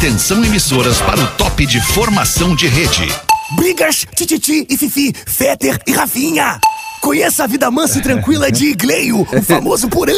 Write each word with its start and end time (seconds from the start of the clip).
Atenção 0.00 0.42
emissoras 0.42 0.98
para 0.98 1.20
o 1.20 1.26
top 1.32 1.66
de 1.66 1.78
formação 1.78 2.56
de 2.56 2.66
rede. 2.66 3.06
Brigas, 3.54 4.06
Tititi 4.14 4.66
e 4.70 4.78
Fifi, 4.78 5.12
Fetter 5.26 5.78
e 5.86 5.92
Rafinha. 5.92 6.58
Conheça 7.00 7.44
a 7.44 7.46
vida 7.46 7.70
mansa 7.70 7.98
e 7.98 8.02
tranquila 8.02 8.52
de 8.52 8.66
Igleio, 8.66 9.22
o 9.22 9.26
famoso 9.42 9.88
Porã. 9.88 10.12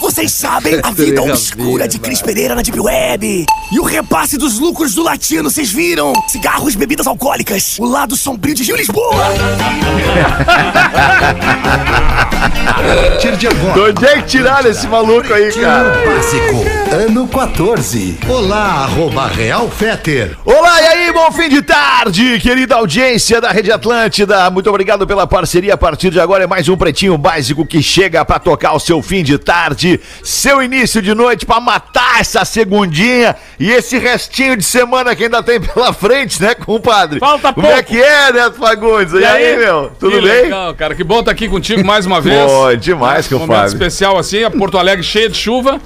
Vocês 0.00 0.32
sabem 0.32 0.78
a 0.82 0.90
vida 0.92 1.20
obscura 1.20 1.88
de 1.88 1.98
Cris 1.98 2.22
Pereira 2.22 2.54
na 2.54 2.62
Deep 2.62 2.78
Web. 2.78 3.44
E 3.72 3.80
o 3.80 3.82
repasse 3.82 4.38
dos 4.38 4.58
lucros 4.58 4.94
do 4.94 5.02
latino, 5.02 5.50
vocês 5.50 5.70
viram? 5.70 6.12
Cigarros, 6.28 6.76
bebidas 6.76 7.06
alcoólicas. 7.06 7.76
O 7.78 7.84
lado 7.84 8.16
sombrio 8.16 8.54
de 8.54 8.62
Rio 8.62 8.76
Lisboa. 8.76 9.14
partir 13.18 13.36
de 13.36 13.48
agora. 13.48 13.74
De 13.74 13.80
onde 13.80 14.06
é 14.06 14.16
que 14.16 14.28
tiraram 14.28 14.70
esse 14.70 14.86
maluco 14.86 15.32
aí, 15.32 15.52
cara? 15.52 15.90
Básico, 16.06 16.94
ano 16.94 17.26
14. 17.26 18.18
Olá, 18.28 18.84
arroba 18.84 19.26
Real 19.26 19.68
Feter. 19.68 20.36
Olá, 20.44 20.80
e 20.80 20.86
aí, 20.86 21.12
bom 21.12 21.30
fim 21.32 21.48
de 21.48 21.62
tarde, 21.62 22.38
querida 22.40 22.76
audiência 22.76 23.40
da 23.40 23.50
Rede 23.50 23.72
Atlântida. 23.72 24.48
Muito 24.50 24.70
obrigado 24.70 25.06
pela 25.06 25.26
parceria. 25.26 25.74
A 25.74 25.76
partir 25.76 26.10
de 26.10 26.20
agora 26.20 26.27
é 26.36 26.46
mais 26.46 26.68
um 26.68 26.76
Pretinho 26.76 27.16
Básico 27.18 27.64
que 27.66 27.82
chega 27.82 28.24
pra 28.24 28.38
tocar 28.38 28.72
o 28.74 28.78
seu 28.80 29.02
fim 29.02 29.22
de 29.22 29.38
tarde, 29.38 30.00
seu 30.22 30.62
início 30.62 31.00
de 31.02 31.14
noite, 31.14 31.44
pra 31.46 31.60
matar 31.60 32.20
essa 32.20 32.44
segundinha 32.44 33.34
e 33.58 33.70
esse 33.70 33.98
restinho 33.98 34.56
de 34.56 34.64
semana 34.64 35.14
que 35.16 35.24
ainda 35.24 35.42
tem 35.42 35.60
pela 35.60 35.92
frente, 35.92 36.40
né, 36.42 36.54
compadre? 36.54 37.18
Falta 37.18 37.52
Como 37.52 37.66
é 37.66 37.74
pouco. 37.76 37.88
que 37.90 38.00
é, 38.00 38.32
Neto 38.32 38.58
Fagundes? 38.58 39.12
E, 39.14 39.24
aí, 39.24 39.56
meu? 39.56 39.90
Tudo 39.98 40.12
que 40.20 40.20
bem? 40.22 40.42
Legal, 40.44 40.74
cara. 40.74 40.94
Que 40.94 41.02
bom 41.04 41.20
estar 41.20 41.32
aqui 41.32 41.48
contigo 41.48 41.84
mais 41.84 42.06
uma 42.06 42.20
vez. 42.22 42.50
Pô, 42.50 42.74
demais, 42.76 43.26
Um 43.32 43.34
momento 43.36 43.48
compadre. 43.48 43.72
especial 43.72 44.18
assim, 44.18 44.44
a 44.44 44.50
Porto 44.50 44.78
Alegre 44.78 45.02
cheia 45.04 45.28
de 45.28 45.36
chuva. 45.36 45.80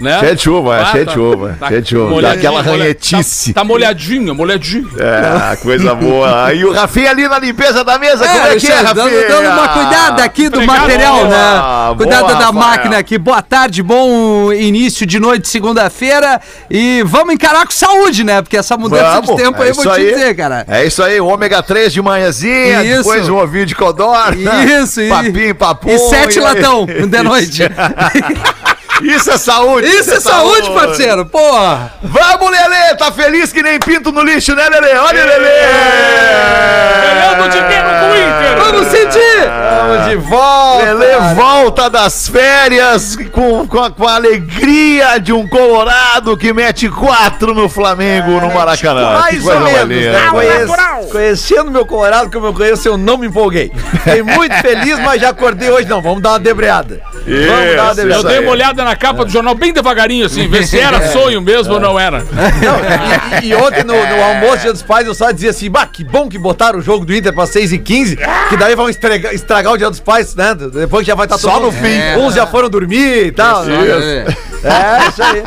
Né? 0.00 0.18
Cheia 0.20 0.34
de 0.34 0.42
chuva, 0.42 0.76
é, 0.76 0.80
Ah, 0.82 0.84
cheia 0.86 1.06
de 1.06 1.12
chuva, 1.12 1.58
cheia 1.68 1.82
de 1.82 1.90
chuva. 1.90 2.28
Aquela 2.32 2.62
molha- 2.62 2.78
ranhetice. 2.78 3.52
Tá, 3.52 3.60
tá 3.60 3.64
molhadinho, 3.64 4.34
molhadinho. 4.34 4.90
É, 4.98 5.56
coisa 5.56 5.94
boa. 5.94 6.52
E 6.52 6.64
o 6.64 6.72
Rafinha 6.72 7.10
ali 7.10 7.28
na 7.28 7.38
limpeza 7.38 7.84
da 7.84 7.98
mesa, 7.98 8.26
como 8.26 8.46
é 8.46 8.56
que 8.56 8.66
é, 8.66 8.74
Rafinha? 8.80 8.94
dando, 8.94 9.28
dando 9.28 9.48
uma 9.52 9.68
cuidada 9.68 10.24
aqui 10.24 10.48
do 10.48 10.56
Obrigado, 10.56 10.80
material, 10.80 11.14
boa, 11.16 11.28
né? 11.28 11.94
Cuidado 11.96 12.20
boa, 12.20 12.32
da 12.32 12.46
Rafael. 12.46 12.52
máquina 12.52 12.98
aqui. 12.98 13.18
Boa 13.18 13.42
tarde, 13.42 13.82
bom 13.82 14.52
início 14.52 15.06
de 15.06 15.20
noite, 15.20 15.48
segunda-feira. 15.48 16.40
E 16.70 17.02
vamos 17.06 17.34
encarar 17.34 17.64
com 17.64 17.72
saúde, 17.72 18.24
né? 18.24 18.42
Porque 18.42 18.56
essa 18.56 18.76
mudança 18.76 19.20
de 19.22 19.36
tempo 19.36 19.62
aí, 19.62 19.68
eu 19.68 19.74
vou 19.74 19.84
isso 19.84 19.94
te 19.94 20.00
dizer, 20.14 20.34
cara. 20.34 20.64
É 20.68 20.84
isso 20.84 21.02
aí, 21.02 21.20
o 21.20 21.26
ômega 21.26 21.62
3 21.62 21.92
de 21.92 22.02
manhãzinha, 22.02 22.82
Isso. 22.82 22.98
depois 22.98 23.28
um 23.28 23.36
ovinho 23.36 23.66
de 23.66 23.74
codorna. 23.74 24.64
Isso, 24.64 25.00
e- 25.00 25.08
Papinho, 25.08 25.54
papum. 25.54 25.90
E 25.90 25.98
sete 25.98 26.38
aí- 26.38 26.44
latão 26.44 26.86
de 26.86 27.22
noite. 27.22 27.62
Isso 29.00 29.30
é 29.30 29.38
saúde. 29.38 29.88
Isso 29.88 30.12
é 30.12 30.20
saúde, 30.20 30.70
parceiro. 30.70 31.24
Porra. 31.26 31.92
Vamos, 32.02 32.50
Lelê, 32.50 32.94
tá 32.96 33.10
feliz 33.10 33.52
que 33.52 33.62
nem 33.62 33.78
pinto 33.78 34.12
no 34.12 34.22
lixo, 34.22 34.54
né, 34.54 34.68
Lelê? 34.68 34.94
Olha, 34.98 35.24
Lelê. 35.24 35.50
Ganhando 37.02 37.48
dinheiro 37.50 37.88
com 37.88 38.10
o 38.10 38.16
Inter. 38.16 38.56
Vamos 38.58 38.86
sentir. 38.88 39.31
Vamos 39.52 40.08
de 40.08 40.16
volta. 40.16 40.84
Lelê 40.92 41.34
volta 41.34 41.90
das 41.90 42.28
férias 42.28 43.16
com, 43.30 43.66
com, 43.66 43.82
a, 43.82 43.90
com 43.90 44.06
a 44.06 44.14
alegria 44.14 45.18
de 45.18 45.32
um 45.32 45.46
Colorado 45.48 46.36
que 46.36 46.52
mete 46.52 46.88
quatro 46.88 47.54
no 47.54 47.68
Flamengo 47.68 48.40
no 48.40 48.52
Maracanã. 48.52 49.18
Mais 49.20 49.46
ou 49.46 49.60
menos, 49.60 49.88
linda. 49.88 50.12
né? 50.12 50.28
Conhece- 50.30 51.08
conhecendo 51.10 51.70
meu 51.70 51.84
Colorado, 51.86 52.30
como 52.30 52.46
eu 52.46 52.54
conheço, 52.54 52.88
eu 52.88 52.96
não 52.96 53.18
me 53.18 53.26
empolguei. 53.26 53.70
Fiquei 54.04 54.22
muito 54.22 54.54
feliz, 54.56 54.98
mas 55.00 55.20
já 55.20 55.30
acordei 55.30 55.70
hoje. 55.70 55.88
Não, 55.88 56.00
vamos 56.00 56.22
dar 56.22 56.30
uma 56.30 56.38
debreada. 56.40 57.00
vamos 57.12 57.76
dar 57.76 57.82
uma 57.82 57.90
Isso, 57.90 57.90
Eu 57.90 57.94
debreada. 57.94 58.28
dei 58.28 58.38
uma 58.40 58.50
olhada 58.52 58.84
na 58.84 58.96
capa 58.96 59.24
do 59.24 59.30
jornal 59.30 59.54
bem 59.54 59.72
devagarinho, 59.72 60.26
assim, 60.26 60.48
ver 60.48 60.66
se 60.66 60.78
era 60.78 61.08
sonho 61.12 61.40
mesmo 61.42 61.74
ou 61.74 61.80
não 61.80 61.98
era. 61.98 62.18
Não, 62.20 63.40
e, 63.42 63.48
e 63.48 63.54
ontem 63.54 63.84
no, 63.84 63.94
no 63.94 64.22
almoço 64.22 64.62
Dia 64.62 64.72
dos 64.72 64.82
Pais 64.82 65.06
eu 65.06 65.14
só 65.14 65.30
dizia 65.30 65.50
assim, 65.50 65.68
bah, 65.70 65.86
que 65.86 66.04
bom 66.04 66.28
que 66.28 66.38
botaram 66.38 66.78
o 66.78 66.82
jogo 66.82 67.04
do 67.04 67.14
Inter 67.14 67.32
pra 67.32 67.46
6 67.46 67.72
e 67.72 67.78
15 67.78 68.16
que 68.48 68.56
daí 68.56 68.74
vão 68.76 68.88
estragar, 68.88 69.34
estragar 69.42 69.72
o 69.72 69.76
Dia 69.78 69.90
dos 69.90 70.00
Pais, 70.00 70.34
né? 70.34 70.54
Depois 70.54 71.04
que 71.04 71.08
já 71.08 71.14
vai 71.14 71.26
estar 71.26 71.38
Só 71.38 71.60
no 71.60 71.70
fim. 71.70 71.98
Uns 72.18 72.34
já 72.34 72.46
foram 72.46 72.68
dormir 72.70 73.26
e 73.26 73.32
tal. 73.32 73.64
né? 73.64 74.24
É, 74.72 75.08
isso 75.08 75.22
aí. 75.22 75.42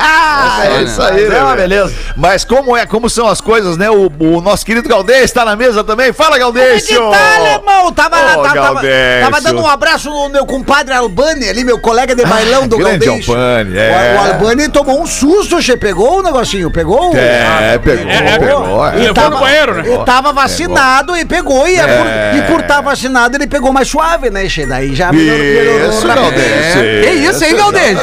É 0.78 0.82
isso 0.82 1.02
aí, 1.02 1.24
É 1.24 1.28
Lelê. 1.28 1.56
beleza. 1.56 1.94
Mas 2.16 2.44
como 2.44 2.76
é, 2.76 2.86
como 2.86 3.08
são 3.10 3.26
as 3.28 3.40
coisas, 3.40 3.76
né? 3.76 3.88
O, 3.90 4.10
o 4.18 4.40
nosso 4.40 4.64
querido 4.64 4.88
Galdês 4.88 5.24
está 5.24 5.44
na 5.44 5.56
mesa 5.56 5.82
também. 5.82 6.12
Fala, 6.12 6.38
Galdêsio! 6.38 6.86
Que 7.10 7.16
tá, 7.16 7.36
alemão? 7.36 7.92
Tava, 7.92 8.16
Ô, 8.16 8.42
tava, 8.42 8.54
tava, 8.54 8.80
tava 9.22 9.40
dando 9.40 9.62
um 9.62 9.66
abraço 9.66 10.10
no 10.10 10.28
meu 10.28 10.44
compadre 10.46 10.92
Albani 10.94 11.48
ali, 11.48 11.64
meu 11.64 11.78
colega 11.78 12.14
de 12.14 12.24
bailão 12.24 12.66
do 12.68 12.76
grande 12.78 13.06
Galdês. 13.06 13.28
Albani, 13.28 13.78
é. 13.78 14.16
O, 14.18 14.22
o 14.22 14.32
Albani 14.32 14.68
tomou 14.68 15.02
um 15.02 15.06
susto, 15.06 15.60
che 15.62 15.76
pegou 15.76 16.18
o 16.20 16.22
negocinho, 16.22 16.70
pegou? 16.70 17.12
o- 17.12 17.16
É, 17.16 17.78
pegou, 17.78 18.10
É, 18.10 18.16
é, 18.16 18.38
pegou. 18.38 18.86
Ele 18.88 19.04
é. 19.04 19.08
levou 19.08 19.30
no 19.30 19.38
banheiro, 19.38 19.74
né? 19.74 19.82
Ele 19.86 20.04
tava 20.04 20.32
vacinado 20.32 21.16
e 21.16 21.24
pegou, 21.24 21.66
e, 21.66 21.76
é 21.76 21.86
por, 21.86 22.06
e 22.38 22.42
por 22.52 22.60
estar 22.60 22.80
vacinado 22.80 23.36
ele 23.36 23.46
pegou 23.46 23.72
mais 23.72 23.88
suave, 23.88 24.30
né, 24.30 24.48
che? 24.48 24.66
Daí 24.66 24.94
já 24.94 25.12
melhorou, 25.12 25.38
melhorou 25.44 25.90
Isso. 25.90 26.06
Galdêncio. 26.06 26.80
Que 27.02 27.10
isso, 27.10 27.44
hein, 27.44 27.56
Galdês? 27.56 27.98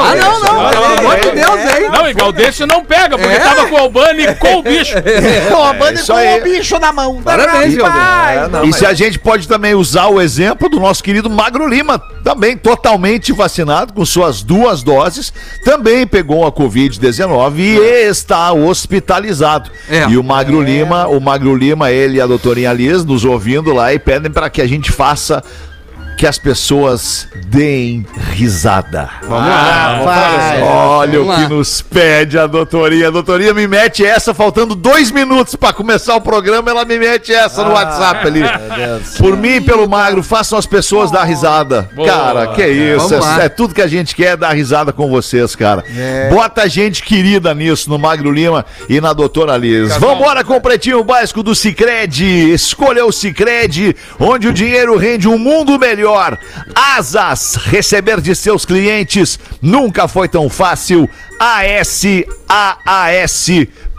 Ah, 0.00 0.14
não, 0.16 0.40
não. 0.40 0.47
Pelo 0.70 0.84
amor 0.84 1.20
de 1.20 1.30
Deus, 1.32 1.60
hein? 1.76 1.88
Não, 1.92 2.08
e 2.08 2.14
Galdêncio 2.14 2.66
não 2.66 2.84
pega, 2.84 3.16
porque 3.18 3.34
É? 3.34 3.38
tava 3.40 3.66
com 3.66 3.74
o 3.74 3.78
Albani 3.78 4.34
com 4.36 4.56
o 4.56 4.62
bicho. 4.64 4.94
O 5.50 5.54
Albani 5.56 5.98
com 6.04 6.12
aí. 6.14 6.40
o 6.40 6.44
bicho 6.44 6.78
na 6.78 6.92
mão. 6.92 7.22
Parabéns, 7.22 7.76
Rapaz. 7.76 8.50
Galdês. 8.50 8.74
E 8.74 8.78
se 8.78 8.86
a 8.86 8.94
gente 8.94 9.18
pode 9.18 9.46
também 9.48 9.74
usar 9.74 10.06
o 10.08 10.20
exemplo 10.20 10.68
do 10.68 10.80
nosso 10.80 11.02
querido 11.02 11.28
Magro 11.30 11.66
Lima, 11.66 11.98
também 12.24 12.56
totalmente 12.56 13.32
vacinado 13.32 13.92
com 13.92 14.04
suas 14.04 14.42
duas 14.42 14.82
doses, 14.82 15.32
também 15.64 16.06
pegou 16.06 16.46
a 16.46 16.52
Covid-19 16.52 17.58
e 17.58 18.08
está 18.08 18.52
hospitalizado. 18.52 19.70
É. 19.88 20.06
E 20.08 20.16
o 20.16 20.24
Magro 20.24 20.60
Lima, 20.60 21.06
o 21.08 21.20
Magro 21.20 21.54
Lima, 21.54 21.90
ele 21.90 22.18
e 22.18 22.20
a 22.20 22.26
doutorinha 22.26 22.72
Liz 22.72 23.04
nos 23.04 23.24
ouvindo 23.24 23.72
lá 23.72 23.92
e 23.92 23.98
pedem 23.98 24.30
para 24.30 24.48
que 24.50 24.60
a 24.62 24.66
gente 24.66 24.90
faça 24.90 25.42
que 26.18 26.26
as 26.26 26.36
pessoas 26.36 27.28
deem 27.46 28.04
risada. 28.32 29.08
Vamos 29.22 29.48
lá. 29.48 30.02
Vai. 30.04 30.62
Olha 30.62 31.20
Vamos 31.20 31.32
o 31.32 31.36
que 31.36 31.42
lá. 31.42 31.48
nos 31.48 31.80
pede 31.80 32.36
a 32.36 32.48
doutoria. 32.48 33.06
A 33.06 33.10
doutoria 33.12 33.54
me 33.54 33.68
mete 33.68 34.04
essa, 34.04 34.34
faltando 34.34 34.74
dois 34.74 35.12
minutos 35.12 35.54
pra 35.54 35.72
começar 35.72 36.16
o 36.16 36.20
programa, 36.20 36.72
ela 36.72 36.84
me 36.84 36.98
mete 36.98 37.32
essa 37.32 37.62
no 37.62 37.70
WhatsApp 37.70 38.26
ali. 38.26 38.42
Por 39.16 39.36
mim 39.36 39.56
e 39.56 39.60
pelo 39.60 39.88
magro, 39.88 40.20
façam 40.24 40.58
as 40.58 40.66
pessoas 40.66 41.12
dar 41.12 41.22
risada. 41.22 41.88
Boa. 41.94 42.08
Cara, 42.08 42.46
que 42.48 42.66
isso. 42.66 43.14
É, 43.14 43.44
é 43.44 43.48
tudo 43.48 43.72
que 43.72 43.80
a 43.80 43.86
gente 43.86 44.16
quer, 44.16 44.32
é 44.32 44.36
dar 44.36 44.50
risada 44.54 44.92
com 44.92 45.08
vocês, 45.08 45.54
cara. 45.54 45.84
Bota 46.32 46.68
gente 46.68 47.00
querida 47.00 47.54
nisso, 47.54 47.88
no 47.88 47.96
Magro 47.96 48.32
Lima 48.32 48.66
e 48.88 49.00
na 49.00 49.12
doutora 49.12 49.56
Liz. 49.56 49.96
Vambora 49.98 50.42
com 50.42 50.56
o 50.56 50.60
Pretinho 50.60 51.04
Básico 51.04 51.44
do 51.44 51.54
Cicred. 51.54 52.52
Escolha 52.52 53.06
o 53.06 53.12
Cicred, 53.12 53.94
onde 54.18 54.48
o 54.48 54.52
dinheiro 54.52 54.96
rende 54.96 55.28
um 55.28 55.38
mundo 55.38 55.78
melhor. 55.78 56.07
Asas, 56.74 57.56
receber 57.56 58.20
de 58.20 58.34
seus 58.34 58.64
clientes 58.64 59.38
nunca 59.60 60.08
foi 60.08 60.28
tão 60.28 60.48
fácil. 60.48 61.08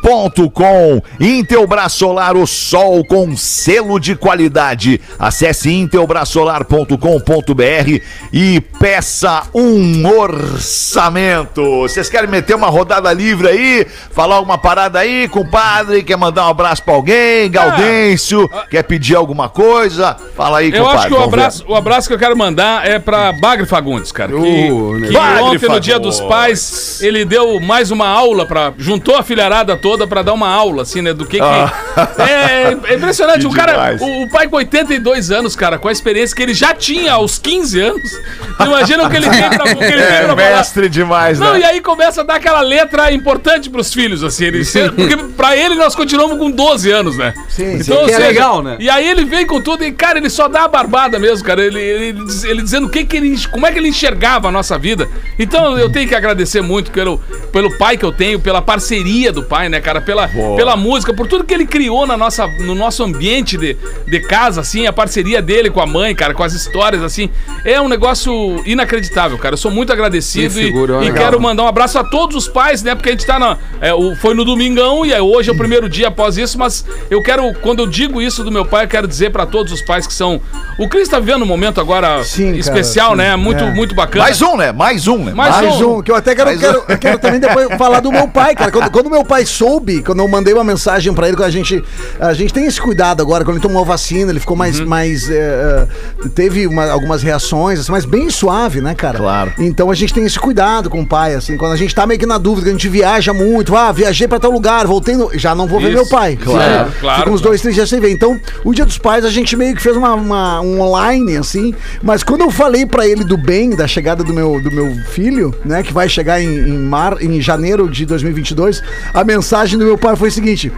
ASAAS.com 0.10 1.02
Intelbras 1.20 1.94
Solar, 1.94 2.36
o 2.36 2.48
sol 2.48 3.06
com 3.06 3.36
selo 3.38 4.00
de 4.00 4.16
qualidade. 4.16 5.00
Acesse 5.20 5.72
intelbrasolar.com.br 5.72 8.02
e 8.34 8.60
peça 8.80 9.44
um 9.54 10.08
orçamento. 10.08 11.62
Vocês 11.82 12.10
querem 12.10 12.30
meter 12.30 12.56
uma 12.56 12.68
rodada 12.68 13.12
livre 13.14 13.48
aí? 13.48 13.86
Falar 14.12 14.36
alguma 14.38 14.58
parada 14.58 14.98
aí, 15.00 15.28
compadre? 15.28 16.02
Quer 16.04 16.18
mandar 16.18 16.48
um 16.48 16.50
abraço 16.50 16.82
pra 16.84 16.94
alguém? 16.96 17.50
Gaudêncio? 17.52 18.50
Quer 18.70 18.84
pedir 18.84 19.16
alguma 19.16 19.50
coisa? 19.50 20.16
Fala 20.36 20.60
aí, 20.60 20.70
Eu 20.72 20.84
compadre. 20.84 20.98
acho 21.00 21.08
que 21.08 21.14
o 21.14 21.24
abraço, 21.24 21.66
o 21.68 21.76
abraço 21.76 22.08
que 22.08 22.14
eu 22.14 22.20
quero 22.20 22.38
mandar 22.38 22.88
é 22.88 23.00
pra 23.00 23.32
Bagre 23.34 23.66
Fagundes, 23.66 24.12
cara. 24.12 24.32
Que, 24.32 24.70
Uh, 24.70 24.98
né? 25.00 25.08
que 25.10 25.18
ontem, 25.18 25.70
no 25.70 25.80
Dia 25.80 25.96
Fagundes. 25.96 26.20
dos 26.20 26.28
Pais, 26.28 27.02
ele 27.02 27.26
deu 27.26 27.60
mais 27.60 27.90
uma 27.92 28.08
aula 28.08 28.46
para 28.46 28.72
juntou 28.78 29.16
a 29.16 29.24
filharada 29.24 29.76
toda 29.76 29.99
pra 30.08 30.22
dar 30.22 30.34
uma 30.34 30.48
aula, 30.50 30.84
assim, 30.84 31.02
né? 31.02 31.14
Do 31.14 31.26
que 31.26 31.38
que. 31.38 31.44
É, 32.20 32.78
é 32.92 32.96
impressionante. 32.96 33.40
Que 33.42 33.48
o 33.48 33.52
cara, 33.52 33.96
o, 34.00 34.24
o 34.24 34.30
pai 34.30 34.48
com 34.48 34.56
82 34.58 35.32
anos, 35.32 35.56
cara, 35.56 35.78
com 35.78 35.88
a 35.88 35.92
experiência 35.92 36.36
que 36.36 36.42
ele 36.42 36.54
já 36.54 36.74
tinha 36.74 37.14
aos 37.14 37.38
15 37.38 37.80
anos. 37.80 38.12
Imagina 38.60 39.06
o 39.06 39.10
que 39.10 39.18
ele 39.18 39.30
tem 39.30 39.50
pra, 39.50 39.64
o 39.66 39.78
que 39.78 39.84
ele 39.84 40.02
tem 40.04 40.16
É, 40.16 40.22
falar. 40.22 40.36
mestre 40.36 40.90
demais, 40.90 41.40
Não, 41.40 41.54
né? 41.54 41.60
e 41.60 41.64
aí 41.64 41.82
começa 41.82 42.22
a 42.22 42.24
dar 42.24 42.36
aquela 42.36 42.62
letra 42.62 43.12
importante 43.12 43.70
pros 43.70 43.94
filhos, 43.94 44.24
assim. 44.24 44.46
Ele, 44.46 44.64
porque 44.96 45.18
pra 45.36 45.56
ele 45.58 45.76
nós 45.76 45.96
continuamos 45.96 46.38
com 46.38 46.50
12 46.52 46.92
anos, 46.92 47.18
né? 47.18 47.34
Sim, 47.50 47.82
sim. 47.84 47.92
Que 48.06 48.12
é 48.12 48.18
legal, 48.20 48.62
né? 48.62 48.78
E 48.80 48.90
aí 48.90 49.08
ele 49.08 49.26
vem 49.26 49.46
com 49.46 49.62
tudo 49.62 49.84
e, 49.84 49.92
cara, 49.92 50.18
ele 50.18 50.30
só 50.30 50.48
dá 50.48 50.64
a 50.64 50.68
barbada 50.68 51.18
mesmo, 51.20 51.46
cara. 51.46 51.62
Ele, 51.64 51.80
ele, 51.80 52.16
ele 52.46 52.62
dizendo 52.62 52.88
o 52.88 52.90
que 52.90 53.04
que 53.04 53.18
ele, 53.18 53.38
como 53.48 53.66
é 53.66 53.72
que 53.72 53.80
ele 53.80 53.90
enxergava 53.90 54.48
a 54.48 54.52
nossa 54.52 54.78
vida. 54.78 55.08
Então 55.38 55.78
eu 55.78 55.90
tenho 55.92 56.08
que 56.08 56.16
agradecer 56.16 56.62
muito 56.62 56.92
pelo, 56.92 57.18
pelo 57.52 57.78
pai 57.78 57.98
que 57.98 58.06
eu 58.06 58.12
tenho, 58.12 58.40
pela 58.40 58.62
parceria 58.62 59.32
do 59.32 59.44
pai, 59.44 59.70
né, 59.70 59.80
cara? 59.82 59.89
Cara, 59.90 60.02
pela, 60.02 60.28
pela 60.56 60.76
música, 60.76 61.12
por 61.12 61.26
tudo 61.26 61.44
que 61.44 61.52
ele 61.54 61.66
criou 61.66 62.06
na 62.06 62.16
nossa, 62.16 62.46
no 62.60 62.76
nosso 62.76 63.04
ambiente 63.04 63.58
de, 63.58 63.76
de 64.08 64.20
casa, 64.20 64.62
assim, 64.62 64.86
a 64.86 64.94
parceria 64.94 65.42
dele 65.42 65.72
com 65.72 65.82
a 65.82 65.86
mãe, 65.88 66.14
cara, 66.14 66.32
com 66.36 66.44
as 66.44 66.54
histórias, 66.54 67.02
assim. 67.02 67.28
É 67.66 67.82
um 67.82 67.88
negócio 67.90 68.62
inacreditável, 68.68 69.36
cara. 69.40 69.54
Eu 69.54 69.58
sou 69.58 69.72
muito 69.72 69.92
agradecido 69.92 70.54
Que 70.54 70.60
e- 70.62 70.64
figura, 70.66 70.98
e, 70.98 71.06
legal. 71.06 71.18
quero 71.24 71.42
mandar 71.42 71.64
um 71.64 71.68
abraço 71.68 71.98
a 71.98 72.04
todos 72.04 72.36
os 72.36 72.48
pais, 72.48 72.84
né? 72.84 72.94
Porque 72.94 73.10
a 73.10 73.12
gente 73.14 73.26
tá 73.26 73.40
na. 73.40 73.58
é, 73.82 73.90
foi 74.22 74.36
no 74.36 74.46
domingão 74.46 75.04
e 75.04 75.12
é, 75.12 75.20
hoje 75.20 75.50
é 75.50 75.54
o 75.54 75.58
primeiro 75.58 75.90
dia 75.90 76.10
após 76.10 76.38
isso, 76.38 76.60
mas 76.60 76.86
eu 77.10 77.22
quero, 77.24 77.52
quando 77.62 77.80
eu 77.80 77.88
digo 77.88 78.22
isso 78.22 78.44
do 78.44 78.52
meu 78.52 78.66
pai, 78.66 78.86
eu 78.86 78.90
quero 78.90 79.08
dizer 79.08 79.32
pra 79.32 79.48
todos 79.48 79.74
os 79.74 79.82
pais 79.82 80.06
que 80.06 80.14
são. 80.14 80.40
O 80.78 80.88
Cris 80.88 81.10
tá 81.10 81.20
vivendo 81.20 81.42
um 81.42 81.48
momento 81.48 81.82
agora 81.82 82.24
Sim, 82.24 82.48
cara, 82.50 82.58
especial, 82.60 83.12
sim. 83.12 83.18
né? 83.18 83.36
Muito, 83.36 83.64
É. 83.64 83.72
muito 83.72 83.96
bacana. 83.96 84.24
Mais 84.26 84.40
um, 84.42 84.56
né? 84.56 84.72
Mais 84.72 85.08
um, 85.08 85.18
né? 85.26 85.34
Mais 85.34 85.56
Mais 85.56 85.82
um. 85.82 85.98
um, 85.98 86.02
que 86.04 86.12
eu 86.12 86.16
até 86.16 86.36
quero, 86.36 86.48
Mais 86.48 86.60
quero, 86.60 86.84
um. 86.88 86.98
quero 86.98 87.20
também 87.20 87.40
depois 87.40 87.68
falar 87.78 88.00
do 88.02 88.12
meu 88.12 88.28
pai, 88.28 88.56
cara. 88.56 88.72
Quando, 88.72 88.92
quando 88.92 89.10
meu 89.10 89.26
pai 89.26 89.46
soube, 89.46 89.79
quando 90.06 90.20
eu 90.20 90.28
mandei 90.28 90.54
uma 90.54 90.64
mensagem 90.64 91.14
pra 91.14 91.28
ele, 91.28 91.36
quando 91.38 91.48
a 91.48 91.52
gente, 91.52 91.84
a 92.20 92.34
gente 92.34 92.54
tem 92.54 92.66
esse 92.66 92.80
cuidado 92.82 93.22
agora, 93.22 93.44
quando 93.44 93.58
ele 93.58 93.64
tomou 93.64 93.82
a 93.82 93.86
vacina, 93.86 94.32
ele 94.32 94.40
ficou 94.40 94.56
mais, 94.56 94.80
mais 94.80 95.30
é, 95.30 95.88
teve 96.36 96.68
uma- 96.68 96.90
algumas 96.90 97.22
reações, 97.24 97.80
assim, 97.80 97.92
mas 97.92 98.06
bem 98.06 98.30
suave, 98.30 98.82
né, 98.82 98.94
cara? 98.96 99.18
Claro. 99.18 99.54
Então 99.58 99.90
a 99.92 99.96
gente 99.96 100.14
tem 100.14 100.26
esse 100.26 100.40
cuidado 100.40 100.90
com 100.90 101.02
o 101.02 101.06
pai, 101.08 101.34
assim, 101.36 101.58
quando 101.58 101.74
a 101.74 101.78
gente 101.78 101.94
tá 101.94 102.06
meio 102.06 102.20
que 102.20 102.26
na 102.26 102.38
dúvida, 102.38 102.64
que 102.66 102.70
a 102.70 102.74
gente 102.74 102.90
viaja 102.90 103.34
muito, 103.34 103.76
ah, 103.76 103.92
viajei 103.92 104.28
pra 104.28 104.40
tal 104.40 104.52
lugar, 104.52 104.86
voltei, 104.88 105.16
no... 105.16 105.30
já 105.38 105.54
não 105.56 105.68
vou 105.68 105.80
ver 105.80 105.88
Isso. 105.88 105.96
meu 105.96 106.08
pai. 106.08 106.38
Claro, 106.42 106.86
Fica- 106.90 107.00
claro, 107.00 107.20
Fica 107.20 107.32
uns 107.32 107.42
dois, 107.42 107.62
três 107.62 107.76
dias 107.76 107.90
sem 107.90 108.00
ver. 108.00 108.12
Então, 108.12 108.40
o 108.64 108.74
Dia 108.74 108.86
dos 108.86 108.98
Pais 108.98 109.24
a 109.26 109.30
gente 109.30 109.56
meio 109.56 109.76
que 109.76 109.82
fez 109.82 109.96
uma, 109.96 110.14
uma- 110.14 110.62
um 110.62 110.80
online, 110.82 111.38
assim, 111.38 111.74
mas 112.02 112.24
quando 112.24 112.42
eu 112.42 112.52
falei 112.52 112.86
pra 112.86 113.08
ele 113.08 113.24
do 113.24 113.38
bem, 113.38 113.72
da 113.72 113.88
chegada 113.88 114.24
do 114.24 114.34
meu, 114.34 114.62
do 114.62 114.72
meu 114.72 114.94
filho, 115.12 115.54
né, 115.66 115.84
que 115.84 115.94
vai 115.94 116.08
chegar 116.10 116.42
em, 116.42 116.48
em, 116.48 116.78
mar, 116.80 117.22
em 117.22 117.40
janeiro 117.42 117.90
de 117.90 118.06
2022, 118.06 118.82
a 119.14 119.24
mensagem 119.24 119.59
do 119.68 119.86
meu 119.86 119.98
pai 119.98 120.16
foi 120.16 120.30
o 120.30 120.32
seguinte... 120.32 120.72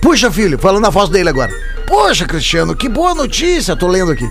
Puxa, 0.00 0.32
filho, 0.32 0.58
falando 0.58 0.84
a 0.84 0.90
voz 0.90 1.08
dele 1.08 1.28
agora. 1.28 1.52
Poxa, 1.86 2.26
Cristiano, 2.26 2.74
que 2.74 2.88
boa 2.88 3.14
notícia, 3.14 3.76
tô 3.76 3.86
lendo 3.86 4.10
aqui. 4.10 4.28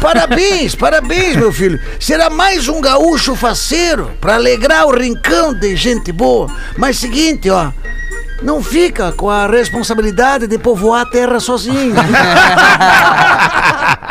Parabéns, 0.00 0.74
parabéns, 0.76 1.36
meu 1.36 1.52
filho. 1.52 1.80
Será 2.00 2.28
mais 2.28 2.66
um 2.66 2.80
gaúcho 2.80 3.36
faceiro 3.36 4.10
pra 4.20 4.34
alegrar 4.34 4.84
o 4.86 4.90
rincão 4.90 5.54
de 5.54 5.76
gente 5.76 6.10
boa. 6.10 6.52
Mas 6.76 6.98
seguinte, 6.98 7.48
ó, 7.48 7.70
não 8.42 8.62
fica 8.62 9.12
com 9.12 9.28
a 9.30 9.46
responsabilidade 9.46 10.46
de 10.46 10.58
povoar 10.58 11.02
a 11.02 11.06
terra 11.06 11.38
sozinho. 11.40 11.94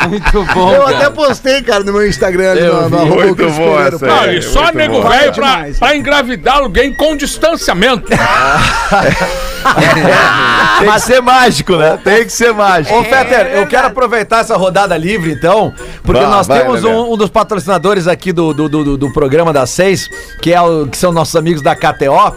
Muito 0.08 0.44
bom, 0.54 0.72
Eu 0.72 0.82
cara. 0.84 0.96
até 0.96 1.10
postei, 1.10 1.62
cara, 1.62 1.84
no 1.84 1.92
meu 1.92 2.06
Instagram. 2.08 2.52
ali, 2.52 2.62
no, 2.66 2.88
no 2.88 3.06
Muito 3.06 3.48
bom 3.50 3.80
essa 3.80 4.04
Não, 4.06 4.32
e 4.32 4.42
só 4.42 4.62
muito 4.64 4.76
nego 4.78 5.00
bom. 5.00 5.08
velho 5.08 5.32
pra, 5.32 5.66
pra 5.78 5.96
engravidar 5.96 6.56
alguém 6.58 6.92
com 6.94 7.16
distanciamento. 7.16 8.10
Tem 10.80 10.92
que 10.92 11.00
ser 11.00 11.20
mágico, 11.22 11.76
né? 11.76 11.98
Tem 12.02 12.24
que 12.24 12.32
ser 12.32 12.52
mágico. 12.52 12.94
Ô, 12.96 13.04
Fetter, 13.04 13.46
eu 13.54 13.66
quero 13.66 13.86
aproveitar 13.86 14.40
essa 14.40 14.56
rodada 14.56 14.96
livre, 14.96 15.32
então, 15.32 15.72
porque 16.02 16.22
nós 16.22 16.46
vai, 16.46 16.60
temos 16.60 16.82
Lelê. 16.82 16.96
um, 16.96 17.12
um 17.12 17.16
dos 17.16 17.30
patrocinadores 17.30 18.08
aqui 18.08 18.32
do, 18.32 18.52
do, 18.52 18.68
do, 18.68 18.96
do 18.96 19.12
programa 19.12 19.52
das 19.52 19.70
seis, 19.70 20.08
que, 20.40 20.52
é 20.52 20.60
o, 20.60 20.86
que 20.86 20.96
são 20.96 21.12
nossos 21.12 21.36
amigos 21.36 21.62
da 21.62 21.76
KTO. 21.76 22.36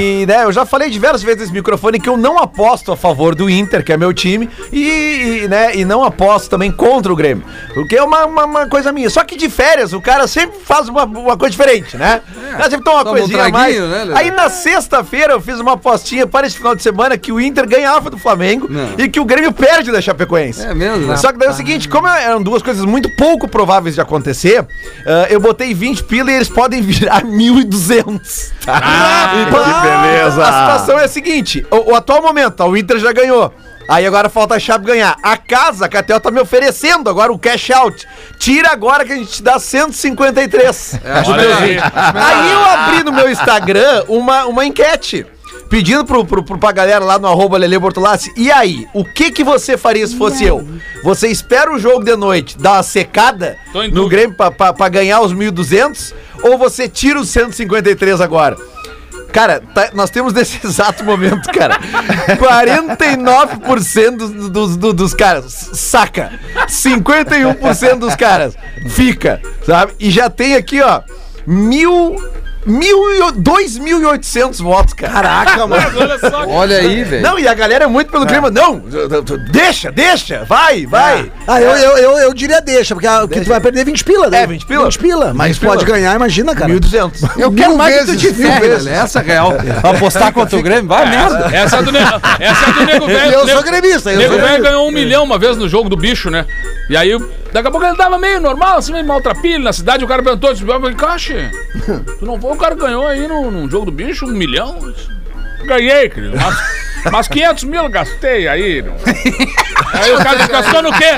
E, 0.00 0.26
né, 0.26 0.44
eu 0.44 0.52
já 0.52 0.66
falei 0.66 0.90
diversas 0.90 1.22
vezes 1.22 1.40
nesse 1.40 1.52
microfone 1.52 2.00
que 2.00 2.08
eu 2.08 2.16
não 2.16 2.38
aposto 2.38 2.92
a 2.92 2.96
favor 2.96 3.34
do 3.34 3.48
Inter, 3.48 3.84
que 3.84 3.92
é 3.92 3.96
meu 3.96 4.12
time, 4.12 4.48
e, 4.72 5.42
e, 5.44 5.48
né, 5.48 5.74
e 5.76 5.84
não 5.84 6.04
aposto 6.04 6.50
também 6.50 6.70
contra 6.70 7.12
o 7.12 7.16
Grêmio. 7.16 7.44
Porque 7.72 7.96
é 7.96 8.02
uma, 8.02 8.26
uma, 8.26 8.44
uma 8.44 8.66
coisa 8.68 8.92
minha. 8.92 9.08
Só 9.08 9.24
que 9.24 9.36
de 9.36 9.48
férias, 9.48 9.92
o 9.92 10.00
cara 10.00 10.26
sempre 10.26 10.58
faz 10.64 10.88
uma, 10.88 11.04
uma 11.04 11.36
coisa 11.36 11.50
diferente, 11.50 11.96
né? 11.96 12.20
Cara 12.50 12.70
sempre 12.70 12.84
toma 12.84 12.96
uma 12.98 13.04
Toma 13.04 13.16
um 13.16 13.20
coisinha 13.20 13.44
a 13.44 13.48
mais. 13.48 13.78
né? 13.78 14.12
Aí 14.14 14.30
na 14.30 14.48
sexta-feira 14.50 15.32
eu 15.34 15.40
fiz 15.40 15.60
uma 15.60 15.72
apostinha 15.72 16.26
para 16.26 16.46
esse 16.50 16.58
final 16.58 16.74
de 16.74 16.82
semana 16.82 17.16
que 17.16 17.32
o 17.32 17.40
Inter 17.40 17.66
ganhava 17.68 18.10
do 18.10 18.18
Flamengo 18.18 18.66
Não. 18.68 18.94
e 18.98 19.08
que 19.08 19.18
o 19.20 19.24
Grêmio 19.24 19.52
perde 19.52 19.90
da 19.90 20.00
Chapecoense. 20.00 20.62
É 20.64 20.74
mesmo, 20.74 21.06
né? 21.06 21.16
Só 21.16 21.32
que 21.32 21.38
daí 21.38 21.48
é 21.48 21.50
o 21.52 21.54
seguinte, 21.54 21.88
como 21.88 22.06
eram 22.08 22.42
duas 22.42 22.62
coisas 22.62 22.84
muito 22.84 23.08
pouco 23.16 23.48
prováveis 23.48 23.94
de 23.94 24.00
acontecer, 24.00 24.66
ah, 25.06 25.26
eu 25.30 25.40
botei 25.40 25.72
20 25.74 26.04
pila 26.04 26.30
e 26.30 26.34
eles 26.34 26.48
podem 26.48 26.80
virar 26.82 27.22
1.200. 27.22 28.50
Ah, 28.66 29.32
Então, 29.48 29.64
que 29.64 29.88
beleza. 29.88 30.42
A 30.42 30.46
situação 30.52 30.98
é 30.98 31.04
a 31.04 31.08
seguinte, 31.08 31.66
o, 31.70 31.92
o 31.92 31.94
atual 31.96 32.22
momento, 32.22 32.54
tá, 32.54 32.66
o 32.66 32.76
Inter 32.76 32.98
já 32.98 33.12
ganhou. 33.12 33.52
Aí 33.88 34.06
agora 34.06 34.28
falta 34.28 34.54
a 34.54 34.58
Chape 34.60 34.84
ganhar. 34.84 35.16
A 35.20 35.36
casa, 35.36 35.86
a 35.86 35.88
Catel 35.88 36.20
tá 36.20 36.30
me 36.30 36.38
oferecendo 36.40 37.10
agora 37.10 37.32
o 37.32 37.38
cash 37.38 37.70
out. 37.70 38.06
Tira 38.38 38.70
agora 38.70 39.04
que 39.04 39.12
a 39.12 39.16
gente 39.16 39.32
te 39.32 39.42
dá 39.42 39.58
153. 39.58 41.00
acho 41.04 41.30
Olha 41.32 41.42
melhor. 41.42 41.62
aí. 41.62 41.76
Aí 42.14 42.52
eu 42.52 42.64
abri 42.64 43.02
no 43.04 43.12
meu 43.12 43.28
Instagram 43.28 44.04
uma, 44.06 44.44
uma 44.46 44.64
enquete. 44.64 45.26
Pedindo 45.70 46.04
pro, 46.04 46.24
pro, 46.24 46.42
pro, 46.42 46.58
pra 46.58 46.72
galera 46.72 47.04
lá 47.04 47.16
no 47.18 47.28
arroba 47.28 47.56
Lele 47.56 47.78
Bortolassi, 47.78 48.32
e 48.36 48.50
aí, 48.50 48.86
o 48.92 49.04
que 49.04 49.30
que 49.30 49.44
você 49.44 49.78
faria 49.78 50.04
se 50.06 50.16
fosse 50.16 50.44
eu? 50.44 50.66
Você 51.04 51.28
espera 51.28 51.72
o 51.72 51.78
jogo 51.78 52.04
de 52.04 52.16
noite, 52.16 52.58
dá 52.58 52.72
uma 52.72 52.82
secada 52.82 53.56
no. 53.92 54.08
Grêmio 54.08 54.36
pra, 54.36 54.50
pra, 54.50 54.72
pra 54.72 54.88
ganhar 54.88 55.20
os 55.20 55.32
1.200, 55.32 56.12
ou 56.42 56.58
você 56.58 56.88
tira 56.88 57.20
os 57.20 57.28
153 57.30 58.20
agora? 58.20 58.56
Cara, 59.32 59.62
tá- 59.72 59.90
nós 59.94 60.10
temos 60.10 60.32
nesse 60.32 60.58
exato 60.66 61.04
momento, 61.04 61.48
cara, 61.52 61.78
49% 62.36 64.16
dos, 64.16 64.50
dos, 64.50 64.76
dos, 64.76 64.94
dos 64.94 65.14
caras 65.14 65.70
saca, 65.72 66.32
51% 66.66 67.98
dos 67.98 68.16
caras 68.16 68.56
fica, 68.88 69.40
sabe? 69.64 69.92
E 70.00 70.10
já 70.10 70.28
tem 70.28 70.56
aqui, 70.56 70.80
ó, 70.82 71.02
mil, 71.46 72.16
2.800 72.66 74.62
votos, 74.62 74.94
cara. 74.94 75.12
Caraca, 75.12 75.66
mano. 75.66 75.82
Olha 75.98 76.18
só. 76.18 76.46
Olha 76.46 76.76
aí, 76.78 77.02
velho. 77.04 77.22
Não, 77.22 77.38
e 77.38 77.46
a 77.48 77.54
galera 77.54 77.84
é 77.84 77.86
muito 77.86 78.10
pelo 78.10 78.26
clima. 78.26 78.50
Não, 78.50 78.82
deixa, 79.50 79.90
deixa, 79.90 80.44
vai, 80.44 80.86
vai. 80.86 81.30
Ah, 81.46 81.60
eu, 81.60 81.70
eu, 81.76 81.96
eu, 81.98 82.18
eu 82.18 82.34
diria 82.34 82.60
deixa, 82.60 82.94
porque, 82.94 83.06
a- 83.06 83.20
porque 83.20 83.40
tu 83.40 83.48
vai 83.48 83.60
perder 83.60 83.84
20 83.84 84.04
pila, 84.04 84.28
né? 84.30 84.42
É, 84.42 84.46
20 84.46 84.66
pila. 84.66 84.84
20 84.84 84.98
pila. 84.98 85.34
Mas 85.34 85.48
20 85.56 85.60
pila. 85.60 85.72
pode 85.74 85.84
ganhar, 85.86 86.14
imagina, 86.14 86.54
cara. 86.54 86.70
1.200. 86.72 87.38
Eu 87.38 87.52
quero 87.52 87.68
Mil 87.70 87.78
mais 87.78 87.94
que 87.94 88.00
tu 88.00 88.06
vezes, 88.12 88.20
te 88.22 88.32
mil 88.38 88.46
ferre, 88.52 88.68
vezes. 88.68 88.84
velho. 88.84 88.96
Essa 88.96 89.20
é 89.20 89.22
real. 89.22 89.52
Apostar 89.82 90.32
contra 90.32 90.58
o 90.58 90.62
Grêmio, 90.62 90.86
vai 90.88 91.08
merda. 91.08 91.50
Essa 91.54 91.76
é 91.78 91.82
do, 91.82 91.90
essa 91.96 92.70
é 92.70 92.72
do 92.72 92.84
nego 92.84 93.06
velho. 93.08 93.32
Eu 93.32 93.48
sou 93.48 93.62
gremista, 93.62 94.10
eu 94.12 94.18
Nego 94.18 94.36
velho 94.38 94.62
ganhou 94.62 94.88
um 94.88 94.92
milhão 94.92 95.24
uma 95.24 95.38
vez 95.38 95.56
no 95.56 95.68
jogo 95.68 95.88
do 95.88 95.96
bicho, 95.96 96.30
né? 96.30 96.44
E 96.90 96.96
aí, 96.96 97.16
daqui 97.52 97.68
a 97.68 97.70
pouco 97.70 97.86
ele 97.86 97.96
tava 97.96 98.18
meio 98.18 98.40
normal, 98.40 98.78
assim, 98.78 98.92
meio 98.92 99.06
maltrapilho 99.06 99.62
na 99.62 99.72
cidade. 99.72 100.04
O 100.04 100.08
cara 100.08 100.24
perguntou, 100.24 100.52
disse, 100.52 100.66
Caixa, 100.96 101.48
tu 102.18 102.26
não 102.26 102.40
foi? 102.40 102.50
O 102.50 102.56
cara 102.56 102.74
ganhou 102.74 103.06
aí 103.06 103.28
no, 103.28 103.48
no 103.48 103.70
jogo 103.70 103.86
do 103.86 103.92
bicho 103.92 104.26
um 104.26 104.30
milhão? 104.30 104.76
Ganhei, 105.64 106.08
querido. 106.08 106.36
Mas, 106.36 106.56
mas 107.12 107.28
500 107.28 107.62
mil 107.62 107.84
eu 107.84 107.88
gastei 107.88 108.48
aí. 108.48 108.82
não." 108.82 108.96
Aí 109.92 110.12
o 110.12 110.16
cara 110.18 110.38
disse, 110.38 110.50
gastou 110.50 110.82
no 110.82 110.92
quê? 110.92 111.10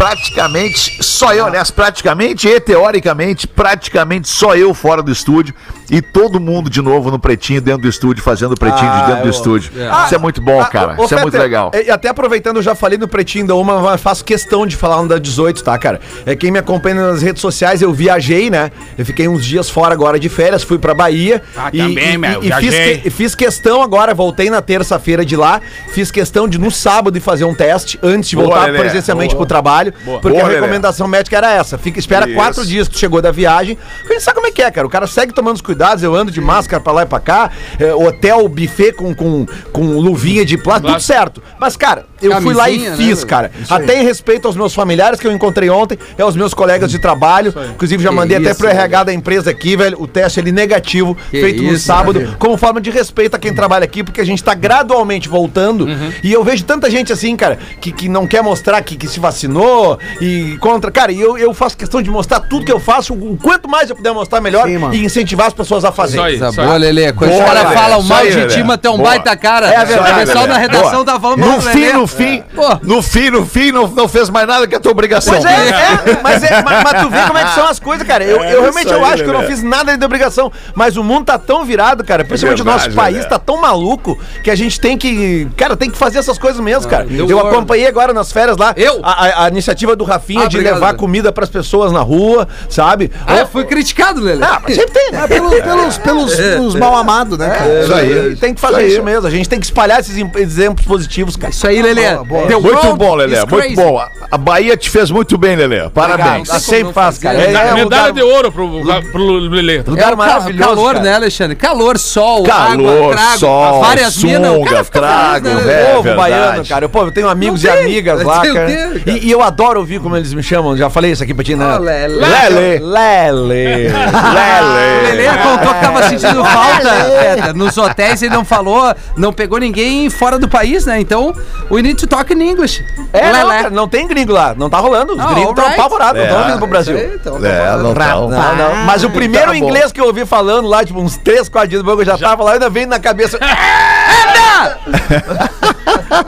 Praticamente 0.00 1.04
só 1.04 1.34
eu, 1.34 1.44
aliás, 1.44 1.70
praticamente 1.70 2.48
e 2.48 2.58
teoricamente, 2.58 3.46
praticamente 3.46 4.30
só 4.30 4.56
eu 4.56 4.72
fora 4.72 5.02
do 5.02 5.12
estúdio 5.12 5.54
e 5.90 6.00
todo 6.00 6.38
mundo 6.40 6.70
de 6.70 6.80
novo 6.80 7.10
no 7.10 7.18
pretinho 7.18 7.60
dentro 7.60 7.82
do 7.82 7.88
estúdio, 7.88 8.22
fazendo 8.22 8.52
o 8.52 8.56
pretinho 8.56 8.90
de 8.90 8.96
Ah, 8.96 9.06
dentro 9.06 9.22
do 9.22 9.26
eu- 9.28 9.30
estúdio. 9.30 9.72
É. 9.76 10.04
Isso 10.06 10.14
é 10.14 10.18
muito 10.18 10.40
bom, 10.40 10.60
Ah, 10.60 10.66
cara. 10.66 10.94
ô, 10.98 11.04
Isso 11.04 11.14
é 11.14 11.20
muito 11.22 11.36
legal. 11.36 11.70
E 11.74 11.90
até 11.90 12.08
aproveitando, 12.08 12.56
eu 12.56 12.62
já 12.62 12.74
falei 12.74 12.98
no 12.98 13.08
Pretinho 13.08 13.46
da 13.46 13.54
Uma, 13.54 13.80
mas 13.80 14.00
faço 14.00 14.24
questão 14.24 14.66
de 14.66 14.76
falar 14.76 15.02
no 15.02 15.08
da 15.08 15.18
18, 15.18 15.62
tá, 15.64 15.76
cara? 15.78 16.00
É 16.26 16.34
quem 16.36 16.50
me 16.50 16.58
acompanha 16.58 16.94
nas 16.96 17.22
redes 17.22 17.40
sociais, 17.40 17.82
eu 17.82 17.92
viajei, 17.92 18.50
né? 18.50 18.70
Eu 18.98 19.04
fiquei 19.06 19.26
uns 19.28 19.44
dias 19.44 19.68
fora 19.70 19.92
agora 19.94 20.18
de 20.18 20.28
férias, 20.28 20.62
fui 20.62 20.78
pra 20.78 20.94
Bahia. 20.94 21.42
Ah, 21.56 21.70
também, 21.70 22.16
meu, 22.18 22.42
e 22.42 22.52
fiz, 22.52 22.74
que- 23.02 23.10
fiz 23.10 23.34
questão 23.34 23.82
agora, 23.82 24.14
voltei 24.14 24.50
na 24.50 24.60
terça-feira 24.62 25.24
de 25.24 25.36
lá, 25.36 25.60
fiz 25.88 26.10
questão 26.10 26.48
de 26.48 26.58
no 26.58 26.70
sábado 26.70 27.16
ir 27.16 27.20
fazer 27.20 27.44
um 27.44 27.54
teste 27.54 27.98
antes 28.02 28.30
de 28.30 28.36
Boa, 28.36 28.48
voltar 28.48 28.64
Lelê. 28.66 28.78
presencialmente 28.78 29.34
Boa. 29.34 29.38
pro 29.38 29.46
trabalho. 29.46 29.60
trabalho, 29.60 29.92
porque 30.20 30.28
Boa, 30.38 30.42
a 30.42 30.46
Lelê. 30.46 30.60
recomendação 30.60 31.06
médica 31.06 31.36
era 31.36 31.52
essa. 31.52 31.76
Fica, 31.76 31.98
espera 31.98 32.24
Isso. 32.26 32.34
quatro 32.34 32.64
dias 32.66 32.88
que 32.88 32.94
tu 32.94 32.98
chegou 32.98 33.20
da 33.20 33.30
viagem. 33.30 33.76
A 34.08 34.12
gente 34.12 34.22
sabe 34.22 34.36
como 34.36 34.46
é 34.46 34.50
que 34.50 34.62
é, 34.62 34.70
cara. 34.70 34.86
O 34.86 34.90
cara 34.90 35.06
segue 35.06 35.32
tomando 35.32 35.56
os 35.56 35.60
cuidados, 35.60 35.79
eu 36.02 36.14
ando 36.14 36.30
de 36.30 36.40
máscara 36.40 36.82
pra 36.82 36.92
lá 36.92 37.02
e 37.02 37.06
pra 37.06 37.20
cá, 37.20 37.50
é, 37.78 37.94
hotel, 37.94 38.48
buffet 38.48 38.92
com, 38.92 39.14
com, 39.14 39.46
com 39.72 39.82
luvinha 39.98 40.44
de 40.44 40.56
plástico, 40.58 40.88
tudo 40.88 41.00
certo. 41.00 41.42
Mas, 41.58 41.76
cara, 41.76 42.06
eu 42.22 42.40
fui 42.42 42.54
lá 42.54 42.68
e 42.70 42.78
né, 42.78 42.96
fiz, 42.96 43.18
velho? 43.18 43.26
cara. 43.26 43.50
Até 43.68 44.00
em 44.00 44.04
respeito 44.04 44.46
aos 44.46 44.56
meus 44.56 44.74
familiares 44.74 45.18
que 45.20 45.26
eu 45.26 45.32
encontrei 45.32 45.70
ontem, 45.70 45.98
e 46.18 46.22
aos 46.22 46.36
meus 46.36 46.52
colegas 46.54 46.90
de 46.90 46.98
trabalho. 46.98 47.54
Inclusive, 47.74 48.02
já 48.02 48.10
Que 48.10 48.14
mandei 48.14 48.36
até 48.36 48.50
isso, 48.50 48.58
pro 48.58 48.68
RH 48.68 49.04
da 49.04 49.12
empresa 49.12 49.50
aqui, 49.50 49.76
velho, 49.76 50.00
o 50.00 50.06
teste 50.06 50.40
ele 50.40 50.52
negativo, 50.52 51.16
Que 51.30 51.40
feito 51.40 51.62
no 51.62 51.72
isso, 51.72 51.84
sábado, 51.86 52.20
velho. 52.20 52.36
como 52.38 52.56
forma 52.56 52.80
de 52.80 52.90
respeito 52.90 53.34
a 53.36 53.38
quem 53.38 53.54
trabalha 53.54 53.84
aqui, 53.84 54.02
porque 54.04 54.20
a 54.20 54.24
gente 54.24 54.42
tá 54.42 54.54
gradualmente 54.54 55.28
voltando. 55.28 55.86
E 56.22 56.32
eu 56.32 56.42
vejo 56.44 56.64
tanta 56.64 56.90
gente 56.90 57.12
assim, 57.12 57.36
cara, 57.36 57.58
que, 57.80 57.92
que 57.92 58.08
não 58.08 58.26
quer 58.26 58.42
mostrar 58.42 58.80
que, 58.82 58.96
que 58.96 59.06
se 59.08 59.20
vacinou 59.20 59.98
e 60.20 60.56
contra. 60.60 60.90
Cara, 60.90 61.12
e 61.12 61.20
eu, 61.20 61.36
eu 61.38 61.52
faço 61.54 61.76
questão 61.76 62.02
de 62.02 62.10
mostrar 62.10 62.40
tudo 62.40 62.64
que 62.64 62.72
eu 62.72 62.80
faço, 62.80 63.12
o 63.14 63.36
quanto 63.40 63.68
mais 63.68 63.88
eu 63.90 63.96
puder 63.96 64.12
mostrar, 64.12 64.40
melhor, 64.40 64.66
Sim, 64.66 64.78
e 64.92 65.04
incentivar 65.04 65.46
as 65.46 65.52
pessoas 65.54 65.84
a 65.84 65.92
fazer. 65.92 66.16
Isso 66.16 66.24
aí. 66.26 66.38
Coisa 66.38 66.48
isso 66.50 66.62
boa, 66.62 66.76
Lelê. 66.76 67.12
Quando 67.12 67.30
caras 67.38 67.62
Lelê. 67.64 67.74
falam 67.74 67.98
Isso 68.00 68.08
mal 68.08 68.22
de 68.26 68.30
Lelê. 68.34 68.46
ti, 68.48 68.62
mas 68.62 68.76
tem 68.78 68.90
um 68.90 68.96
Boa. 68.96 69.08
baita 69.10 69.36
cara. 69.36 69.66
É 69.72 69.84
verdade, 69.84 70.12
O 70.22 70.26
pessoal 70.26 70.46
na 70.46 70.58
redação 70.58 70.90
Boa. 70.92 71.04
tá 71.04 71.20
falando 71.20 71.38
No 71.40 71.60
fim, 71.60 71.92
no 71.92 72.06
fim, 72.10 72.42
no 72.82 73.02
fim, 73.02 73.30
no 73.30 73.46
fim, 73.46 73.72
não, 73.72 73.86
não 73.88 74.08
fez 74.08 74.28
mais 74.30 74.46
nada 74.46 74.66
que 74.66 74.74
a 74.74 74.80
tua 74.80 74.92
obrigação. 74.92 75.32
Pois 75.34 75.44
é, 75.44 75.68
é, 75.68 76.20
mas, 76.22 76.42
é 76.42 76.62
mas, 76.62 76.82
mas 76.84 77.02
tu 77.02 77.10
vê 77.10 77.22
como 77.26 77.38
é 77.38 77.44
que 77.44 77.54
são 77.54 77.66
as 77.66 77.78
coisas, 77.78 78.06
cara. 78.06 78.24
Eu, 78.24 78.42
eu 78.44 78.60
realmente 78.62 78.92
eu 78.92 79.04
acho 79.04 79.22
que 79.22 79.28
eu 79.28 79.32
não 79.32 79.42
fiz 79.44 79.62
nada 79.62 79.96
de 79.96 80.04
obrigação. 80.04 80.52
Mas 80.74 80.96
o 80.96 81.04
mundo 81.04 81.24
tá 81.26 81.38
tão 81.38 81.64
virado, 81.64 82.04
cara. 82.04 82.24
Principalmente 82.24 82.62
o 82.62 82.64
nosso 82.64 82.86
verdade, 82.86 82.96
país 82.96 83.16
Lelê. 83.18 83.28
tá 83.28 83.38
tão 83.38 83.60
maluco 83.60 84.18
que 84.42 84.50
a 84.50 84.54
gente 84.54 84.78
tem 84.80 84.96
que. 84.96 85.48
Cara, 85.56 85.76
tem 85.76 85.90
que 85.90 85.96
fazer 85.98 86.18
essas 86.18 86.38
coisas 86.38 86.60
mesmo, 86.60 86.88
cara. 86.88 87.04
the 87.06 87.14
Eu 87.28 87.38
acompanhei 87.40 87.86
agora 87.86 88.12
nas 88.12 88.30
férias 88.32 88.56
lá 88.56 88.72
Eu? 88.76 89.00
A, 89.02 89.26
a- 89.26 89.44
a 89.44 89.48
iniciativa 89.48 89.94
do 89.96 90.04
Rafinha 90.04 90.44
Ah, 90.44 90.48
de 90.48 90.56
obrigado, 90.56 90.74
levar 90.74 90.86
Lelê. 90.88 90.98
comida 90.98 91.32
pras 91.32 91.48
pessoas 91.48 91.92
na 91.92 92.00
rua, 92.00 92.46
sabe? 92.68 93.10
Ah, 93.26 93.38
eu 93.38 93.46
fui 93.46 93.64
criticado, 93.64 94.20
Lelê. 94.20 94.44
Ah, 94.44 94.60
mas 94.62 94.74
sempre 94.74 94.92
tem, 94.92 95.10
né? 95.12 95.26
Pelos, 95.26 95.50
pelos, 95.60 95.98
pelos, 95.98 96.34
pelos 96.36 96.74
mal 96.74 96.96
amados, 96.96 97.38
né, 97.38 97.48
cara? 97.50 97.82
Isso 97.82 97.94
aí. 97.94 98.36
Tem 98.36 98.54
que 98.54 98.60
fazer 98.60 98.82
Isso 98.82 98.94
isso 98.96 99.02
mesmo. 99.02 99.26
A 99.26 99.30
gente 99.30 99.48
tem 99.48 99.58
que 99.58 99.66
espalhar 99.66 100.00
esses 100.00 100.16
em- 100.16 100.30
exemplos 100.36 100.84
positivos, 100.86 101.36
cara. 101.36 101.50
Isso 101.52 101.66
aí, 101.66 101.80
Lelê. 101.82 101.99
The 102.00 102.56
Muito 102.56 102.66
world 102.66 102.98
bom, 102.98 103.14
Lelê, 103.14 103.36
is 103.38 103.44
muito 103.46 103.74
bom. 103.76 103.98
A- 104.30 104.38
Bahia 104.38 104.76
te 104.76 104.88
fez 104.90 105.10
muito 105.10 105.36
bem, 105.36 105.56
Lelê. 105.56 105.88
Parabéns. 105.90 106.48
Obrigado. 106.48 106.60
sempre 106.60 106.92
faz, 106.92 107.18
cara. 107.18 107.38
É, 107.38 107.52
é 107.52 107.74
Medalha 107.74 108.12
de 108.12 108.22
ouro 108.22 108.50
pro, 108.50 108.68
pro 109.12 109.22
Lelê. 109.38 109.78
É 109.78 109.82
lugar 109.86 110.08
o 110.14 110.16
ca- 110.16 110.16
maravilhoso, 110.16 110.68
calor, 110.70 110.92
cara. 110.94 111.04
né, 111.04 111.14
Alexandre? 111.14 111.56
Calor, 111.56 111.98
sol, 111.98 112.42
Calor, 112.44 112.72
água, 113.02 113.12
trago, 113.16 113.38
sol, 113.38 113.80
várias 113.80 114.16
minas. 114.22 114.50
O 114.52 114.64
trago, 114.90 115.48
feliz, 115.48 115.56
né, 115.58 115.62
velho. 115.72 115.86
É 115.88 115.94
povo 115.94 116.14
baiano, 116.16 116.64
cara. 116.66 116.84
Eu, 116.84 116.88
pô, 116.88 117.02
eu 117.04 117.12
tenho 117.12 117.28
amigos 117.28 117.62
e 117.64 117.68
amigas 117.68 118.22
lá, 118.22 118.40
o 118.42 118.54
cara. 118.54 118.70
E, 119.06 119.26
e 119.26 119.30
eu 119.30 119.42
adoro 119.42 119.80
ouvir 119.80 120.00
como 120.00 120.16
eles 120.16 120.32
me 120.32 120.42
chamam. 120.42 120.76
Já 120.76 120.88
falei 120.90 121.12
isso 121.12 121.22
aqui 121.22 121.34
pra 121.34 121.44
ti, 121.44 121.54
né? 121.54 121.78
Lelê. 121.78 122.06
Lelê. 122.08 122.78
Lele. 122.78 123.88
O 123.88 124.34
Lelê 124.34 125.10
Lelê. 125.10 125.28
contou 125.42 125.74
que 125.74 125.80
tava 125.80 126.02
sentindo 126.08 126.44
falta, 126.44 126.90
Peter. 127.34 127.54
Nos 127.54 127.76
hotéis 127.78 128.22
ele 128.22 128.34
não 128.34 128.44
falou, 128.44 128.94
não 129.16 129.32
pegou 129.32 129.58
ninguém 129.58 130.08
fora 130.10 130.38
do 130.38 130.48
país, 130.48 130.86
né? 130.86 131.00
Então, 131.00 131.34
we 131.70 131.82
need 131.90 131.98
to 132.00 132.06
talk 132.06 132.32
in 132.32 132.40
English. 132.40 132.84
É, 133.12 133.32
não, 133.32 133.48
cara, 133.48 133.70
não 133.70 133.88
tem 133.88 134.06
gringo 134.06 134.32
lá. 134.32 134.54
Não 134.56 134.70
tá 134.70 134.78
rolando. 134.78 135.12
Os 135.14 135.20
Ah, 135.20 135.26
gringos 135.34 135.50
estão 135.50 135.64
alright. 135.64 135.80
apavorados, 135.80 136.18
não 136.20 136.26
estão 136.28 136.40
É. 136.40 136.46
vindo 136.46 136.58
pro 136.58 136.66
Brasil. 136.68 136.96
Então, 137.14 137.36
É, 137.44 137.76
não 137.76 137.94
tá. 137.94 138.08
Não, 138.14 138.28
não. 138.30 138.74
Mas 138.86 139.04
o 139.04 139.10
primeiro 139.10 139.46
Tá 139.52 139.58
bom. 139.58 139.64
inglês 139.64 139.92
que 139.92 140.00
eu 140.00 140.06
ouvi 140.06 140.24
falando 140.24 140.68
lá, 140.68 140.84
tipo, 140.84 141.00
uns 141.00 141.16
3, 141.16 141.48
4 141.48 141.68
dias 141.68 141.82
depois 141.82 141.96
que 141.98 142.02
eu 142.10 142.16
já, 142.16 142.28
tava 142.28 142.42
lá, 142.44 142.52
ainda 142.52 142.70
vem 142.70 142.86
na 142.86 142.98
cabeça. 142.98 143.38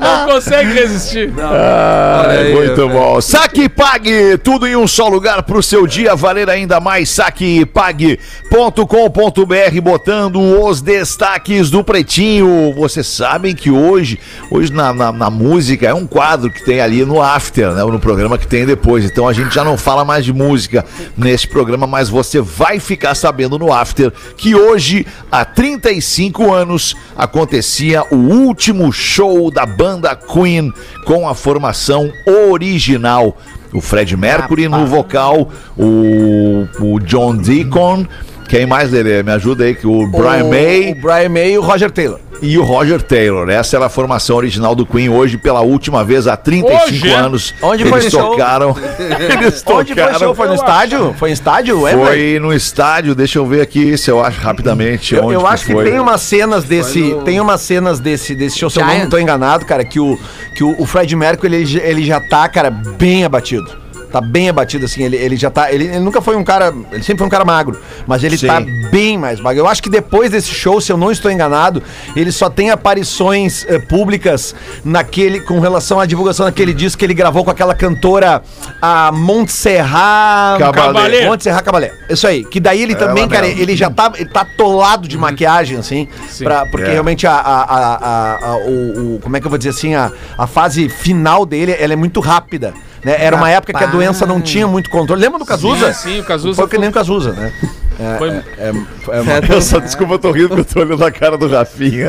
Não 0.00 0.34
consegue 0.34 0.72
resistir. 0.72 1.32
Ai, 1.38 2.38
aí, 2.38 2.54
muito 2.54 2.88
bom. 2.88 3.20
Saque 3.20 3.62
e 3.62 3.68
pague, 3.68 4.38
tudo 4.38 4.66
em 4.66 4.76
um 4.76 4.86
só 4.86 5.08
lugar 5.08 5.42
pro 5.42 5.62
seu 5.62 5.86
dia 5.86 6.14
valer 6.14 6.48
ainda 6.48 6.80
mais. 6.80 7.10
Saquepague.com.br, 7.10 9.80
botando 9.82 10.40
os 10.40 10.80
destaques 10.80 11.70
do 11.70 11.84
Pretinho. 11.84 12.72
Vocês 12.74 13.06
sabem 13.06 13.54
que 13.54 13.70
hoje, 13.70 14.18
hoje 14.50 14.72
na, 14.72 14.92
na, 14.92 15.12
na 15.12 15.30
música, 15.30 15.86
é 15.86 15.94
um 15.94 16.06
quadro 16.06 16.50
que 16.50 16.64
tem 16.64 16.80
ali 16.80 17.04
no 17.04 17.20
After, 17.20 17.72
né? 17.72 17.82
No 17.82 18.00
programa 18.00 18.38
que 18.38 18.46
tem 18.46 18.64
depois. 18.64 19.04
Então 19.04 19.28
a 19.28 19.32
gente 19.32 19.54
já 19.54 19.64
não 19.64 19.76
fala 19.76 20.04
mais 20.04 20.24
de 20.24 20.32
música 20.32 20.84
nesse 21.16 21.48
programa, 21.48 21.86
mas 21.86 22.08
você 22.08 22.40
vai 22.40 22.78
ficar 22.78 23.14
sabendo 23.14 23.58
no 23.58 23.72
After 23.72 24.12
que 24.36 24.54
hoje, 24.54 25.06
há 25.30 25.44
35 25.44 26.52
anos, 26.52 26.94
acontecia 27.16 28.04
o 28.10 28.16
último 28.16 28.92
show 28.92 29.41
da 29.50 29.66
banda 29.66 30.14
Queen 30.14 30.72
com 31.04 31.28
a 31.28 31.34
formação 31.34 32.12
original. 32.50 33.36
O 33.72 33.80
Fred 33.80 34.16
Mercury 34.16 34.68
no 34.68 34.86
vocal, 34.86 35.48
o, 35.78 36.68
o 36.78 37.00
John 37.00 37.36
Deacon, 37.36 38.06
quem 38.52 38.66
mais, 38.66 38.90
Lelê? 38.90 39.22
Me 39.22 39.32
ajuda 39.32 39.64
aí, 39.64 39.74
que 39.74 39.86
o 39.86 40.06
Brian 40.06 40.44
o, 40.44 40.50
May 40.50 40.92
O 40.92 40.94
Brian 40.94 41.28
May 41.30 41.52
e 41.54 41.58
o 41.58 41.62
Roger 41.62 41.90
Taylor. 41.90 42.20
e 42.42 42.58
o 42.58 42.62
Roger 42.62 43.00
Taylor. 43.00 43.48
Essa 43.48 43.76
era 43.76 43.86
a 43.86 43.88
formação 43.88 44.36
original 44.36 44.74
do 44.74 44.84
Queen 44.84 45.08
hoje, 45.08 45.38
pela 45.38 45.62
última 45.62 46.04
vez, 46.04 46.26
há 46.26 46.36
35 46.36 46.84
Hoje, 46.84 47.08
é? 47.10 47.14
anos. 47.14 47.54
Onde 47.62 47.86
foi 47.86 48.00
eles 48.00 48.12
o 48.12 48.18
show? 48.18 48.30
tocaram. 48.32 48.76
eles 49.00 49.64
Onde 49.66 49.94
foi 49.94 50.04
o 50.04 50.18
show? 50.18 50.34
Foi 50.34 50.48
no 50.48 50.54
estádio? 50.54 51.14
Foi 51.18 51.30
em 51.30 51.32
estádio? 51.32 51.80
Wembley? 51.80 52.04
Foi 52.04 52.38
no 52.40 52.52
estádio, 52.52 53.14
deixa 53.14 53.38
eu 53.38 53.46
ver 53.46 53.62
aqui 53.62 53.96
se 53.96 54.10
eu 54.10 54.22
acho 54.22 54.38
rapidamente. 54.40 55.14
Eu, 55.14 55.24
onde 55.24 55.34
eu 55.34 55.46
acho 55.46 55.64
que 55.64 55.72
foi. 55.72 55.84
tem 55.90 55.98
umas 55.98 56.20
cenas 56.20 56.64
desse, 56.64 57.16
tem 57.24 57.40
umas 57.40 57.62
cenas 57.62 58.00
desse, 58.00 58.34
desse 58.34 58.58
show, 58.58 58.68
se 58.68 58.78
eu 58.78 58.86
não 58.86 59.08
tô 59.08 59.18
enganado, 59.18 59.64
cara, 59.64 59.82
que 59.82 59.98
o, 59.98 60.18
que 60.54 60.62
o, 60.62 60.78
o 60.78 60.84
Fred 60.84 61.16
Mercury, 61.16 61.54
ele, 61.54 61.64
já- 61.64 61.80
ele 61.80 62.04
já 62.04 62.20
tá, 62.20 62.46
cara, 62.50 62.70
bem 62.70 63.24
abatido. 63.24 63.80
Tá 64.12 64.20
bem 64.20 64.48
abatido, 64.50 64.84
assim, 64.84 65.02
ele, 65.04 65.16
ele 65.16 65.36
já 65.36 65.48
tá, 65.50 65.72
ele, 65.72 65.84
ele 65.84 65.98
nunca 66.00 66.20
foi 66.20 66.36
um 66.36 66.44
cara, 66.44 66.72
ele 66.92 67.02
sempre 67.02 67.18
foi 67.20 67.26
um 67.26 67.30
cara 67.30 67.46
magro, 67.46 67.80
mas 68.06 68.22
ele 68.22 68.36
Sim. 68.36 68.46
tá 68.46 68.60
bem 68.90 69.16
mais 69.16 69.40
magro. 69.40 69.60
Eu 69.62 69.66
acho 69.66 69.82
que 69.82 69.88
depois 69.88 70.30
desse 70.30 70.50
show, 70.52 70.80
se 70.82 70.92
eu 70.92 70.98
não 70.98 71.10
estou 71.10 71.30
enganado, 71.30 71.82
ele 72.14 72.30
só 72.30 72.50
tem 72.50 72.68
aparições 72.70 73.64
eh, 73.66 73.78
públicas 73.78 74.54
naquele, 74.84 75.40
com 75.40 75.58
relação 75.60 75.98
à 75.98 76.04
divulgação 76.04 76.44
daquele 76.44 76.74
disco 76.74 76.98
que 76.98 77.06
ele 77.06 77.14
gravou 77.14 77.42
com 77.42 77.50
aquela 77.50 77.74
cantora, 77.74 78.42
a 78.82 79.10
Montserrat... 79.12 80.58
Cabalé. 80.58 81.26
Montserrat 81.26 81.64
Cabalé. 81.64 81.92
Isso 82.10 82.26
aí, 82.26 82.44
que 82.44 82.60
daí 82.60 82.82
ele 82.82 82.94
também, 82.94 83.28
cara, 83.28 83.46
mesmo. 83.46 83.62
ele 83.62 83.76
já 83.76 83.90
tá, 83.90 84.12
ele 84.16 84.28
tá 84.28 84.42
atolado 84.42 85.08
de 85.08 85.16
maquiagem, 85.16 85.78
assim, 85.78 86.08
pra, 86.42 86.66
porque 86.66 86.88
É. 86.88 86.92
realmente 86.92 87.26
a, 87.26 87.32
a, 87.32 87.62
a, 87.62 87.94
a- 87.94 88.46
a- 88.52 88.56
o, 88.56 89.14
o- 89.16 89.20
como 89.22 89.36
é 89.36 89.40
que 89.40 89.46
eu 89.46 89.50
vou 89.50 89.58
dizer 89.58 89.70
assim, 89.70 89.94
a, 89.94 90.10
a 90.36 90.46
fase 90.46 90.88
final 90.88 91.46
dele, 91.46 91.74
ela 91.78 91.92
é 91.92 91.96
muito 91.96 92.20
rápida, 92.20 92.74
né? 93.04 93.16
Era 93.18 93.36
uma 93.36 93.50
época 93.50 93.72
que 93.72 93.84
a 93.84 93.86
doença 93.86 94.24
não 94.26 94.40
tinha 94.40 94.66
muito 94.66 94.88
controle. 94.90 95.20
Lembra 95.20 95.38
do 95.38 95.44
Cazuza? 95.46 95.92
Sim, 95.92 96.14
sim, 96.14 96.20
o 96.20 96.24
Cazuza 96.24 96.56
Foi 96.56 96.68
que 96.68 96.78
nem 96.78 96.88
o 96.88 96.92
Cazuza, 96.92 97.32
né? 97.32 97.52
Foi- 98.18 98.30
É, 98.30 98.68
é 98.68 99.20
uma- 99.20 99.54
Eu 99.54 99.60
só, 99.62 99.78
desculpa, 99.78 100.14
eu 100.14 100.18
tô 100.18 100.32
rindo 100.32 100.48
porque 100.48 100.60
eu 100.62 100.64
tô 100.64 100.80
olhando 100.80 101.04
a 101.04 101.10
cara 101.12 101.36
do 101.36 101.46
Rafinha. 101.46 102.08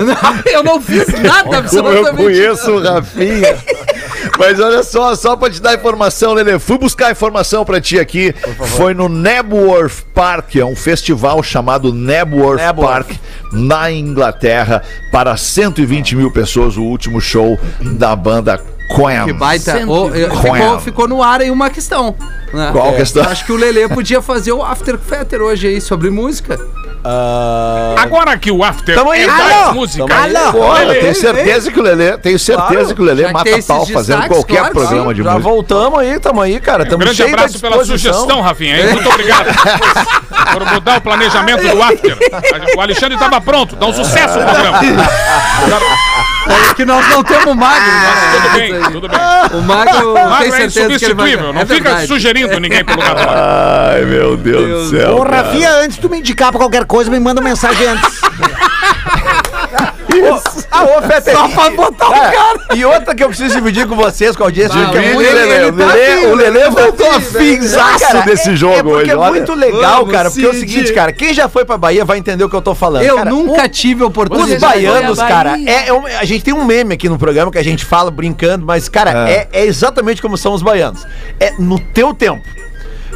Eu 0.52 0.64
não 0.64 0.82
fiz 0.82 1.06
nada, 1.22 1.44
Como 1.44 1.54
eu 1.54 1.60
absolutamente. 1.60 2.16
conheço 2.16 2.72
o 2.72 2.82
Rafinha. 2.82 3.58
Mas 4.40 4.60
olha 4.60 4.82
só, 4.82 5.14
só 5.16 5.36
pra 5.36 5.50
te 5.52 5.62
dar 5.62 5.76
informação, 5.76 6.34
Lele, 6.34 6.58
fui 6.58 6.78
buscar 6.78 7.12
informação 7.12 7.64
pra 7.66 7.80
ti 7.82 8.00
aqui. 8.00 8.34
Foi 8.78 8.94
no 8.94 9.08
Nebworth 9.10 10.04
Park, 10.16 10.56
é 10.56 10.66
um 10.66 10.76
festival 10.76 11.44
chamado 11.44 11.94
Nebworth 11.94 12.60
Nebworth. 12.62 12.90
Park, 12.90 13.12
na 13.52 13.92
Inglaterra, 13.92 14.82
para 15.12 15.36
120 15.38 16.16
mil 16.16 16.32
pessoas, 16.32 16.78
o 16.78 16.84
último 16.84 17.20
show 17.22 17.60
da 17.82 18.16
banda 18.16 18.60
Queen. 18.96 19.26
Que 19.26 19.34
baita. 19.34 19.74
Queen. 19.74 20.54
ficou, 20.62 20.80
ficou 20.80 21.08
no 21.08 21.22
ar 21.24 21.42
aí 21.42 21.50
uma 21.52 21.70
questão. 21.70 22.16
né? 22.54 22.70
Qual 22.72 22.94
É, 22.94 22.98
questão? 22.98 23.24
Acho 23.24 23.46
que 23.46 23.52
o 23.52 23.56
Lelê 23.56 23.88
podia 23.88 24.22
fazer 24.22 24.52
o 24.52 24.64
After 24.64 24.98
Fetter 24.98 25.42
hoje 25.42 25.68
aí 25.68 25.82
sobre 25.82 26.10
música. 26.10 26.60
Ah, 27.06 27.96
Agora 27.98 28.38
que 28.38 28.50
o 28.50 28.64
After 28.64 28.96
Tamo 28.96 29.12
aí, 29.12 29.24
é 29.24 29.30
alô? 29.30 29.44
das 29.66 29.74
músicas. 29.74 30.08
Tamo 30.08 30.58
eu 30.58 30.74
Lelê, 30.88 31.00
tenho 31.02 31.16
certeza 31.16 31.72
que 31.72 31.80
o 31.80 31.84
Lelê, 31.84 32.18
tenho 32.18 32.40
certeza 32.40 32.68
Claro, 32.70 32.96
que 32.96 33.02
o 33.02 33.04
Lelê 33.06 33.24
já 33.24 33.32
mata 33.32 33.50
pau 33.68 33.86
fazendo 33.86 34.20
destaques, 34.22 34.28
qualquer 34.28 34.58
claro 34.60 34.74
programa 34.74 35.10
sim. 35.10 35.16
de 35.16 35.24
já 35.24 35.32
música. 35.32 35.50
voltamos 35.50 36.00
aí, 36.00 36.20
tamo 36.20 36.42
aí, 36.42 36.60
cara. 36.60 36.84
Um 36.84 36.88
Tamo 36.88 37.00
grande 37.00 37.18
cheio 37.18 37.30
da 37.30 37.36
abraço 37.36 37.60
pela 37.60 37.86
sugestão, 37.86 38.42
Rafinha. 38.42 38.78
hein? 38.80 38.94
Muito 38.94 39.10
obrigado 39.10 39.46
por 40.54 40.66
mudar 40.74 40.98
o 40.98 41.02
planejamento 41.02 41.62
do 41.68 41.84
After. 41.84 42.18
O 42.78 42.82
Alexandre 42.82 43.16
estava 43.16 43.42
pronto, 43.42 43.76
dá 43.76 43.86
um 43.86 43.94
sucesso 43.94 44.40
o 44.40 44.44
programa. 44.44 44.80
É 46.46 46.74
que 46.74 46.84
nós 46.84 47.08
não 47.10 47.24
temos 47.24 47.56
magro. 47.56 47.82
Mas 47.90 48.04
né? 48.04 48.32
tudo 48.42 48.54
bem, 48.58 48.92
tudo 48.92 49.08
bem. 49.08 49.18
O 49.54 49.62
magro, 49.62 50.14
tem 50.14 50.26
Magro 50.26 50.48
é 50.56 50.70
certeza 50.70 51.00
que 51.00 51.06
ele 51.06 51.14
vai. 51.14 51.30
insubstituível, 51.30 51.54
não 51.54 51.62
É 51.62 51.66
fica 51.66 51.84
verdade. 51.84 52.08
sugerindo 52.08 52.60
ninguém 52.60 52.84
pro 52.84 52.96
lugar. 52.96 53.16
Ai, 53.94 54.02
meu 54.06 54.36
Deus, 54.38 54.90
do 54.92 54.98
céu. 54.98 55.16
Ô. 55.18 55.24
Rafinha, 55.24 55.72
antes 55.78 55.96
de 55.96 56.02
tu 56.02 56.10
me 56.10 56.20
indicar 56.20 56.50
pra 56.52 56.60
qualquer 56.60 56.86
coisa, 56.86 57.10
me 57.12 57.20
manda 57.20 57.42
mensagem 57.42 57.88
antes. 57.88 58.22
Ô, 60.22 60.40
Ah, 60.72 60.84
ô, 60.84 61.02
Fetter. 61.02 61.36
Só 61.36 61.48
pra 61.50 61.70
botar 61.70 62.08
o 62.10 62.12
cara. 62.12 62.60
E 62.76 62.86
outra 62.86 63.14
que 63.16 63.24
eu 63.24 63.28
preciso 63.30 63.56
dividir 63.56 63.88
com 63.88 63.96
vocês, 63.96 64.36
com 64.36 64.44
a 64.44 64.48
audiência, 64.48 64.76
Não, 64.80 64.92
que 64.92 64.98
é 64.98 65.14
muito 65.14 65.28
tá 65.28 65.34
o 65.34 65.36
Lelê, 65.36 66.14
afim, 66.14 66.26
o 66.28 66.36
Lelê 66.36 66.60
né? 66.60 66.70
voltou 66.70 67.06
Tá 67.08 67.14
a 67.14 67.18
afim, 67.18 67.34
finzaço 67.38 68.00
Cara, 68.08 68.22
desse 68.22 68.50
é- 68.52 68.56
jogo 68.56 68.74
é 68.76 68.84
porque 68.84 68.96
hoje, 69.04 69.12
é 69.12 69.16
olha. 69.18 69.32
muito 69.32 69.54
legal, 69.54 69.98
Vamos, 70.00 70.12
cara. 70.12 70.32
Porque 70.32 70.46
é 70.46 70.50
o 70.50 70.54
seguinte, 70.54 70.94
cara, 70.94 71.12
quem 71.12 71.34
já 71.34 71.48
foi 71.50 71.66
pra 71.66 71.78
Bahia 71.78 72.04
vai 72.06 72.18
entender 72.18 72.44
o 72.44 72.50
que 72.50 72.56
eu 72.56 72.62
tô 72.62 72.74
falando. 72.76 73.04
Eu 73.04 73.16
Cara, 73.18 73.30
nunca 73.30 73.68
tive 73.70 74.04
oportunidade. 74.04 74.56
Os 74.56 74.62
baianos, 74.62 75.18
cara, 75.20 75.58
é, 75.66 75.88
é 75.90 75.94
um- 75.94 76.06
a 76.06 76.26
gente 76.26 76.44
tem 76.44 76.54
um 76.54 76.64
meme 76.66 76.94
aqui 76.96 77.08
no 77.10 77.18
programa 77.18 77.52
que 77.52 77.58
a 77.58 77.64
gente 77.64 77.86
fala 77.86 78.10
brincando, 78.12 78.66
mas, 78.66 78.88
cara, 78.90 79.30
é, 79.30 79.48
é 79.52 79.66
exatamente 79.66 80.22
como 80.22 80.38
são 80.38 80.54
os 80.54 80.62
baianos. 80.62 81.06
É 81.40 81.54
no 81.60 81.78
teu 81.80 82.14
tempo. 82.14 82.42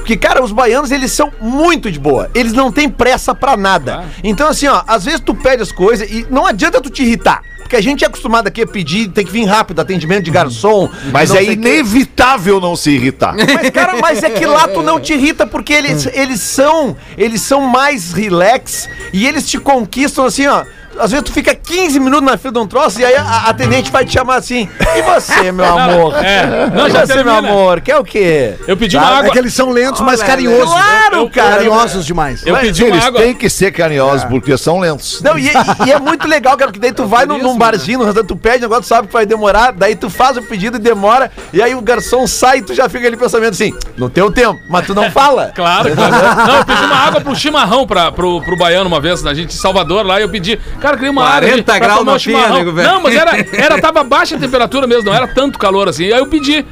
Porque, 0.07 0.15
cara, 0.15 0.41
os 0.41 0.53
baianos, 0.53 0.89
eles 0.89 1.11
são 1.11 1.33
muito 1.41 1.91
de 1.91 1.99
boa. 1.99 2.31
Eles 2.33 2.53
não 2.53 2.71
têm 2.71 2.87
pressa 2.87 3.35
pra 3.35 3.57
nada. 3.57 4.05
Então, 4.23 4.47
assim, 4.47 4.65
ó, 4.65 4.81
às 4.87 5.03
vezes 5.03 5.19
tu 5.19 5.35
pede 5.35 5.61
as 5.61 5.69
coisas 5.69 6.09
e 6.09 6.25
não 6.29 6.45
adianta 6.45 6.79
tu 6.79 6.89
te 6.89 7.03
irritar. 7.03 7.43
Porque 7.57 7.75
a 7.75 7.81
gente 7.81 8.05
é 8.05 8.07
acostumado 8.07 8.47
aqui 8.47 8.61
a 8.61 8.65
pedir, 8.65 9.09
tem 9.09 9.25
que 9.25 9.31
vir 9.33 9.43
rápido, 9.43 9.81
atendimento 9.81 10.23
de 10.23 10.31
garçom. 10.31 10.89
Mas 11.11 11.31
não 11.31 11.35
é 11.35 11.43
inevitável 11.43 12.61
não 12.61 12.73
se 12.73 12.91
irritar. 12.91 13.35
Mas, 13.53 13.69
cara, 13.69 13.97
mas 13.97 14.23
é 14.23 14.29
que 14.29 14.45
lá 14.45 14.69
tu 14.69 14.81
não 14.81 14.97
te 14.97 15.11
irrita 15.11 15.45
porque 15.45 15.73
eles, 15.73 16.05
eles 16.13 16.39
são 16.39 16.95
eles 17.17 17.41
são 17.41 17.59
mais 17.59 18.13
relax 18.13 18.87
e 19.11 19.27
eles 19.27 19.45
te 19.45 19.59
conquistam 19.59 20.25
assim, 20.25 20.47
ó. 20.47 20.63
Às 20.99 21.11
vezes 21.11 21.23
tu 21.25 21.31
fica 21.31 21.53
15 21.55 21.99
minutos 21.99 22.25
na 22.29 22.37
fila 22.37 22.53
de 22.53 22.59
um 22.59 22.67
troço 22.67 22.99
e 22.99 23.05
aí 23.05 23.15
a, 23.15 23.21
a 23.23 23.49
atendente 23.49 23.91
vai 23.91 24.05
te 24.05 24.13
chamar 24.13 24.35
assim. 24.35 24.67
E 24.95 25.01
você, 25.01 25.51
meu 25.51 25.65
amor? 25.65 26.13
É. 26.23 26.67
Não, 26.73 26.87
e 26.87 26.91
já 26.91 27.05
você, 27.05 27.15
meu 27.15 27.23
termina. 27.25 27.49
amor? 27.49 27.81
Quer 27.81 27.97
o 27.97 28.03
quê? 28.03 28.55
Eu 28.67 28.75
pedi 28.77 28.95
Tá? 28.97 29.03
uma 29.03 29.11
É 29.11 29.19
água. 29.19 29.31
que 29.31 29.39
eles 29.39 29.53
são 29.53 29.69
lentos, 29.69 30.01
mas 30.01 30.21
carinhosos. 30.23 30.73
Claro, 30.73 31.15
Eu- 31.17 31.29
cara. 31.29 31.55
Carinhosos 31.57 32.05
demais. 32.05 32.45
Eu 32.45 32.55
pedi 32.57 32.83
Eles 32.83 32.95
uma 32.97 33.05
água. 33.07 33.21
têm 33.21 33.33
que 33.33 33.49
ser 33.49 33.71
carinhosos 33.71 34.23
porque 34.25 34.57
são 34.57 34.79
lentos. 34.79 35.21
Não, 35.21 35.37
e, 35.37 35.47
e- 35.47 35.87
e 35.87 35.91
é 35.91 35.99
muito 35.99 36.27
legal, 36.27 36.55
cara, 36.57 36.71
porque 36.71 36.79
daí 36.79 36.91
tu 36.93 37.05
vai 37.05 37.25
num, 37.25 37.37
num 37.37 37.57
barzinho, 37.57 37.99
no 37.99 38.05
restaurante, 38.05 38.29
tu 38.29 38.35
pede, 38.35 38.57
o 38.57 38.61
negócio 38.61 38.83
tu 38.83 38.87
sabe 38.87 39.07
que 39.07 39.13
vai 39.13 39.25
demorar, 39.25 39.71
daí 39.73 39.95
tu 39.95 40.09
faz 40.09 40.37
o 40.37 40.41
pedido 40.41 40.77
e 40.77 40.79
demora, 40.79 41.31
e 41.53 41.61
aí 41.61 41.73
o 41.75 41.81
garçom 41.81 42.25
sai 42.27 42.59
e 42.59 42.61
tu 42.61 42.73
já 42.73 42.85
fica 42.87 42.99
aquele 42.99 43.17
pensamento 43.17 43.53
assim, 43.53 43.73
no 43.97 44.09
teu 44.09 44.31
tempo, 44.31 44.59
mas 44.69 44.85
tu 44.85 44.93
não 44.95 45.11
fala. 45.11 45.51
Claro, 45.57 45.89
claro. 45.95 46.45
Não, 46.47 46.55
eu 46.57 46.65
pedi 46.65 46.85
uma 46.85 46.95
água 46.95 47.21
pro 47.21 47.35
chimarrão 47.35 47.85
pra, 47.87 48.11
pro, 48.11 48.41
pro 48.41 48.55
baiano 48.57 48.87
uma 48.87 48.99
vez, 49.01 49.25
a 49.25 49.33
gente 49.33 49.53
em 49.53 49.57
Salvador 49.57 50.05
lá, 50.05 50.19
e 50.19 50.23
eu 50.23 50.29
pedi, 50.29 50.57
cara, 50.79 50.86
eu 50.93 50.97
queria 50.97 51.11
uma 51.11 51.27
40 51.27 51.73
água 51.73 51.87
pra 51.87 52.03
graus 52.03 52.25
nego, 52.25 52.73
velho. 52.73 52.87
Não, 52.87 53.01
mas 53.01 53.15
era, 53.15 53.31
era, 53.53 53.81
tava 53.81 54.03
baixa 54.03 54.35
a 54.35 54.39
temperatura 54.39 54.87
mesmo, 54.87 55.05
não 55.05 55.13
era 55.13 55.27
tanto 55.27 55.57
calor 55.57 55.87
assim. 55.87 56.05
Aí 56.05 56.19
eu 56.19 56.27
pedi. 56.27 56.65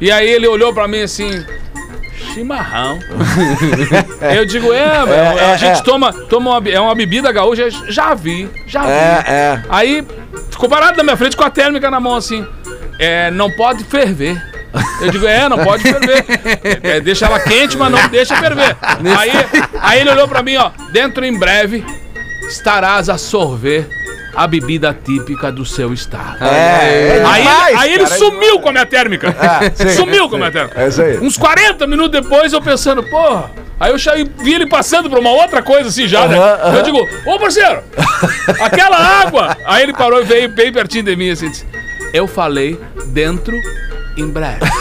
E 0.00 0.10
aí 0.10 0.28
ele 0.28 0.46
olhou 0.46 0.72
pra 0.72 0.88
mim 0.88 1.02
assim. 1.02 1.44
Chimarrão. 2.32 2.98
eu 4.36 4.46
digo, 4.46 4.72
é, 4.72 5.04
velho, 5.04 5.38
é, 5.38 5.52
a 5.52 5.56
gente 5.56 5.80
é. 5.80 5.82
toma, 5.82 6.12
toma 6.12 6.58
uma, 6.58 6.68
é 6.68 6.80
uma 6.80 6.94
bebida 6.94 7.30
gaúcha, 7.32 7.68
já 7.88 8.14
vi, 8.14 8.48
já 8.66 8.82
vi. 8.82 8.90
É, 8.90 9.24
é. 9.26 9.62
Aí 9.68 10.06
ficou 10.50 10.68
parado 10.68 10.96
na 10.96 11.02
minha 11.02 11.16
frente 11.16 11.36
com 11.36 11.44
a 11.44 11.50
térmica 11.50 11.90
na 11.90 12.00
mão 12.00 12.16
assim. 12.16 12.46
É, 12.98 13.30
não 13.30 13.50
pode 13.50 13.84
ferver. 13.84 14.40
Eu 15.00 15.10
digo, 15.10 15.26
é, 15.26 15.48
não 15.48 15.58
pode 15.58 15.82
ferver. 15.82 16.24
É, 16.82 17.00
deixa 17.00 17.26
ela 17.26 17.38
quente, 17.40 17.76
mas 17.76 17.90
não 17.90 18.08
deixa 18.08 18.36
ferver. 18.36 18.76
Aí, 19.18 19.30
aí 19.80 20.00
ele 20.00 20.10
olhou 20.10 20.26
pra 20.26 20.42
mim, 20.42 20.56
ó. 20.56 20.70
Dentro 20.92 21.24
em 21.24 21.38
breve 21.38 21.84
estarás 22.52 23.08
a 23.08 23.18
sorver 23.18 23.88
a 24.34 24.46
bebida 24.46 24.96
típica 25.04 25.50
do 25.52 25.64
seu 25.64 25.92
estado. 25.92 26.42
É, 26.42 27.18
é 27.18 27.24
Aí, 27.24 27.42
demais, 27.42 27.80
aí 27.80 27.92
ele 27.92 28.04
cara, 28.04 28.14
é 28.14 28.18
sumiu 28.18 28.60
com 28.60 28.68
a 28.68 28.72
minha 28.72 28.86
térmica. 28.86 29.34
sim, 29.74 29.88
sumiu 29.96 30.28
com 30.28 30.36
a 30.36 30.38
minha 30.38 30.52
térmica. 30.52 30.80
É 30.80 30.88
isso 30.88 31.02
aí. 31.02 31.18
Uns 31.18 31.36
40 31.36 31.86
minutos 31.86 32.20
depois 32.20 32.52
eu 32.52 32.62
pensando, 32.62 33.02
porra. 33.02 33.50
Aí 33.78 33.90
eu 33.90 33.98
já 33.98 34.14
vi 34.14 34.54
ele 34.54 34.66
passando 34.66 35.10
por 35.10 35.18
uma 35.18 35.30
outra 35.30 35.60
coisa 35.60 35.88
assim 35.88 36.06
já, 36.06 36.26
né? 36.28 36.38
Aham, 36.38 36.58
aham. 36.62 36.76
Eu 36.76 36.82
digo, 36.82 37.08
ô 37.26 37.38
parceiro, 37.38 37.82
aquela 38.60 38.96
água. 38.96 39.56
Aí 39.66 39.82
ele 39.82 39.92
parou 39.92 40.20
e 40.20 40.24
veio 40.24 40.48
bem 40.48 40.72
pertinho 40.72 41.04
de 41.04 41.16
mim 41.16 41.30
assim, 41.30 41.50
disse, 41.50 41.66
eu 42.14 42.26
falei 42.28 42.80
dentro 43.06 43.54
em 44.16 44.28
breve. 44.28 44.60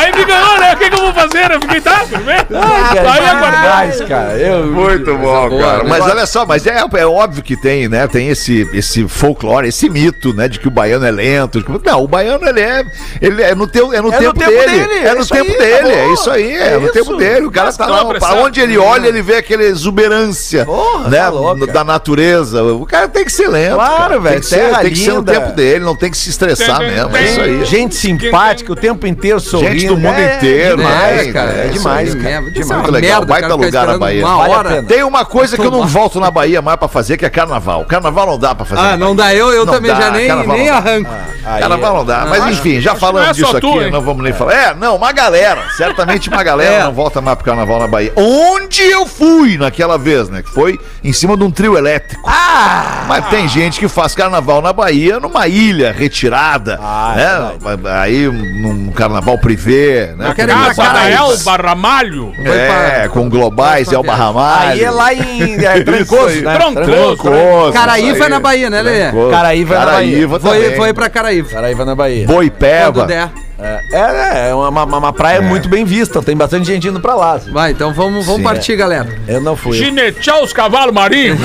Aí 0.00 0.12
me 0.16 0.24
ganhou, 0.24 0.58
né? 0.58 0.72
O 0.72 0.76
que, 0.76 0.88
que 0.90 0.94
eu 0.96 1.00
vou 1.02 1.12
fazer? 1.12 1.50
Eu 1.50 1.60
fiquei, 1.60 1.80
tá, 1.80 2.00
tudo 2.00 2.24
bem? 2.24 2.36
Aí 2.36 3.26
aguardei. 3.28 3.60
demais, 3.60 4.00
cara. 4.02 4.32
Eu, 4.38 4.66
Muito 4.66 5.14
bom, 5.16 5.48
boa, 5.48 5.60
cara. 5.60 5.84
né? 5.84 5.90
Mas 5.90 6.04
olha 6.04 6.26
só, 6.26 6.46
mas 6.46 6.66
é, 6.66 6.82
é 6.96 7.06
óbvio 7.06 7.42
que 7.42 7.56
tem, 7.56 7.88
né? 7.88 8.06
Tem 8.06 8.28
esse, 8.28 8.68
esse 8.72 9.06
folclore, 9.08 9.68
esse 9.68 9.88
mito, 9.90 10.32
né? 10.32 10.48
De 10.48 10.58
que 10.58 10.68
o 10.68 10.70
baiano 10.70 11.04
é 11.06 11.10
lento. 11.10 11.62
Não, 11.84 12.02
o 12.04 12.08
baiano 12.08 12.46
ele 12.48 12.60
é, 12.60 12.84
ele 13.20 13.42
é 13.42 13.54
no, 13.54 13.66
teu, 13.66 13.92
é 13.92 14.00
no 14.00 14.08
É 14.12 14.20
no 14.20 14.32
tempo, 14.32 14.38
tempo 14.38 14.50
dele. 14.50 14.86
dele, 14.86 14.94
É 15.06 15.08
é 15.08 15.14
no 15.14 15.26
tempo 15.26 15.50
aí, 15.50 15.58
dele. 15.58 15.74
acabou. 15.74 15.92
É 15.92 16.12
isso 16.14 16.30
aí, 16.30 16.52
é, 16.56 16.72
É 16.74 16.78
no 16.78 16.88
tempo 16.92 17.16
dele. 17.16 17.46
O 17.46 17.50
cara 17.50 17.66
Mas 17.66 17.76
tá 17.76 17.86
lá. 17.86 18.04
Pra 18.04 18.34
onde 18.34 18.60
ele 18.60 18.78
olha, 18.78 19.08
ele 19.08 19.22
vê 19.22 19.36
aquela 19.36 19.62
exuberância, 19.62 20.64
Porra, 20.64 21.08
né? 21.08 21.18
tá 21.18 21.28
louco, 21.28 21.60
cara. 21.60 21.72
da 21.72 21.84
natureza. 21.84 22.62
O 22.64 22.86
cara 22.86 23.08
tem 23.08 23.24
que 23.24 23.32
ser 23.32 23.48
lento. 23.48 23.74
Claro, 23.74 23.96
cara. 23.98 24.18
velho, 24.20 24.34
Tem 24.34 24.40
que, 24.40 24.46
ser, 24.46 24.78
tem 24.78 24.90
que 24.92 24.98
ser 24.98 25.12
no 25.12 25.22
tempo 25.22 25.52
dele, 25.52 25.84
não 25.84 25.96
tem 25.96 26.10
que 26.10 26.16
se 26.16 26.30
estressar 26.30 26.78
Tem, 26.78 26.88
tem, 26.88 26.96
mesmo. 26.96 27.16
É 27.16 27.22
isso 27.24 27.40
aí. 27.40 27.64
Gente 27.64 27.94
simpática 27.94 28.72
o 28.72 28.76
tempo 28.76 29.06
inteiro 29.06 29.40
sorrindo. 29.40 29.89
Do 29.90 29.96
mundo 29.96 30.14
É 30.14 30.36
inteiro, 30.36 30.76
demais, 30.76 31.26
né? 31.26 31.32
cara. 31.32 31.50
É, 31.52 31.64
É 31.66 31.68
demais, 31.68 32.14
cara. 32.14 32.28
É, 32.30 32.42
isso 32.60 32.72
é 32.72 32.76
Muito 32.76 32.90
legal, 32.92 33.10
merda, 33.20 33.26
baita 33.26 33.48
cara, 33.48 33.54
lugar 33.54 33.66
a 33.66 33.68
esperando 33.80 33.98
Bahia. 33.98 34.26
Uma 34.26 34.36
Vale 34.36 34.52
a 34.52 34.56
hora. 34.56 34.68
pena. 34.70 34.82
Tem 34.84 35.02
uma 35.02 35.24
coisa 35.24 35.56
que 35.56 35.66
eu 35.66 35.70
não 35.70 35.86
volto 35.86 36.20
na 36.20 36.30
Bahia 36.30 36.62
mais 36.62 36.78
pra 36.78 36.88
fazer, 36.88 37.16
que 37.16 37.24
é 37.26 37.30
carnaval. 37.30 37.84
Carnaval 37.86 38.26
não 38.26 38.38
dá 38.38 38.54
pra 38.54 38.64
fazer. 38.64 38.80
Ah, 38.80 38.96
na 38.96 38.96
não 38.96 39.16
dá. 39.16 39.34
Eu, 39.34 39.50
eu 39.52 39.66
Não 39.66 39.72
também 39.74 39.90
dá, 39.90 40.00
já 40.00 40.10
nem, 40.10 40.28
carnaval 40.28 40.56
nem 40.56 40.68
arranco. 40.68 41.10
Aí, 41.44 41.60
Carnaval 41.60 41.94
não 41.96 42.04
dá. 42.04 42.26
Mas 42.28 42.46
enfim, 42.58 42.80
já 42.80 42.94
falamos 42.94 43.22
não 43.22 43.30
é 43.30 43.32
disso 43.32 43.56
aqui, 43.56 43.90
não 43.90 44.00
vamos 44.02 44.22
nem 44.22 44.32
falar. 44.32 44.52
É, 44.54 44.74
não, 44.74 44.96
uma 44.96 45.10
galera. 45.12 45.62
Certamente 45.76 46.28
uma 46.28 46.42
galera 46.42 46.74
É. 46.76 46.84
não 46.84 46.92
volta 46.92 47.20
mais 47.20 47.36
pro 47.36 47.44
carnaval 47.46 47.80
na 47.80 47.86
Bahia. 47.86 48.12
Onde 48.14 48.82
eu 48.82 49.06
fui 49.06 49.56
naquela 49.58 49.96
vez, 49.98 50.28
né? 50.28 50.42
Que 50.42 50.50
foi 50.50 50.78
em 51.02 51.12
cima 51.12 51.36
de 51.36 51.42
um 51.42 51.50
trio 51.50 51.76
elétrico. 51.76 52.22
Ah! 52.28 53.04
Mas 53.08 53.26
tem 53.28 53.48
gente 53.48 53.80
que 53.80 53.88
faz 53.88 54.14
carnaval 54.14 54.60
na 54.62 54.72
Bahia 54.72 55.18
numa 55.18 55.48
ilha 55.48 55.92
retirada. 55.92 56.78
Ah, 56.82 57.14
né? 57.16 57.90
Aí 58.00 58.26
num 58.28 58.92
carnaval 58.92 59.38
privê, 59.38 59.79
né? 60.16 60.28
Eu 60.28 60.34
quero 60.34 60.52
com 60.52 60.58
ir 60.58 60.64
pra 60.64 60.74
Casa 60.74 60.82
da 60.82 61.00
Carnaval. 61.00 61.30
El 61.32 61.38
Barramalho. 61.44 62.32
É, 62.44 63.08
com 63.08 63.28
globais, 63.28 63.92
é 63.92 63.98
o 63.98 64.02
Barramalho. 64.02 64.70
Aí 64.70 64.82
é 64.84 64.90
lá 64.90 65.14
em 65.14 65.64
é, 65.64 65.80
Trancoso, 65.84 66.40
né? 66.42 66.54
Trancoso. 66.56 67.16
Trancoso, 67.22 67.72
Caraíva 67.72 68.24
é 68.24 68.28
na 68.28 68.40
Bahia, 68.40 68.70
né, 68.70 68.82
Lê? 68.82 69.00
Trancoso. 69.02 69.30
Caraíva 69.30 69.74
é 69.74 69.78
na 69.78 69.84
Caraíva 69.86 70.40
Foi, 70.40 70.60
também. 70.62 70.76
foi 70.76 70.92
pra 70.94 71.08
Caraíva. 71.08 71.48
Caraíva 71.50 71.84
na 71.84 71.94
Bahia. 71.94 72.26
Boipeba. 72.26 73.06
Der. 73.06 73.28
É, 73.62 73.80
é, 73.92 74.48
é 74.50 74.54
uma, 74.54 74.68
uma- 74.70 74.98
uma 74.98 75.12
praia 75.12 75.42
muito 75.42 75.68
bem 75.68 75.84
vista. 75.84 76.22
Tem 76.22 76.34
bastante 76.34 76.66
gente 76.66 76.88
indo 76.88 76.98
pra 76.98 77.14
lá. 77.14 77.32
assim. 77.34 77.50
Vai, 77.52 77.72
então 77.72 77.92
vamos, 77.92 78.24
vamos 78.24 78.38
Sim. 78.40 78.42
partir, 78.44 78.74
galera. 78.76 79.06
Eu 79.28 79.40
não 79.42 79.54
fui. 79.54 79.76
Ginetear 79.76 80.42
os 80.42 80.50
cavalos 80.52 80.94
marinhos. 80.94 81.38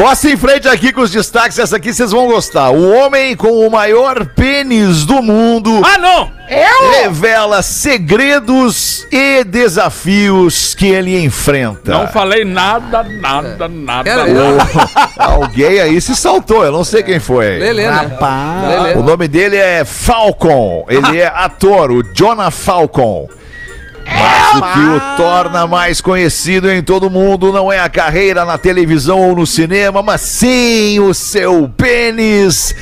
Posso 0.00 0.28
ir 0.28 0.32
em 0.32 0.36
frente 0.38 0.66
aqui 0.66 0.94
com 0.94 1.02
os 1.02 1.10
destaques, 1.10 1.58
essa 1.58 1.76
aqui 1.76 1.92
vocês 1.92 2.10
vão 2.10 2.26
gostar. 2.26 2.70
O 2.70 2.90
homem 2.90 3.36
com 3.36 3.66
o 3.66 3.70
maior 3.70 4.24
pênis 4.28 5.04
do 5.04 5.20
mundo 5.22 5.82
Ah, 5.84 5.98
não! 5.98 6.32
revela 7.02 7.60
segredos 7.62 9.06
e 9.12 9.44
desafios 9.44 10.74
que 10.74 10.86
ele 10.86 11.22
enfrenta. 11.22 11.92
Não 11.92 12.08
falei 12.08 12.46
nada, 12.46 13.02
nada, 13.02 13.68
nada. 13.68 14.04
Quero- 14.04 14.32
nada. 14.56 14.64
Alguém 15.18 15.78
aí 15.80 16.00
se 16.00 16.16
saltou, 16.16 16.64
eu 16.64 16.72
não 16.72 16.82
sei 16.82 17.02
quem 17.02 17.20
foi. 17.20 17.58
Lelê, 17.58 17.82
né? 17.86 17.90
Rapaz. 17.90 18.68
Lelê. 18.82 18.94
O 18.94 19.02
nome 19.02 19.28
dele 19.28 19.56
é 19.56 19.84
Falcon. 19.84 20.86
Ele 20.88 21.18
é 21.20 21.26
ator, 21.26 21.92
o 21.92 22.02
Jonah 22.14 22.50
Falcon. 22.50 23.28
Mas 24.10 24.56
o 24.56 24.60
que 24.60 24.80
o 24.80 25.16
torna 25.16 25.66
mais 25.66 26.00
conhecido 26.00 26.70
em 26.70 26.82
todo 26.82 27.08
mundo 27.08 27.52
não 27.52 27.72
é 27.72 27.78
a 27.78 27.88
carreira 27.88 28.44
na 28.44 28.58
televisão 28.58 29.18
ou 29.18 29.36
no 29.36 29.46
cinema, 29.46 30.02
mas 30.02 30.20
sim 30.20 30.98
o 30.98 31.14
seu 31.14 31.68
pênis 31.76 32.74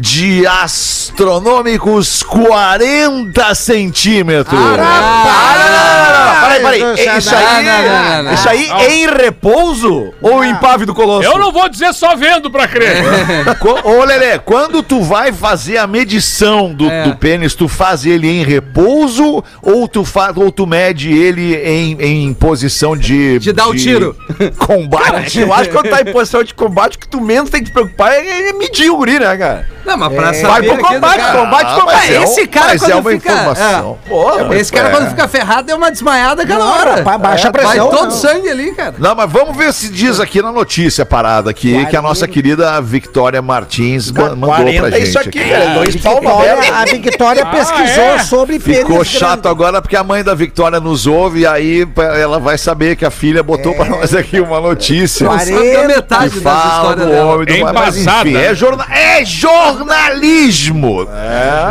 de 0.00 0.46
astronômicos 0.46 2.22
40 2.22 3.54
centímetros. 3.54 4.58
Ah, 4.78 6.38
Peraí, 6.40 6.62
peraí. 6.62 6.80
Não, 6.80 6.94
Isso 7.18 7.34
aí, 7.34 7.64
não, 7.64 8.22
não, 8.24 8.32
isso 8.34 8.48
aí 8.48 8.70
em 8.90 9.06
repouso 9.06 10.12
ou 10.22 10.42
em 10.44 10.54
pave 10.56 10.84
do 10.86 10.94
colosso? 10.94 11.28
Eu 11.28 11.38
não 11.38 11.52
vou 11.52 11.68
dizer 11.68 11.92
só 11.92 12.16
vendo 12.16 12.50
pra 12.50 12.66
crer. 12.66 12.96
Ô, 13.84 14.04
Lelê, 14.04 14.38
quando 14.38 14.82
tu 14.82 15.02
vai 15.02 15.32
fazer 15.32 15.76
a 15.78 15.86
medição 15.86 16.72
do, 16.72 16.90
É. 16.90 17.04
do 17.04 17.14
pênis, 17.16 17.54
tu 17.54 17.68
faz 17.68 18.04
ele 18.06 18.28
em 18.28 18.42
repouso 18.42 19.44
ou 19.62 19.86
tu, 19.86 20.04
faz, 20.04 20.36
ou 20.36 20.50
tu 20.50 20.66
mede 20.66 21.12
ele 21.12 21.54
em, 21.56 21.96
em 22.00 22.34
posição 22.34 22.96
de. 22.96 23.38
De 23.38 23.52
dar 23.52 23.68
o 23.68 23.74
tiro. 23.74 24.16
Combate. 24.58 25.40
Eu 25.40 25.52
acho 25.52 25.64
que 25.68 25.74
quando 25.74 25.90
tá 25.90 26.00
em 26.00 26.12
posição 26.12 26.42
de 26.42 26.54
combate, 26.54 26.96
o 26.96 26.98
que 27.00 27.08
tu 27.08 27.20
menos 27.20 27.50
tem 27.50 27.60
que 27.62 27.70
te 27.70 27.72
preocupar 27.72 28.12
é 28.12 28.48
é 28.48 28.52
medir 28.54 28.90
o 28.90 28.96
guri, 28.96 29.18
né, 29.18 29.36
cara? 29.36 29.68
Não, 29.90 29.96
mas 29.98 30.12
pra 30.14 30.32
saber 30.34 30.46
Vai 30.46 30.62
pro 30.62 30.78
combate, 30.78 31.16
cara- 31.16 31.38
combate, 31.40 31.66
Ah, 31.66 31.80
combate. 31.80 31.96
mas 31.96 32.10
é 32.12 32.20
um- 32.20 32.22
esse 32.24 32.46
cara 32.46 32.66
mas 32.66 32.80
quando 32.80 32.90
é 32.90 32.94
uma 32.94 33.10
fica- 33.10 33.32
informação. 33.32 33.98
Porra, 34.08 34.56
Esse 34.56 34.72
cara, 34.72 34.88
É. 34.88 34.90
quando 34.92 35.08
fica 35.10 35.28
ferrado, 35.28 35.70
é 35.70 35.74
uma 35.74 35.90
desmaiada 35.90 36.42
chega 36.42 36.58
na 36.58 36.64
hora. 36.64 36.96
rapaz, 36.96 37.20
baixa 37.20 37.48
a 37.48 37.50
Vai 37.50 37.62
pressão. 37.64 37.90
todo 37.90 38.04
não. 38.04 38.10
sangue 38.12 38.48
ali, 38.48 38.72
cara. 38.72 38.94
Não, 38.98 39.14
mas 39.14 39.30
vamos 39.32 39.56
ver 39.56 39.72
se 39.72 39.88
diz 39.88 40.20
aqui 40.20 40.40
na 40.42 40.52
notícia 40.52 41.04
parada 41.04 41.50
aqui 41.50 41.84
que 41.86 41.96
a 41.96 42.02
nossa 42.02 42.28
querida 42.28 42.80
Victoria 42.80 43.42
Martins 43.42 44.10
ma- 44.12 44.30
mandou 44.30 44.48
40 44.50 44.78
pra 44.80 44.88
é 44.88 45.00
gente. 45.00 45.08
isso 45.08 45.18
aqui. 45.18 45.38
Dois 45.40 45.56
abertos. 45.56 45.92
Victoria, 45.94 46.74
a 46.74 46.84
Victoria 46.84 47.46
pesquisou 47.46 48.04
é? 48.04 48.18
sobre 48.20 48.58
Ficou 48.60 49.04
chato 49.04 49.48
agora 49.48 49.80
porque 49.82 49.96
a 49.96 50.04
mãe 50.04 50.22
da 50.22 50.34
Victoria 50.34 50.78
nos 50.80 51.06
ouve 51.06 51.40
e 51.40 51.46
aí 51.46 51.86
ela 51.96 52.38
vai 52.38 52.56
saber 52.58 52.96
que 52.96 53.04
a 53.04 53.10
filha 53.10 53.42
botou 53.42 53.74
pra 53.74 53.84
nós 53.86 54.14
aqui 54.14 54.38
uma 54.40 54.60
notícia. 54.60 55.26
Não 55.26 55.38
sabe 55.38 55.72
da 55.72 55.86
metade 55.88 56.30
Que 56.30 56.40
das 56.40 56.64
histórias 56.64 57.06
do 57.06 57.12
dela. 57.12 57.34
homem 57.34 57.46
do 57.46 57.52
É 57.68 57.72
mas 57.72 57.96
enfim, 57.96 58.32
né? 58.32 58.46
é, 58.46 58.54
jorna- 58.54 58.86
é 58.90 59.24
jornalismo. 59.24 59.79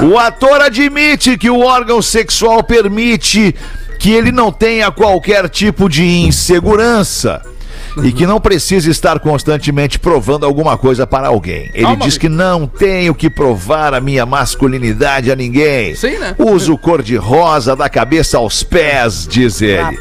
O 0.04 0.18
ator 0.18 0.62
admite 0.62 1.38
que 1.38 1.50
o 1.50 1.60
órgão 1.60 2.02
sexual 2.02 2.64
permite 2.64 3.56
que 4.00 4.12
ele 4.12 4.32
não 4.32 4.52
tenha 4.52 4.92
qualquer 4.92 5.50
tipo 5.50 5.90
de 5.90 6.06
insegurança. 6.06 7.42
E 8.04 8.12
que 8.12 8.26
não 8.26 8.40
precisa 8.40 8.90
estar 8.90 9.20
constantemente 9.20 10.00
provando 10.00 10.46
alguma 10.46 10.78
coisa 10.78 11.06
para 11.06 11.28
alguém. 11.28 11.70
Ele 11.74 11.84
Calma, 11.84 12.06
diz 12.06 12.18
que 12.18 12.30
não 12.30 12.68
tenho 12.68 13.14
que 13.14 13.30
provar 13.30 13.94
a 13.94 14.02
minha 14.02 14.26
masculinidade 14.26 15.32
a 15.32 15.36
ninguém. 15.36 15.96
Sim, 15.96 16.18
né? 16.18 16.36
Uso 16.38 16.78
cor 16.78 17.02
de 17.02 17.16
rosa 17.16 17.76
da 17.76 17.90
cabeça 17.90 18.38
aos 18.38 18.64
pés, 18.64 19.28
diz 19.28 19.62
ele. 19.62 20.00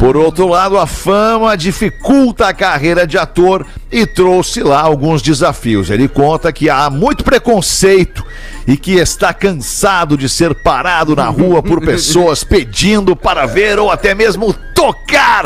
Por 0.00 0.16
outro 0.16 0.48
lado, 0.48 0.78
a 0.78 0.86
fama 0.86 1.56
dificulta 1.56 2.48
a 2.48 2.54
carreira 2.54 3.06
de 3.06 3.18
ator 3.18 3.66
e 3.90 4.06
trouxe 4.06 4.60
lá 4.60 4.80
alguns 4.80 5.22
desafios. 5.22 5.90
Ele 5.90 6.08
conta 6.08 6.52
que 6.52 6.68
há 6.68 6.90
muito 6.90 7.24
preconceito 7.24 8.24
e 8.66 8.76
que 8.76 8.94
está 8.96 9.32
cansado 9.34 10.16
de 10.16 10.28
ser 10.28 10.54
parado 10.54 11.14
na 11.14 11.26
rua 11.26 11.62
por 11.62 11.80
pessoas 11.84 12.42
pedindo 12.44 13.14
para 13.14 13.46
ver 13.46 13.78
ou 13.78 13.90
até 13.90 14.14
mesmo 14.14 14.52
tocar 14.74 15.44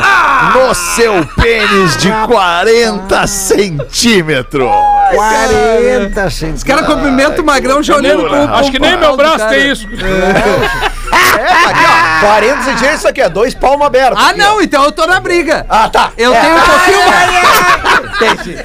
no 0.55 0.73
seu 0.73 1.25
pênis 1.35 1.97
de 1.97 2.11
40 2.27 3.27
centímetros. 3.27 4.69
40 5.13 6.25
Os 6.25 6.33
centímetros. 6.33 6.63
caras 6.63 6.85
cumprimentam 6.85 7.43
o 7.43 7.45
magrão 7.45 7.81
já 7.83 7.95
olhando 7.95 8.23
pro, 8.27 8.35
Acho 8.55 8.71
que 8.71 8.79
nem 8.79 8.97
meu 8.97 9.15
braço 9.17 9.47
tem 9.49 9.71
isso. 9.71 9.87
É, 11.37 11.51
aqui, 11.69 11.85
ó. 11.85 12.25
40 12.27 12.63
centímetros, 12.63 12.99
isso 12.99 13.07
aqui, 13.07 13.21
é 13.21 13.29
dois 13.29 13.53
palmos 13.53 13.85
abertos. 13.85 14.21
Ah, 14.21 14.29
aqui, 14.29 14.41
ó. 14.41 14.45
não, 14.45 14.61
então 14.61 14.83
eu 14.83 14.91
tô 14.91 15.05
na 15.05 15.19
briga. 15.19 15.65
Ah, 15.69 15.89
tá. 15.89 16.11
Eu 16.17 16.33
É. 16.33 16.39
tenho 16.41 16.55
um 16.55 16.61
pouquinho 16.61 17.07
mais. 17.09 18.39
Sim. 18.43 18.55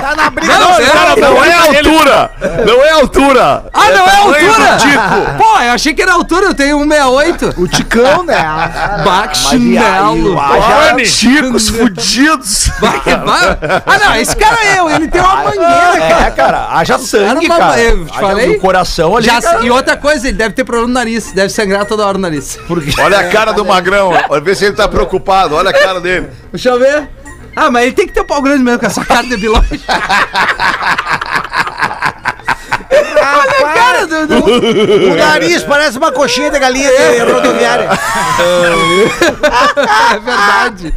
Tá 0.00 0.14
na 0.16 0.30
briga. 0.30 0.58
Não, 0.58 0.76
cara, 0.76 1.16
não, 1.16 1.34
Não 1.34 1.44
é 1.44 1.54
altura! 1.54 2.30
Não 2.66 2.84
é 2.84 2.90
altura! 2.92 3.64
Ah, 3.72 3.90
não 3.90 4.06
é 4.06 4.16
altura? 4.16 4.76
do 4.76 4.78
tico. 4.78 5.36
Pô, 5.38 5.60
eu 5.60 5.72
achei 5.72 5.94
que 5.94 6.02
era 6.02 6.12
altura, 6.12 6.46
eu 6.46 6.54
tenho 6.54 6.78
168. 6.78 7.54
O 7.60 7.68
Ticão, 7.68 8.24
né? 8.24 8.36
Bachinelo. 9.04 10.36
Olha, 10.36 11.04
ticos 11.04 11.68
fudidos! 11.70 12.70
Ah, 13.86 13.98
não, 13.98 14.16
esse 14.16 14.36
cara 14.36 14.56
é 14.64 14.78
eu, 14.78 14.90
ele 14.90 15.08
tem 15.08 15.20
uma 15.20 15.36
mangueira, 15.36 15.98
cara. 16.08 16.26
É, 16.26 16.30
cara, 16.30 16.66
haja 16.72 16.98
sangue, 16.98 17.46
Cara, 17.48 17.80
eu 17.80 18.06
te 18.06 18.18
falei? 18.18 18.46
No 18.48 18.60
coração 18.60 19.16
ali, 19.16 19.26
Já- 19.26 19.40
cara. 19.40 19.60
e 19.64 19.70
outra 19.70 19.96
coisa, 19.96 20.28
ele 20.28 20.36
deve 20.36 20.54
ter 20.54 20.64
problema 20.64 20.88
no 20.88 20.94
nariz, 20.94 21.32
deve 21.32 21.48
sangrar 21.48 21.84
toda 21.86 22.06
hora 22.06 22.16
o 22.18 22.20
nariz. 22.20 22.58
Olha 23.02 23.18
a 23.20 23.28
cara 23.28 23.52
do 23.52 23.64
magrão, 23.64 24.12
olha 24.28 24.40
ver 24.40 24.56
se 24.56 24.64
ele 24.66 24.74
tá 24.74 24.86
preocupado, 24.88 25.54
olha 25.54 25.70
a 25.70 25.72
cara 25.72 26.00
dele. 26.00 26.28
Deixa 26.52 26.70
eu 26.70 26.78
ver. 26.78 27.08
Ah, 27.56 27.70
mas 27.70 27.84
ele 27.84 27.92
tem 27.92 28.06
que 28.06 28.12
ter 28.12 28.20
um 28.20 28.24
pau 28.26 28.42
grande 28.42 28.62
mesmo 28.62 28.78
com 28.78 28.86
essa 28.86 29.02
cara 29.04 29.26
de 29.26 29.36
bilóide. 29.38 29.80
Olha 33.28 33.66
a 33.70 33.72
cara 33.74 34.06
do... 34.06 34.26
do- 34.26 35.12
O 35.12 35.16
nariz 35.16 35.62
parece 35.64 35.98
uma 35.98 36.12
coxinha 36.12 36.50
de 36.50 36.58
galinha 36.58 36.88
de 36.90 37.18
rodoviária. 37.32 37.88
É 40.12 40.18
verdade. 40.20 40.94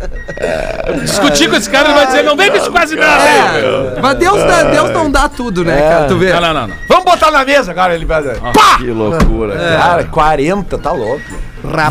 Discutir 1.02 1.50
com 1.50 1.56
esse 1.56 1.70
cara, 1.70 1.88
ele 1.90 1.96
vai 1.98 2.08
dizer, 2.08 2.24
não 2.24 2.36
vem 2.36 2.52
com 2.52 2.58
isso 2.58 2.72
quase 2.72 2.96
nada. 2.96 3.24
É, 3.24 4.00
mas 4.02 4.18
Deus, 4.18 4.44
dá- 4.44 4.64
Deus 4.64 4.90
não 4.92 5.10
dá 5.10 5.28
tudo, 5.30 5.64
né, 5.66 5.82
cara? 5.82 6.06
Tu 6.08 6.18
vê. 6.18 6.34
Não, 6.34 6.42
não, 6.42 6.54
não, 6.54 6.68
não. 6.68 6.76
Vamos 6.88 7.06
botar 7.06 7.32
na 7.32 7.44
mesa 7.46 7.72
agora, 7.72 7.96
ele 7.96 8.06
vai 8.06 8.22
dizer. 8.22 8.38
Que 8.78 8.92
loucura. 8.92 9.56
Cara, 9.58 10.04
40, 10.06 10.78
tá 10.78 10.92
louco. 10.92 11.24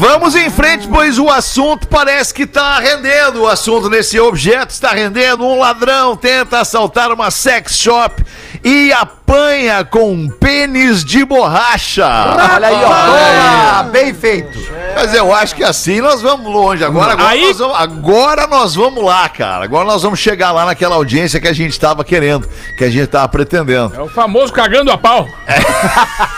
Vamos 0.00 0.34
em 0.34 0.48
frente, 0.50 0.88
pois 0.88 1.18
o 1.18 1.28
assunto 1.28 1.86
parece 1.88 2.32
que 2.32 2.46
tá 2.46 2.78
rendendo. 2.78 3.42
O 3.42 3.48
assunto 3.48 3.90
nesse 3.90 4.18
objeto 4.18 4.70
está 4.70 4.90
rendendo. 4.92 5.44
Um 5.44 5.58
ladrão 5.58 6.16
tenta 6.16 6.60
assaltar 6.60 7.12
uma 7.12 7.30
sex 7.30 7.76
shop 7.76 8.24
e 8.64 8.90
apanha 8.92 9.84
com 9.84 10.10
um 10.12 10.28
pênis 10.28 11.04
de 11.04 11.24
borracha. 11.24 12.06
Olha 12.06 12.68
aí, 12.68 12.74
ó. 12.74 13.74
Toma, 13.76 13.82
bem 13.90 14.14
feito. 14.14 14.58
Mas 14.94 15.14
eu 15.14 15.32
acho 15.34 15.54
que 15.54 15.62
assim 15.62 16.00
nós 16.00 16.22
vamos 16.22 16.50
longe. 16.50 16.82
Agora, 16.82 17.12
agora, 17.12 17.28
Aí- 17.28 17.42
nós 17.46 17.58
vamos, 17.58 17.78
agora 17.78 18.46
nós 18.46 18.74
vamos 18.74 19.04
lá, 19.04 19.28
cara. 19.28 19.64
Agora 19.64 19.84
nós 19.84 20.02
vamos 20.02 20.18
chegar 20.18 20.50
lá 20.50 20.64
naquela 20.64 20.96
audiência 20.96 21.40
que 21.40 21.46
a 21.46 21.52
gente 21.52 21.72
estava 21.72 22.02
querendo, 22.02 22.48
que 22.76 22.84
a 22.84 22.90
gente 22.90 23.04
estava 23.04 23.28
pretendendo. 23.28 23.94
É 23.94 24.00
o 24.00 24.08
famoso 24.08 24.52
cagando 24.52 24.90
a 24.90 24.96
pau. 24.98 25.26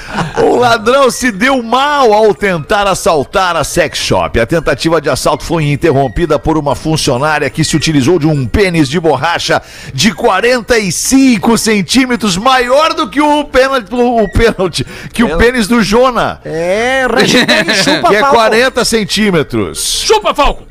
O 0.42 0.56
ladrão 0.56 1.10
se 1.10 1.30
deu 1.30 1.62
mal 1.62 2.12
ao 2.12 2.34
tentar 2.34 2.86
assaltar 2.86 3.56
a 3.56 3.64
sex 3.64 3.98
shop. 3.98 4.38
A 4.40 4.46
tentativa 4.46 5.00
de 5.00 5.08
assalto 5.08 5.44
foi 5.44 5.70
interrompida 5.70 6.38
por 6.38 6.58
uma 6.58 6.74
funcionária 6.74 7.48
que 7.48 7.64
se 7.64 7.76
utilizou 7.76 8.18
de 8.18 8.26
um 8.26 8.44
pênis 8.46 8.88
de 8.88 8.98
borracha 8.98 9.62
de 9.92 10.12
45 10.12 11.56
centímetros, 11.56 12.36
maior 12.36 12.94
do 12.94 13.08
que 13.08 13.20
o 13.20 13.44
pênalti, 13.44 13.88
o 13.92 14.28
pênalti 14.28 14.86
que 15.12 15.22
o 15.22 15.36
pênis 15.38 15.66
do 15.68 15.82
Jona, 15.82 16.40
É, 16.44 17.06
chupa 17.82 18.08
que 18.10 18.16
é 18.16 18.20
pau. 18.20 18.32
40 18.32 18.84
centímetros. 18.84 20.02
Chupa, 20.04 20.34
Falco. 20.34 20.64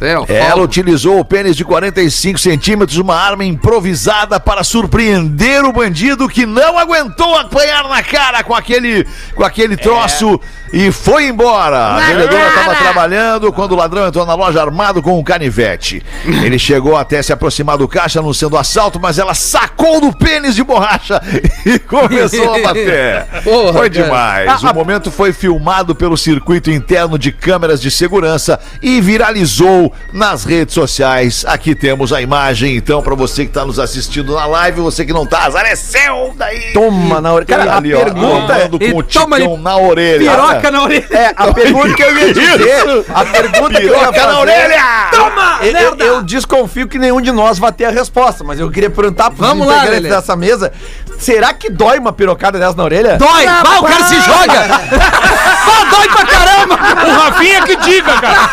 É, 0.00 0.38
Ela 0.38 0.62
utilizou 0.62 1.18
o 1.18 1.24
pênis 1.24 1.56
de 1.56 1.64
45 1.64 2.38
centímetros, 2.38 2.98
uma 2.98 3.16
arma 3.16 3.44
improvisada 3.44 4.38
para 4.38 4.62
surpreender 4.62 5.64
o 5.64 5.72
bandido 5.72 6.28
que 6.28 6.44
não 6.44 6.78
aguentou 6.78 7.34
apanhar 7.36 7.88
na 7.88 8.02
cara 8.02 8.42
com 8.44 8.54
aquele, 8.54 9.06
com 9.34 9.44
aquele 9.44 9.76
troço 9.76 10.40
e 10.72 10.90
foi 10.90 11.26
embora. 11.26 11.94
A 11.94 12.00
vendedora 12.00 12.48
estava 12.48 12.76
trabalhando 12.76 13.52
quando 13.52 13.72
o 13.72 13.76
ladrão 13.76 14.06
entrou 14.06 14.26
na 14.26 14.34
loja 14.34 14.60
armado 14.60 15.02
com 15.02 15.18
um 15.18 15.22
canivete. 15.22 16.02
Ele 16.24 16.58
chegou 16.58 16.96
até 16.96 17.22
se 17.22 17.32
aproximar 17.32 17.78
do 17.78 17.88
caixa 17.88 18.18
anunciando 18.18 18.56
o 18.56 18.58
assalto, 18.58 19.00
mas 19.00 19.18
ela 19.18 19.34
sacou 19.34 20.00
do 20.00 20.12
pênis 20.12 20.54
de 20.54 20.62
borracha 20.62 21.20
e 21.64 21.78
começou 21.78 22.54
a 22.54 22.58
bater. 22.60 23.26
Porra, 23.44 23.72
foi 23.72 23.90
cara. 23.90 24.04
demais. 24.04 24.62
O 24.62 24.74
momento 24.74 25.10
foi 25.10 25.32
filmado 25.32 25.94
pelo 25.94 26.16
circuito 26.16 26.70
interno 26.70 27.18
de 27.18 27.32
câmeras 27.32 27.80
de 27.80 27.90
segurança 27.90 28.58
e 28.82 29.00
viralizou 29.00 29.85
nas 30.12 30.44
redes 30.44 30.74
sociais. 30.74 31.44
Aqui 31.46 31.74
temos 31.74 32.12
a 32.12 32.20
imagem, 32.20 32.76
então, 32.76 33.02
para 33.02 33.14
você 33.14 33.44
que 33.44 33.50
está 33.50 33.64
nos 33.64 33.78
assistindo 33.78 34.34
na 34.34 34.46
live, 34.46 34.80
você 34.80 35.04
que 35.04 35.12
não 35.12 35.26
tá, 35.26 35.44
azar 35.46 35.66
é 35.66 35.74
seu 35.76 36.34
daí. 36.36 36.72
Toma 36.72 37.20
na 37.20 37.32
orelha. 37.32 37.46
Cara, 37.46 37.72
a 37.72 37.76
ali, 37.76 37.94
ó, 37.94 37.98
pergunta 38.04 38.52
é. 38.54 38.68
E 38.80 38.92
com 38.92 38.98
o 38.98 39.02
toma 39.02 39.36
ali, 39.36 39.56
na 39.58 39.76
orelha. 39.76 40.30
Piroca 40.30 40.70
na 40.70 40.82
orelha. 40.82 41.06
É, 41.10 41.32
a 41.36 41.52
pergunta 41.52 41.94
que 41.94 42.02
eu 42.02 42.16
ia 42.18 42.32
dizer. 42.34 43.04
A 43.14 43.24
pergunta 43.24 43.80
que 43.80 43.86
eu 43.86 43.92
ia 43.94 43.98
Piroca 43.98 44.12
fazer. 44.12 44.26
na 44.32 44.40
orelha! 44.40 44.82
Toma, 45.10 45.58
Eu, 45.62 45.66
eu, 45.66 45.72
merda! 45.72 46.04
eu 46.04 46.22
desconfio 46.22 46.88
que 46.88 46.98
nenhum 46.98 47.20
de 47.20 47.32
nós 47.32 47.58
vai 47.58 47.72
ter 47.72 47.84
a 47.86 47.90
resposta, 47.90 48.44
mas 48.44 48.58
eu 48.60 48.70
queria 48.70 48.90
perguntar 48.90 49.30
Vamos 49.30 49.66
lá, 49.66 49.78
integrantes 49.78 50.02
Lelê. 50.04 50.14
dessa 50.16 50.36
mesa: 50.36 50.72
será 51.18 51.52
que 51.54 51.70
dói 51.70 51.98
uma 51.98 52.12
pirocada 52.12 52.58
dessa 52.58 52.76
na 52.76 52.84
orelha? 52.84 53.16
Dói! 53.16 53.44
Vai, 53.46 53.78
o 53.78 53.82
cara 53.82 54.04
se 54.04 54.20
joga! 54.20 54.60
Vai, 55.66 55.90
dói 55.90 56.08
pra 56.08 56.26
caramba! 56.26 56.74
O 57.06 57.10
Rafinha 57.20 57.62
que 57.62 57.76
diga, 57.76 58.12
cara. 58.20 58.48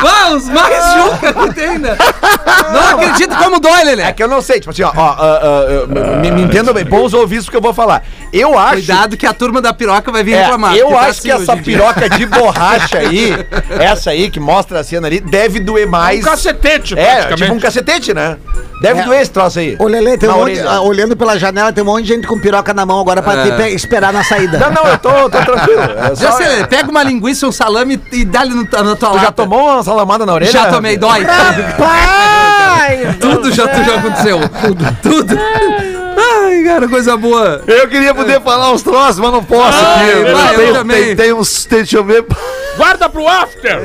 Vai, 0.00 0.34
os 0.34 0.48
mais 0.48 0.84
juca 0.94 1.32
que 1.32 1.54
tem, 1.54 1.78
né? 1.78 1.96
Não 2.72 2.88
acredito 2.98 3.36
como 3.36 3.60
dói, 3.60 3.84
Lelê. 3.84 4.02
É 4.02 4.12
que 4.12 4.20
eu 4.22 4.26
não 4.26 4.42
sei, 4.42 4.58
tipo 4.58 4.70
assim, 4.70 4.82
ó, 4.82 4.90
ó, 4.96 5.16
ó, 5.16 5.84
ó, 5.84 6.16
me, 6.20 6.30
me 6.32 6.42
entendam 6.42 6.74
bem, 6.74 6.84
bons 6.84 7.14
ouvidos 7.14 7.48
que 7.48 7.56
eu 7.56 7.60
vou 7.60 7.72
falar. 7.72 8.02
Eu 8.32 8.58
acho. 8.58 8.72
Cuidado 8.74 9.16
que 9.16 9.24
a 9.26 9.32
turma 9.32 9.60
da 9.62 9.72
piroca 9.72 10.10
vai 10.10 10.24
vir 10.24 10.32
É, 10.32 10.42
reclamar. 10.42 10.74
eu 10.74 10.86
porque 10.88 10.94
tá 10.98 11.00
acho 11.02 11.10
assim 11.10 11.22
que 11.22 11.30
essa 11.30 11.54
dia. 11.54 11.62
piroca 11.62 12.10
de 12.10 12.26
borracha 12.26 12.98
aí, 12.98 13.32
essa 13.78 14.10
aí 14.10 14.28
que 14.28 14.40
mostra 14.40 14.80
a 14.80 14.84
cena 14.84 15.06
ali, 15.06 15.20
deve 15.20 15.60
doer 15.60 15.86
mais. 15.86 16.20
Um 16.20 16.28
cacetete, 16.30 16.98
É, 16.98 17.32
tipo 17.36 17.52
um 17.52 17.60
cacetete, 17.60 18.12
né? 18.12 18.38
Deve 18.82 19.00
É. 19.00 19.04
doer 19.04 19.20
esse 19.22 19.30
troço 19.30 19.58
aí. 19.60 19.76
Ô, 19.78 19.86
Lelê, 19.86 20.18
tem 20.18 20.28
um 20.28 20.32
monte, 20.38 20.58
ah, 20.60 20.80
olhando 20.80 21.16
pela 21.16 21.38
janela, 21.38 21.72
tem 21.72 21.82
um 21.82 21.86
monte 21.86 22.02
de 22.02 22.08
gente 22.08 22.26
com 22.26 22.38
piroca 22.38 22.74
na 22.74 22.84
mão 22.84 23.00
agora 23.00 23.22
pra 23.22 23.34
É. 23.34 23.42
ter- 23.44 23.56
pe- 23.56 23.68
esperar 23.74 24.12
na 24.12 24.24
saída. 24.24 24.58
Não, 24.58 24.70
não, 24.72 24.86
eu 24.90 24.98
tô, 24.98 25.10
tô 25.30 25.38
tranquilo. 25.38 25.80
É 25.82 26.14
Já 26.16 26.32
só- 26.32 26.36
sei, 26.38 26.64
pega 26.66 26.90
uma 26.90 27.02
linguiça, 27.02 27.46
um 27.46 27.52
salame 27.52 28.00
e 28.10 28.24
dá-lhe 28.24 28.50
no- 28.54 28.62
na 28.64 28.68
tua 28.68 28.94
Tu 28.96 29.14
lata. 29.14 29.20
já 29.20 29.32
tomou 29.32 29.60
uma 29.72 29.82
salamada 29.82 30.26
na 30.26 30.34
orelha? 30.34 30.50
Já 30.50 30.66
tomei, 30.70 30.96
dói. 30.98 31.24
Pai! 31.78 33.16
Tudo 33.20 33.52
já, 33.52 33.68
tu 33.68 33.82
já 33.84 33.94
aconteceu. 33.96 34.38
Tudo. 34.60 34.96
Tudo. 35.02 35.38
Ai, 36.16 36.62
cara, 36.64 36.88
coisa 36.88 37.16
boa. 37.16 37.62
Eu 37.66 37.88
queria 37.88 38.14
poder 38.14 38.40
falar 38.40 38.72
uns 38.72 38.82
troços, 38.82 39.18
mas 39.18 39.32
não 39.32 39.42
posso 39.44 39.78
Ai, 39.78 40.10
aqui. 40.12 40.32
vai, 40.32 40.54
eu 40.54 40.58
tem, 40.58 40.72
também. 40.72 41.04
tem, 41.06 41.16
tem 41.16 41.32
uns. 41.32 41.64
tem- 41.64 41.78
deixa 41.78 41.96
eu 41.98 42.04
ver. 42.04 42.24
Guarda 42.76 43.08
pro 43.08 43.28
after! 43.28 43.80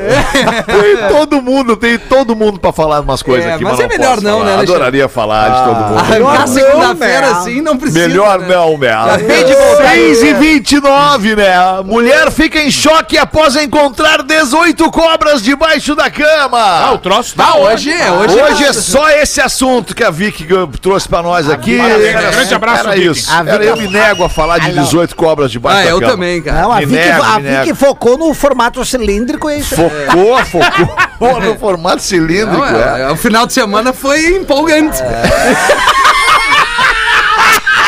Tem 0.66 1.10
todo 1.10 1.42
mundo, 1.42 1.76
tem 1.76 1.98
todo 1.98 2.36
mundo 2.36 2.60
pra 2.60 2.72
falar 2.72 3.02
umas 3.02 3.22
coisas 3.22 3.46
É, 3.50 3.54
aqui, 3.54 3.64
mas 3.64 3.74
mas, 3.74 3.82
é 3.82 3.88
melhor 3.88 4.22
não, 4.22 4.40
falar. 4.40 4.56
né? 4.56 4.62
Adoraria 4.62 5.10
falar 5.10 5.50
de 5.50 5.64
todo 5.66 5.86
mundo. 5.90 6.00
Arrancar 6.00 6.40
não, 6.40 6.48
segunda-feira 6.48 7.22
né? 7.22 7.32
assim 7.34 7.62
não 7.62 7.78
precisa. 7.78 8.08
Melhor 8.08 8.40
né? 8.40 8.48
não, 8.56 8.78
né? 8.78 8.92
Acabei 8.94 9.44
de 9.44 9.54
voltar. 9.54 9.90
6 9.92 10.24
e 10.24 10.34
29, 10.34 11.36
né? 11.36 11.54
Mulher 11.86 12.32
fica 12.32 12.60
em 12.60 12.72
choque 12.72 13.18
após 13.18 13.56
encontrar 13.56 14.24
18 14.24 14.90
cobras 14.92 15.42
debaixo 15.42 15.94
da 15.96 16.10
cama. 16.10 16.58
Ah, 16.60 16.92
o 16.94 16.98
troço 16.98 17.36
tá 17.36 17.46
Ah, 17.54 17.58
hoje 17.60 17.92
é, 17.92 18.12
hoje, 18.12 18.36
Hoje 18.42 18.64
é 18.66 18.74
só 18.74 19.10
esse 19.10 19.40
assunto 19.42 19.96
que 19.96 20.04
a 20.04 20.10
Vicky 20.10 20.48
trouxe 20.82 21.08
pra 21.08 21.22
nós 21.22 21.50
aqui. 21.50 21.78
Parabéns, 21.78 22.16
Era- 22.16 22.32
grande 22.32 22.54
abraço, 22.54 22.80
era 22.82 22.92
Vicky. 22.92 23.08
isso. 23.08 23.32
A 23.32 23.38
Era, 23.40 23.52
Vicky- 23.58 23.66
eu 23.68 23.78
me 23.78 23.88
nego 23.88 24.24
a 24.24 24.30
falar 24.30 24.60
de 24.60 24.72
18 24.72 25.16
cobras 25.16 25.52
debaixo 25.52 25.80
Ah, 25.82 25.84
da 25.84 25.90
eu 25.90 26.00
cama. 26.00 26.12
também, 26.12 26.42
cara. 26.42 26.62
Não, 26.62 26.72
a 26.72 26.80
Vicky, 26.80 26.92
nego, 26.94 27.24
a. 27.24 27.40
Vicky 27.40 27.74
focou 27.76 28.18
no 28.18 28.34
formato 28.34 28.77
cilíndrico 28.86 29.50
e 29.50 29.60
isso. 29.60 29.76
Focou, 29.76 30.38
focou 30.46 31.42
no 31.42 31.58
formato 31.58 32.02
cilíndrico. 32.02 32.58
Não, 32.58 32.66
é. 32.66 33.02
é, 33.02 33.12
o 33.12 33.16
final 33.16 33.46
de 33.46 33.54
semana 33.54 33.94
foi 33.94 34.38
empolgante. 34.38 35.02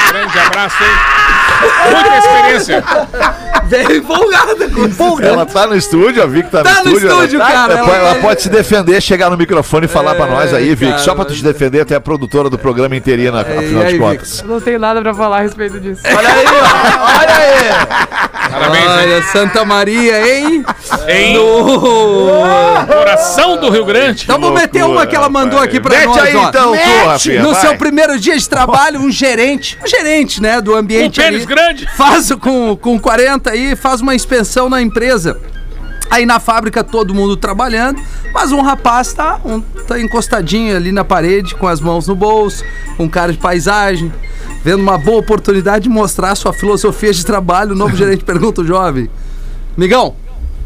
Grande 0.10 0.39
abraço 0.39 0.78
aí. 0.84 1.19
Muita 1.93 2.17
experiência. 2.17 2.84
Veio 3.69 3.95
empolgada 3.97 4.69
com 4.69 5.21
Ela 5.21 5.45
tá 5.45 5.67
no 5.67 5.75
estúdio, 5.75 6.21
a 6.23 6.25
Vicky 6.25 6.49
tá, 6.49 6.63
Tá 6.63 6.75
no 6.84 6.86
no 6.86 6.97
estúdio. 6.97 7.08
estúdio, 7.10 7.39
ela, 7.41 7.45
tá- 7.49 7.53
cara, 7.53 7.73
Ela, 7.73 7.88
ela 7.88 7.97
ela 7.97 8.15
tá- 8.15 8.21
pode 8.21 8.41
se 8.41 8.49
defender, 8.49 9.01
chegar 9.01 9.29
no 9.29 9.38
microfone 9.38 9.86
e 9.86 9.88
falar 9.89 10.15
pra 10.15 10.25
nós 10.27 10.53
aí, 10.53 10.73
Vicky. 10.75 10.91
cara, 10.91 11.03
Só 11.03 11.13
pra 11.15 11.25
tu 11.25 11.34
te 11.34 11.43
defender, 11.43 11.82
até 11.82 11.95
a 11.95 12.01
produtora 12.01 12.49
do 12.49 12.58
programa 12.58 12.95
interina, 12.95 13.41
afinal 13.41 13.84
aí, 13.84 13.93
de 13.93 13.99
contas. 13.99 14.39
Eu 14.41 14.47
não 14.47 14.60
tenho 14.62 14.79
nada 14.79 15.01
pra 15.01 15.13
falar 15.13 15.38
a 15.38 15.41
respeito 15.41 15.79
disso. 15.79 16.01
Olha 16.05 16.29
aí, 16.29 16.45
ó. 16.45 17.19
Olha 17.19 17.36
aí. 17.36 18.49
Parabéns, 18.51 18.84
hein? 18.84 18.89
Olha, 18.97 19.23
Santa 19.23 19.63
Maria, 19.65 20.27
hein? 20.39 20.65
Em 21.08 21.34
No... 21.36 21.79
coração 22.88 23.58
do 23.58 23.69
Rio 23.69 23.86
Grande. 23.86 24.23
Então 24.23 24.39
vou 24.39 24.51
meter 24.51 24.84
uma 24.84 25.05
que 25.05 25.15
ela 25.15 25.29
mandou 25.29 25.60
aqui 25.60 25.79
pra 25.79 25.91
Mete 25.95 26.05
nós, 26.08 26.17
aí 26.21 26.36
ó. 26.36 26.49
então, 26.49 26.71
tu, 26.75 27.05
Rafinha, 27.08 27.41
No 27.43 27.51
vai. 27.53 27.62
seu 27.62 27.75
primeiro 27.77 28.19
dia 28.19 28.38
de 28.38 28.47
trabalho, 28.49 28.99
um 28.99 29.12
gerente, 29.12 29.77
um 29.84 29.88
gerente, 29.88 30.41
né, 30.41 30.60
do 30.62 30.73
Um 30.73 30.77
ambiente 30.77 31.19
pênis 31.21 31.38
ali, 31.38 31.45
grande. 31.45 31.88
faz 31.95 32.32
com, 32.34 32.75
com 32.75 32.99
40 32.99 33.55
aí, 33.67 33.76
faz 33.76 34.02
uma 34.02 34.15
inspeção 34.15 34.69
na 34.69 34.82
empresa. 34.82 35.39
Aí 36.10 36.26
na 36.26 36.39
fábrica 36.39 36.84
todo 36.84 37.13
mundo 37.13 37.38
trabalhando, 37.38 38.02
mas 38.34 38.52
um 38.52 38.62
rapaz 38.62 39.13
tá, 39.13 39.39
um, 39.45 39.62
tá 39.62 40.00
encostadinho 40.00 40.76
ali 40.76 40.91
na 40.91 41.04
parede, 41.06 41.54
com 41.54 41.67
as 41.67 41.80
mãos 41.80 42.08
no 42.08 42.15
bolso, 42.15 42.63
um 42.98 43.08
cara 43.08 43.32
de 43.32 43.38
paisagem, 43.38 44.12
vendo 44.63 44.82
uma 44.82 44.98
boa 44.98 45.19
oportunidade 45.19 45.84
de 45.84 45.89
mostrar 45.89 46.34
sua 46.36 46.52
filosofia 46.52 47.13
de 47.13 47.24
trabalho. 47.24 47.74
O 47.74 47.76
novo 47.76 47.93
gerente 47.98 48.24
pergunta 48.24 48.62
o 48.62 48.65
jovem: 48.65 49.08
Migão, 49.78 50.15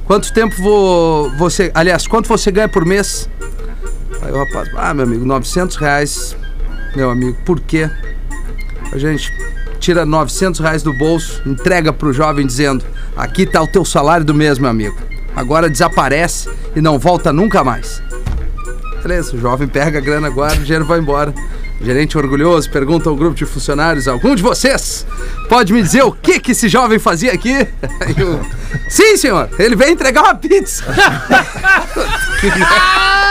quanto 0.05 0.31
tempo 0.33 0.55
vo- 0.61 1.29
você. 1.37 1.69
Aliás, 1.73 2.07
quanto 2.07 2.29
você 2.29 2.49
ganha 2.49 2.69
por 2.69 2.85
mês? 2.85 3.29
Aí 4.21 4.31
o 4.31 4.37
rapaz, 4.37 4.69
ah, 4.77 4.93
meu 4.93 5.03
amigo, 5.03 5.25
900 5.25 5.75
reais. 5.75 6.37
Meu 6.95 7.09
amigo, 7.09 7.37
por 7.45 7.59
quê? 7.59 7.89
A 8.93 8.97
gente 8.97 9.29
tira 9.83 10.05
900 10.05 10.61
reais 10.61 10.81
do 10.81 10.93
bolso, 10.93 11.41
entrega 11.45 11.91
pro 11.91 12.13
jovem 12.13 12.47
dizendo: 12.47 12.85
aqui 13.17 13.45
tá 13.45 13.61
o 13.61 13.67
teu 13.67 13.83
salário 13.83 14.25
do 14.25 14.33
mês, 14.33 14.57
meu 14.57 14.69
amigo. 14.69 14.95
Agora 15.35 15.69
desaparece 15.69 16.49
e 16.73 16.79
não 16.79 16.97
volta 16.97 17.33
nunca 17.33 17.63
mais. 17.63 18.01
Beleza, 19.01 19.35
o 19.35 19.39
jovem 19.39 19.67
pega 19.67 19.97
a 19.97 20.01
grana 20.01 20.27
agora, 20.27 20.55
o 20.55 20.63
dinheiro 20.63 20.85
vai 20.85 20.99
embora. 20.99 21.33
O 21.81 21.83
gerente 21.83 22.17
orgulhoso 22.17 22.69
pergunta 22.69 23.09
ao 23.09 23.15
grupo 23.15 23.35
de 23.35 23.45
funcionários: 23.45 24.07
algum 24.07 24.35
de 24.35 24.41
vocês 24.41 25.05
pode 25.49 25.73
me 25.73 25.83
dizer 25.83 26.03
o 26.03 26.13
que 26.13 26.39
que 26.39 26.53
esse 26.53 26.69
jovem 26.69 26.97
fazia 26.97 27.33
aqui? 27.33 27.53
O, 28.23 28.63
Sim, 28.89 29.17
senhor, 29.17 29.49
ele 29.59 29.75
veio 29.75 29.91
entregar 29.91 30.23
uma 30.23 30.35
pizza. 30.35 30.83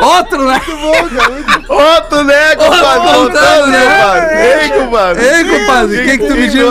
Outro, 0.00 0.46
né? 0.46 0.60
Outro 1.68 2.24
né, 2.24 2.56
compadre? 2.56 3.08
Outro, 3.08 3.12
Voltando, 3.12 3.66
né? 3.66 3.80
compadre? 3.80 4.36
Ei, 4.42 4.68
compadre. 4.70 5.24
Ei, 5.24 5.44
compadre, 5.44 6.00
o 6.00 6.04
que 6.04 6.18
que 6.18 6.26
tu 6.26 6.34
me 6.34 6.48
diz? 6.48 6.64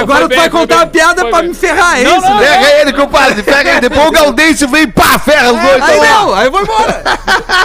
Agora 0.00 0.28
tu 0.28 0.36
vai 0.36 0.50
contar 0.50 0.76
uma 0.76 0.86
piada 0.86 1.24
pra 1.26 1.42
me 1.42 1.54
ferrar, 1.54 2.00
é 2.00 2.04
Não, 2.04 2.18
isso? 2.18 2.34
né? 2.34 2.46
Pega 2.46 2.80
ele, 2.80 2.92
compadre, 2.92 3.42
pega 3.42 3.70
ele. 3.70 3.80
Depois 3.80 4.08
o 4.08 4.12
Gaudêncio 4.12 4.68
vem, 4.68 4.88
pá, 4.88 5.18
ferra 5.18 5.52
os 5.52 5.60
dois. 5.60 5.82
Aí 5.82 5.96
então, 5.96 6.26
não, 6.26 6.34
aí 6.34 6.46
eu 6.46 6.52
vou 6.52 6.62
embora. 6.62 7.02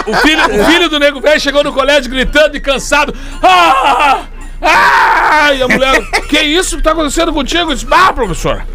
O 0.06 0.14
filho, 0.16 0.44
o 0.44 0.64
filho 0.64 0.88
do 0.88 0.98
nego 0.98 1.20
velho 1.20 1.40
chegou 1.40 1.62
no 1.62 1.72
colégio 1.72 2.10
gritando 2.10 2.56
e 2.56 2.60
cansado. 2.60 3.14
Ah! 3.42 4.20
Ah! 4.62 5.52
E 5.54 5.62
a 5.62 5.68
mulher, 5.68 6.00
que 6.28 6.38
isso 6.40 6.76
que 6.76 6.82
tá 6.82 6.92
acontecendo 6.92 7.32
contigo? 7.32 7.70
Eu 7.70 7.74
disse, 7.74 7.86
ah, 7.90 8.12
professora, 8.12 8.66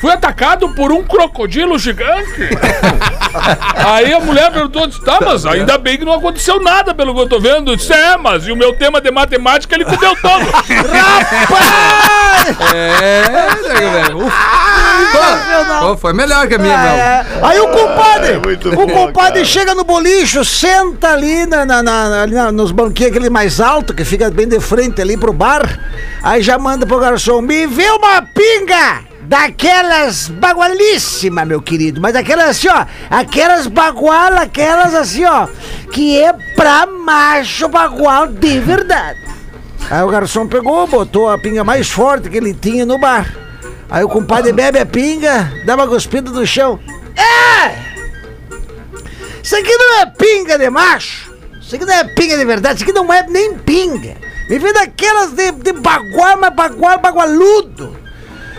fui 0.00 0.10
atacado 0.12 0.68
por 0.70 0.92
um 0.92 1.02
crocodilo 1.04 1.78
gigante. 1.78 2.50
Aí 3.86 4.12
a 4.12 4.20
mulher 4.20 4.50
perguntou, 4.52 4.86
disse, 4.86 5.04
tá, 5.04 5.18
mas 5.20 5.46
ainda 5.46 5.78
bem 5.78 5.98
que 5.98 6.04
não 6.04 6.14
aconteceu 6.14 6.60
nada 6.60 6.94
pelo 6.94 7.14
que 7.14 7.20
eu 7.20 7.28
tô 7.28 7.38
vendo. 7.38 7.72
Eu 7.72 7.76
disse, 7.76 7.92
é, 7.92 8.16
mas 8.16 8.46
e 8.46 8.52
o 8.52 8.56
meu 8.56 8.72
tema 8.74 9.00
de 9.00 9.10
matemática 9.10 9.74
ele 9.74 9.84
comeu 9.84 10.16
todo. 10.20 10.40
É, 12.74 13.22
nego 13.68 13.90
velho. 13.92 14.26
Ufa. 14.26 14.36
Pô, 15.12 15.86
pô, 15.88 15.96
foi 15.96 16.12
melhor 16.12 16.46
que 16.48 16.54
a 16.54 16.58
minha, 16.58 16.76
meu. 16.76 16.92
É. 16.92 17.26
Aí 17.42 17.60
o 17.60 17.68
compadre, 17.68 18.32
É, 18.32 18.36
o 18.74 18.86
bom, 18.86 18.88
compadre 18.88 19.32
cara. 19.34 19.44
chega 19.44 19.74
no 19.74 19.84
bolicho, 19.84 20.44
senta 20.44 21.12
ali, 21.12 21.46
na, 21.46 21.64
na- 21.64 21.82
na- 21.82 22.22
ali 22.22 22.34
na- 22.34 22.52
nos 22.52 22.72
banquinhos 22.72 23.10
aquele 23.12 23.30
mais 23.30 23.60
alto, 23.60 23.94
que 23.94 24.04
fica 24.04 24.30
bem 24.30 24.48
de 24.48 24.60
frente 24.60 25.00
ali 25.00 25.16
pro 25.16 25.32
bar. 25.32 25.62
Aí 26.22 26.42
já 26.42 26.58
manda 26.58 26.86
pro 26.86 26.98
garçom, 26.98 27.40
me 27.40 27.66
vê 27.66 27.88
uma 27.90 28.22
pinga! 28.22 29.09
Daquelas 29.30 30.26
bagualíssimas, 30.26 31.46
meu 31.46 31.62
querido. 31.62 32.00
Mas 32.00 32.16
aquelas 32.16 32.48
assim, 32.48 32.66
ó. 32.66 32.84
Aquelas 33.08 33.68
baguala, 33.68 34.40
aquelas 34.40 34.92
assim, 34.92 35.24
ó. 35.24 35.46
Que 35.92 36.20
é 36.20 36.32
pra 36.56 36.84
macho 36.84 37.68
bagual 37.68 38.26
de 38.26 38.58
verdade. 38.58 39.20
Aí 39.88 40.02
o 40.02 40.08
garçom 40.08 40.48
pegou, 40.48 40.84
botou 40.88 41.30
a 41.30 41.38
pinga 41.38 41.62
mais 41.62 41.88
forte 41.88 42.28
que 42.28 42.38
ele 42.38 42.52
tinha 42.52 42.84
no 42.84 42.98
bar. 42.98 43.32
Aí 43.88 44.02
o 44.02 44.08
compadre 44.08 44.52
bebe 44.52 44.80
a 44.80 44.86
pinga, 44.86 45.48
dá 45.64 45.76
uma 45.76 45.86
cuspida 45.86 46.28
no 46.32 46.44
chão. 46.44 46.80
É! 47.16 47.78
Isso 49.40 49.54
aqui 49.54 49.76
não 49.76 50.00
é 50.00 50.06
pinga 50.06 50.58
de 50.58 50.68
macho. 50.68 51.32
Isso 51.60 51.76
aqui 51.76 51.84
não 51.84 51.94
é 51.94 52.02
pinga 52.02 52.36
de 52.36 52.44
verdade. 52.44 52.74
Isso 52.74 52.82
aqui 52.82 52.92
não 52.92 53.12
é 53.12 53.24
nem 53.28 53.56
pinga. 53.56 54.16
Me 54.48 54.58
vem 54.58 54.72
daquelas 54.72 55.30
de, 55.30 55.52
de 55.52 55.72
bagual, 55.74 56.36
mas 56.36 56.52
bagual, 56.52 56.98
bagualudo. 56.98 58.09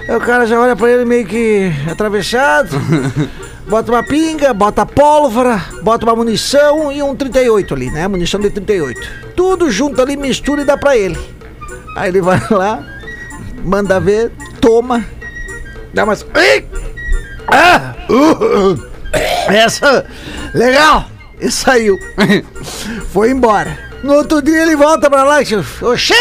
Aí 0.08 0.16
o 0.16 0.20
cara 0.20 0.46
já 0.46 0.60
olha 0.60 0.76
pra 0.76 0.90
ele 0.90 1.06
meio 1.06 1.26
que 1.26 1.72
atravessado. 1.90 2.76
Bota 3.68 3.92
uma 3.92 4.04
pinga, 4.04 4.54
bota 4.54 4.86
pólvora, 4.86 5.64
bota 5.82 6.06
uma 6.06 6.16
munição 6.16 6.92
e 6.92 7.02
um 7.02 7.16
38 7.16 7.74
ali, 7.74 7.90
né? 7.90 8.06
Munição 8.06 8.40
de 8.40 8.50
38. 8.50 9.00
Tudo 9.34 9.72
junto 9.72 10.02
ali, 10.02 10.18
mistura 10.18 10.64
e 10.64 10.66
dá 10.66 10.76
pra 10.76 10.98
ele. 10.98 11.18
Aí 11.96 12.10
ele 12.10 12.22
vai 12.22 12.42
lá, 12.50 12.84
manda 13.64 13.98
ver, 13.98 14.32
toma, 14.60 15.06
dá 15.94 16.04
umas. 16.04 16.26
Ah! 17.48 17.96
Uh! 18.10 18.74
uh. 18.74 18.92
Essa. 19.48 20.06
Legal! 20.54 21.06
E 21.40 21.50
saiu. 21.50 21.98
Foi 23.14 23.32
embora. 23.32 23.78
No 24.04 24.16
outro 24.16 24.42
dia 24.42 24.64
ele 24.64 24.76
volta 24.76 25.10
pra 25.10 25.24
lá 25.24 25.42
e 25.42 25.46
diz: 25.46 25.82
Oxê! 25.82 26.14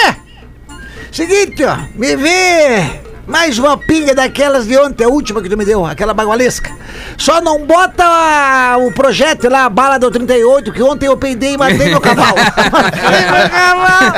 Seguinte, 1.10 1.64
ó, 1.64 1.76
me 1.96 2.14
vê 2.14 3.09
mais 3.30 3.58
uma 3.58 3.76
pinga 3.78 4.14
daquelas 4.14 4.66
de 4.66 4.76
ontem, 4.76 5.04
a 5.04 5.08
última 5.08 5.40
que 5.40 5.48
tu 5.48 5.56
me 5.56 5.64
deu, 5.64 5.86
aquela 5.86 6.12
bagualesca. 6.12 6.70
Só 7.16 7.40
não 7.40 7.64
bota 7.64 8.04
a- 8.04 8.76
o 8.78 8.92
projétil 8.92 9.50
lá, 9.50 9.64
a 9.66 9.70
bala 9.70 9.98
do 9.98 10.10
38, 10.10 10.72
que 10.72 10.82
ontem 10.82 11.06
eu 11.06 11.16
peidei 11.16 11.54
e 11.54 11.56
matei 11.56 11.88
meu 11.88 12.00
cavalo. 12.00 12.34
matei 12.72 13.30
meu 13.30 13.48
cavalo! 13.50 14.14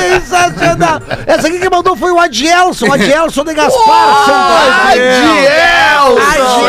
Sensacional! 0.00 1.00
Essa 1.26 1.48
aqui 1.48 1.58
que 1.58 1.68
mandou 1.68 1.96
foi 1.96 2.12
o 2.12 2.18
Adielson, 2.20 2.92
Adielson 2.92 3.44
de 3.44 3.54
Gaspar. 3.54 4.88
Adielson! 4.90 6.68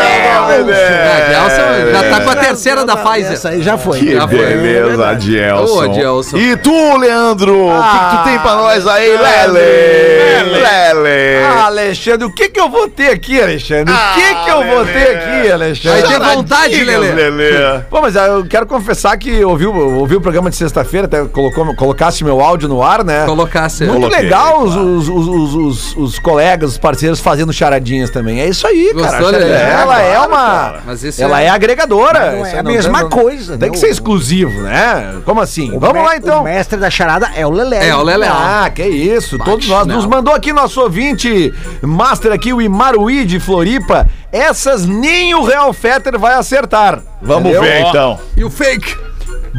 Adielson 1.17 1.91
já 1.91 2.09
tá 2.09 2.21
com 2.21 2.29
a 2.29 2.35
terceira 2.35 2.85
da 2.85 2.97
Pfizer. 2.97 3.33
Essa 3.33 3.49
aí 3.49 3.61
já 3.61 3.77
foi. 3.77 3.99
Que 3.99 4.15
Já 4.15 4.27
foi. 4.27 4.37
beleza, 4.37 5.07
Adielson. 5.09 5.73
Ô, 5.75 5.81
Adielson. 5.81 6.37
E 6.37 6.55
tu, 6.57 6.97
Leandro? 6.97 7.67
O 7.67 7.81
que, 7.83 7.99
que 7.99 8.17
tu 8.17 8.23
tem 8.23 8.39
pra 8.39 8.55
nós 8.55 8.87
aí, 8.87 9.09
Lele? 9.09 10.49
Lele. 10.49 11.43
Ah, 11.45 11.58
Alexandre, 11.65 12.25
o 12.25 12.31
que 12.33 12.49
que 12.49 12.59
eu 12.59 12.69
vou 12.69 12.87
ter 12.87 13.09
aqui, 13.11 13.41
Alexandre? 13.41 13.93
O 13.93 14.13
que 14.15 14.35
que 14.43 14.49
eu 14.49 14.63
vou 14.65 14.85
ter 14.85 15.17
aqui, 15.17 15.51
Alexandre? 15.51 16.01
Vai 16.01 16.11
ter 16.19 16.19
vontade, 16.35 16.83
Lelê. 16.83 17.11
Lelê. 17.11 17.79
Pô, 17.89 18.01
mas 18.01 18.15
ah, 18.17 18.27
eu 18.27 18.45
quero 18.45 18.65
confessar 18.65 19.17
que 19.17 19.43
ouvi, 19.43 19.65
o- 19.65 19.97
ouvi 19.99 20.15
o 20.15 20.21
programa 20.21 20.49
de 20.49 20.55
sexta-feira, 20.55 21.05
até 21.07 21.23
colocou, 21.25 21.75
colocasse 21.75 22.23
meu 22.23 22.39
áudio 22.41 22.67
no 22.69 22.81
ar, 22.83 23.03
né? 23.03 23.25
Colocasse. 23.25 23.83
Muito 23.85 24.01
Coloquei, 24.01 24.23
legal 24.23 24.61
os, 24.63 24.75
os, 24.75 25.09
os, 25.09 25.55
os- 25.55 25.95
os 25.95 26.19
colegas, 26.19 26.71
os 26.71 26.77
parceiros 26.77 27.19
fazendo 27.19 27.51
charadinhas 27.53 28.09
também. 28.09 28.39
É 28.41 28.47
isso 28.47 28.65
aí, 28.67 28.91
Gostou, 28.93 29.11
cara. 29.11 29.37
Lelê. 29.37 29.51
Ela 29.53 30.01
é 30.01 30.19
uma. 30.19 30.75
Mas 30.85 31.03
isso 31.03 31.21
ela 31.23 31.41
é- 31.41 31.45
é, 31.45 31.49
agregadora. 31.49 32.31
Não 32.31 32.45
Isso 32.45 32.55
é 32.55 32.59
a 32.59 32.63
mesma 32.63 33.01
não- 33.03 33.09
coisa, 33.09 33.57
Tem 33.57 33.69
né? 33.69 33.73
que 33.73 33.79
ser 33.79 33.89
exclusivo, 33.89 34.61
né? 34.61 35.15
Como 35.25 35.41
assim? 35.41 35.75
O 35.75 35.79
Vamos 35.79 36.03
lá 36.03 36.15
então. 36.15 36.41
O 36.41 36.43
mestre 36.43 36.77
da 36.79 36.89
charada 36.89 37.29
é 37.35 37.45
o 37.45 37.49
Lelé. 37.49 37.87
É, 37.87 37.95
o 37.95 38.03
Lelé. 38.03 38.27
Ah, 38.27 38.69
que 38.73 38.83
isso. 38.83 39.37
Todos 39.39 39.67
nós. 39.67 39.87
não. 39.87 39.95
Nos 39.95 40.05
mandou 40.05 40.33
aqui 40.33 40.51
nosso 40.53 40.81
ouvinte, 40.81 41.48
master 41.81 42.31
aqui, 42.31 42.53
o 42.53 42.61
Imaruí 42.61 43.25
de 43.25 43.39
Floripa. 43.39 44.07
Essas 44.31 44.85
nem 44.85 45.33
o 45.35 45.43
Real 45.43 45.73
Fetter 45.73 46.17
vai 46.19 46.35
acertar. 46.35 47.01
Vamos 47.21 47.49
Entendeu? 47.51 47.61
ver 47.61 47.81
então. 47.81 48.19
E 48.35 48.43
o 48.43 48.49
fake? 48.49 48.95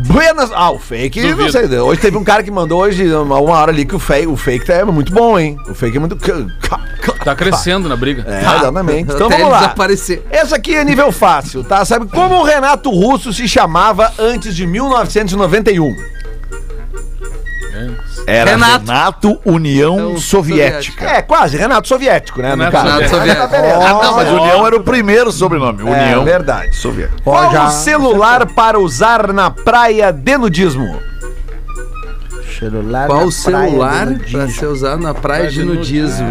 Buenas. 0.07 0.51
Ah, 0.55 0.71
o 0.71 0.79
fake, 0.79 1.21
não 1.21 1.31
Duvido. 1.31 1.53
sei. 1.53 1.79
Hoje 1.79 2.01
teve 2.01 2.17
um 2.17 2.25
cara 2.25 2.43
que 2.43 2.51
mandou 2.51 2.81
hoje, 2.81 3.13
uma, 3.13 3.41
hora 3.41 3.73
ali, 3.73 3.85
que 3.85 3.95
o 3.95 3.99
fake, 3.99 4.27
o 4.27 4.37
fake 4.37 4.71
é 4.71 4.85
muito 4.85 5.13
bom, 5.13 5.39
hein? 5.39 5.57
O 5.69 5.75
fake 5.75 5.97
é 5.97 6.01
muito. 6.01 6.17
Tá 7.25 7.35
crescendo 7.35 7.89
na 7.89 7.97
briga. 7.97 8.25
É, 8.27 8.41
exatamente. 8.41 9.13
Então 9.13 9.27
Até 9.27 9.37
vamos 9.37 9.53
lá. 9.53 9.59
desaparecer. 9.59 10.23
Essa 10.31 10.57
aqui 10.57 10.75
é 10.75 10.85
nível 10.85 11.11
fácil, 11.11 11.65
tá? 11.65 11.85
Sabe 11.85 12.07
como 12.07 12.37
o 12.37 12.43
Renato 12.45 12.91
Russo 12.91 13.33
se 13.33 13.49
chamava 13.49 14.13
antes 14.19 14.55
de 14.55 14.67
1991? 14.67 15.95
Era 18.27 18.51
Renato. 18.53 18.85
Renato, 18.87 19.41
União 19.45 19.95
Então, 20.11 20.19
Soviética. 20.19 21.05
É, 21.05 21.23
quase, 21.23 21.57
Renato 21.57 21.89
Soviético, 21.89 22.41
né? 22.43 22.55
no 22.55 22.65
Renato 22.65 23.09
Soviético. 23.09 23.47
Ah, 23.55 24.03
não, 24.03 24.17
mas 24.17 24.29
União 24.29 24.67
era 24.67 24.77
o 24.77 24.83
primeiro 24.83 25.31
sobrenome. 25.33 25.83
União 25.83 26.23
É 26.23 26.25
verdade. 26.25 26.75
Soviética. 26.77 27.21
Qual 27.25 27.51
já- 27.53 27.67
o 27.67 27.71
celular 27.71 28.47
para 28.47 28.79
usar 28.79 29.33
na 29.33 29.51
praia 29.51 30.13
de 30.13 30.37
nudismo? 30.37 30.99
Celular 32.59 33.07
Qual 33.07 33.31
celular 33.31 34.07
nudismo. 34.07 34.51
ser 34.51 34.67
usado 34.67 35.03
na 35.03 35.15
praia 35.15 35.49
de 35.51 35.65
nudismo? 35.65 36.29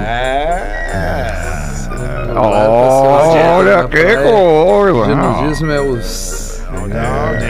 Olha 2.35 3.87
que 3.87 4.03
coisa. 4.17 5.15
nudismo 5.15 5.71
é 5.71 5.79
os... 5.81 6.48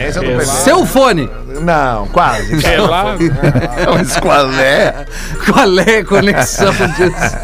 Esse 0.08 0.18
eu 0.20 0.38
não 0.38 0.46
Seu 0.46 0.86
fone! 0.86 1.30
Não, 1.62 2.08
quase. 2.08 2.56
Lá. 2.78 3.16
Mas 3.94 4.18
qual 4.18 4.52
é? 4.54 5.06
Qual 5.46 5.80
é 5.80 5.98
a 5.98 6.06
conexão 6.06 6.72
disso? 6.72 7.38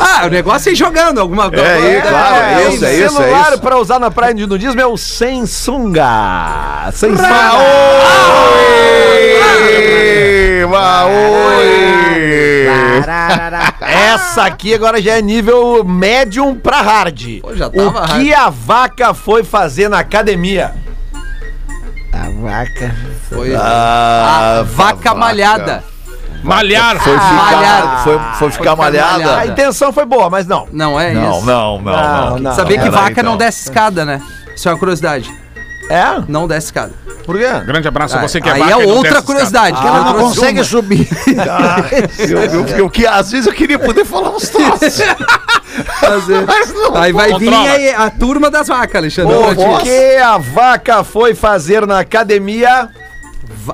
Ah, 0.00 0.26
o 0.26 0.30
negócio 0.30 0.68
é 0.70 0.72
ir 0.72 0.76
jogando 0.76 1.20
alguma 1.20 1.50
coisa. 1.50 1.64
É 1.64 1.96
aí, 1.96 2.02
claro, 2.02 2.44
é 2.44 2.68
isso, 2.68 2.84
o 2.84 2.88
é 2.88 2.94
isso, 2.94 3.04
é 3.04 3.08
celular 3.08 3.52
isso. 3.52 3.60
para 3.60 3.78
usar 3.78 3.98
na 3.98 4.10
praia 4.10 4.34
de 4.34 4.46
nudismo 4.46 4.80
é 4.80 4.86
o 4.86 4.96
Samsunga. 4.96 6.02
Samsunga. 6.92 7.52
Oi! 7.58 8.86
Oi! 10.64 11.86
Essa 13.80 14.44
aqui 14.44 14.74
agora 14.74 15.00
já 15.00 15.16
é 15.18 15.22
nível 15.22 15.84
médium 15.84 16.54
pra 16.54 16.80
hard. 16.80 17.40
Pô, 17.40 17.54
já 17.54 17.68
o 17.68 18.18
que 18.18 18.34
a 18.34 18.50
vaca 18.50 19.14
foi 19.14 19.44
fazer 19.44 19.88
na 19.88 20.00
academia? 20.00 20.74
Vaca. 22.40 22.94
Foi 23.30 23.54
Ah, 23.54 24.58
a 24.60 24.62
vaca 24.62 25.14
malhada. 25.14 25.82
Malhar. 26.42 26.98
Foi 27.00 27.14
Ah, 27.16 27.20
ficar, 27.20 27.32
malhada. 27.56 27.96
foi, 28.04 28.18
foi 28.38 28.50
ficar 28.50 28.50
ficar 28.50 28.76
malhada. 28.76 29.12
malhada. 29.18 29.40
A 29.40 29.46
intenção 29.46 29.92
foi 29.92 30.04
boa, 30.04 30.28
mas 30.30 30.46
não. 30.46 30.68
Não 30.72 31.00
é 31.00 31.12
Não, 31.12 31.38
isso. 31.38 31.46
não, 31.46 31.80
não, 31.80 31.82
não. 31.82 32.30
Não, 32.30 32.38
não. 32.38 32.54
Sabia 32.54 32.78
que 32.78 32.90
vaca 32.90 33.10
então. 33.12 33.24
não 33.24 33.36
desce 33.36 33.62
escada, 33.64 34.04
né? 34.04 34.20
Isso 34.54 34.68
é 34.68 34.72
uma 34.72 34.78
curiosidade. 34.78 35.32
É? 35.90 36.04
Não 36.28 36.46
desce 36.46 36.66
escada. 36.66 36.92
Por 37.24 37.36
quê? 37.38 37.48
Grande 37.64 37.88
abraço 37.88 38.16
a 38.16 38.20
você 38.20 38.40
que 38.40 38.48
é 38.48 38.52
Aí 38.52 38.58
vaca 38.60 38.72
é 38.72 38.86
não 38.86 38.94
outra 38.94 39.22
curiosidade. 39.22 39.76
que 39.80 39.86
Ela 39.86 39.98
eu 39.98 40.04
não 40.04 40.14
consegue 40.14 40.58
uma. 40.60 40.64
subir. 40.64 41.08
Eu, 42.18 42.38
eu, 42.44 42.66
eu, 42.78 42.90
que 42.90 43.06
às 43.06 43.30
vezes 43.30 43.46
eu 43.46 43.52
queria 43.52 43.78
poder 43.78 44.04
falar 44.04 44.30
uns 44.30 44.48
troços. 44.48 45.00
fazer. 46.00 46.44
Aí 46.94 47.12
vai 47.12 47.28
vir 47.38 47.50
Controla. 47.50 47.70
aí 47.70 47.90
a 47.90 48.10
turma 48.10 48.50
das 48.50 48.68
vacas, 48.68 48.96
Alexandre. 48.96 49.34
O 49.34 49.78
que 49.80 50.16
a 50.16 50.38
vaca 50.38 51.04
foi 51.04 51.34
fazer 51.34 51.86
na 51.86 52.00
academia? 52.00 52.88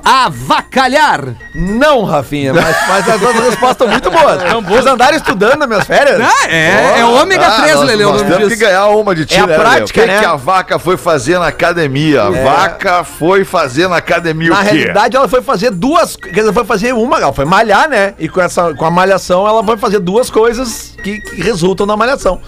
Avacalhar. 0.04 1.34
Não, 1.54 2.04
Rafinha, 2.04 2.52
mas, 2.54 2.76
mas 2.88 3.08
as 3.08 3.20
duas 3.20 3.34
respostas 3.34 3.70
estão 3.70 3.88
muito 3.88 4.10
boas. 4.10 4.42
Vocês 4.64 4.86
andaram 4.86 5.16
estudando 5.16 5.58
nas 5.58 5.68
minhas 5.68 5.84
férias? 5.84 6.20
Ah, 6.20 6.48
é, 6.48 7.00
é 7.00 7.04
ômega 7.04 7.50
3, 7.50 7.74
nós, 7.74 7.86
Lele, 7.86 8.04
o 8.04 8.12
nós 8.12 8.22
nome 8.22 8.34
temos 8.34 8.52
que 8.52 8.58
ganhar 8.58 8.86
uma 8.88 9.14
de 9.14 9.26
ti, 9.26 9.36
É 9.36 9.40
a 9.40 9.46
né, 9.46 9.58
prática, 9.58 10.00
O 10.00 10.04
que, 10.04 10.10
né? 10.10 10.18
que 10.20 10.24
a 10.24 10.36
vaca 10.36 10.78
foi 10.78 10.96
fazer 10.96 11.38
na 11.38 11.46
academia? 11.48 12.22
A 12.22 12.30
vaca 12.30 13.04
foi 13.04 13.44
fazer 13.44 13.88
na 13.88 13.96
academia 13.96 14.50
Na 14.50 14.60
o 14.60 14.64
quê? 14.64 14.70
realidade, 14.70 15.16
ela 15.16 15.28
foi 15.28 15.42
fazer 15.42 15.70
duas. 15.70 16.16
Quer 16.16 16.30
dizer, 16.40 16.52
foi 16.52 16.64
fazer 16.64 16.92
uma, 16.94 17.18
ela 17.18 17.32
foi 17.32 17.44
malhar, 17.44 17.88
né? 17.88 18.14
E 18.18 18.28
com, 18.28 18.40
essa, 18.40 18.74
com 18.74 18.84
a 18.84 18.90
malhação, 18.90 19.46
ela 19.46 19.62
foi 19.62 19.76
fazer 19.76 19.98
duas 19.98 20.30
coisas 20.30 20.94
que, 21.02 21.20
que 21.20 21.42
resultam 21.42 21.86
na 21.86 21.96
malhação. 21.96 22.40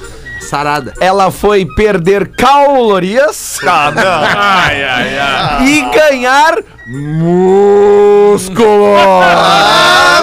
Sarada. 0.44 0.92
Ela 1.00 1.30
foi 1.30 1.64
perder 1.74 2.28
calorias 2.36 3.58
Ah, 3.66 3.90
não. 3.90 4.04
Ai, 4.38 4.84
ai, 4.84 5.18
ai. 5.18 5.64
e 5.66 5.80
ganhar 5.90 6.58
músculo. 6.86 8.94
Ah, 8.96 10.20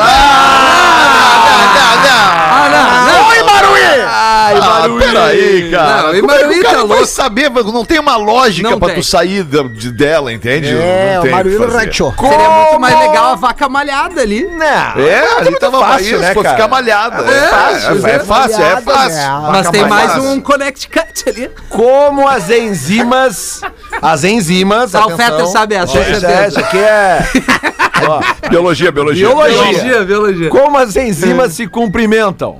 não, 1.75 2.03
não. 2.03 2.50
Oi, 2.63 3.43
Maruí! 3.43 3.81
Ai, 4.07 4.55
Ah, 4.57 4.79
Maruí! 4.79 4.99
peraí, 5.03 5.71
cara. 5.71 6.01
Não, 6.03 6.15
e 6.15 6.19
Como 6.21 6.31
é 6.31 6.37
que 6.37 6.43
Maruí 6.43 6.59
o 6.59 6.63
cara 6.63 6.75
tá 6.75 6.79
vai 6.81 6.87
louco. 6.97 7.05
saber? 7.05 7.49
Não 7.49 7.85
tem 7.85 7.99
uma 7.99 8.15
lógica 8.17 8.69
Não 8.69 8.79
pra 8.79 8.89
tem. 8.89 8.97
tu 8.97 9.03
sair 9.03 9.43
da- 9.43 9.63
de- 9.63 9.91
dela, 9.91 10.31
entende? 10.33 10.69
É, 10.69 11.11
não 11.13 11.19
o 11.19 11.23
tem 11.23 11.31
Maruíno 11.31 11.65
que 11.65 11.71
fazer. 11.71 11.85
rachou. 11.87 12.13
Seria 12.19 12.49
muito 12.49 12.79
mais 12.79 12.99
legal 12.99 13.25
a 13.31 13.35
vaca 13.35 13.69
malhada 13.69 14.21
ali. 14.21 14.43
Não, 14.45 14.65
É, 14.65 15.37
ali 15.37 15.49
muito 15.49 15.59
tava 15.59 15.79
fácil, 15.79 16.19
né, 16.19 16.33
foi 16.33 16.43
cara? 16.43 16.55
ficar 16.55 16.67
malhada. 16.67 17.23
É, 17.31 17.37
É, 17.37 17.47
fácil, 17.49 18.07
é, 18.07 18.19
fácil, 18.19 18.63
é 18.65 18.81
fácil. 18.81 19.15
né? 19.17 19.49
Mas 19.51 19.69
tem 19.69 19.85
mais 19.87 20.17
um 20.17 20.39
connect 20.41 20.87
cut 20.89 21.23
ali. 21.29 21.51
Como 21.69 22.27
as 22.27 22.49
enzimas. 22.49 23.61
As 24.01 24.23
enzimas. 24.23 24.93
Ah, 24.95 25.01
o 25.01 25.03
atenção. 25.13 25.17
Fetter 25.31 25.47
sabe 25.47 25.75
essa, 25.75 25.87
com 25.93 25.99
Isso 26.01 26.19
certeza. 26.19 26.31
é- 26.31 26.47
isso 26.47 26.59
aqui 26.59 26.77
é. 26.77 27.21
Ó, 28.07 28.49
Biologia, 28.49 28.91
biologia. 28.91 29.27
Biologia. 29.27 29.61
Biologia, 29.63 30.03
biologia. 30.03 30.49
como 30.49 30.77
as 30.77 30.95
enzimas 30.95 31.53
se 31.53 31.67
cumprimentam? 31.67 32.57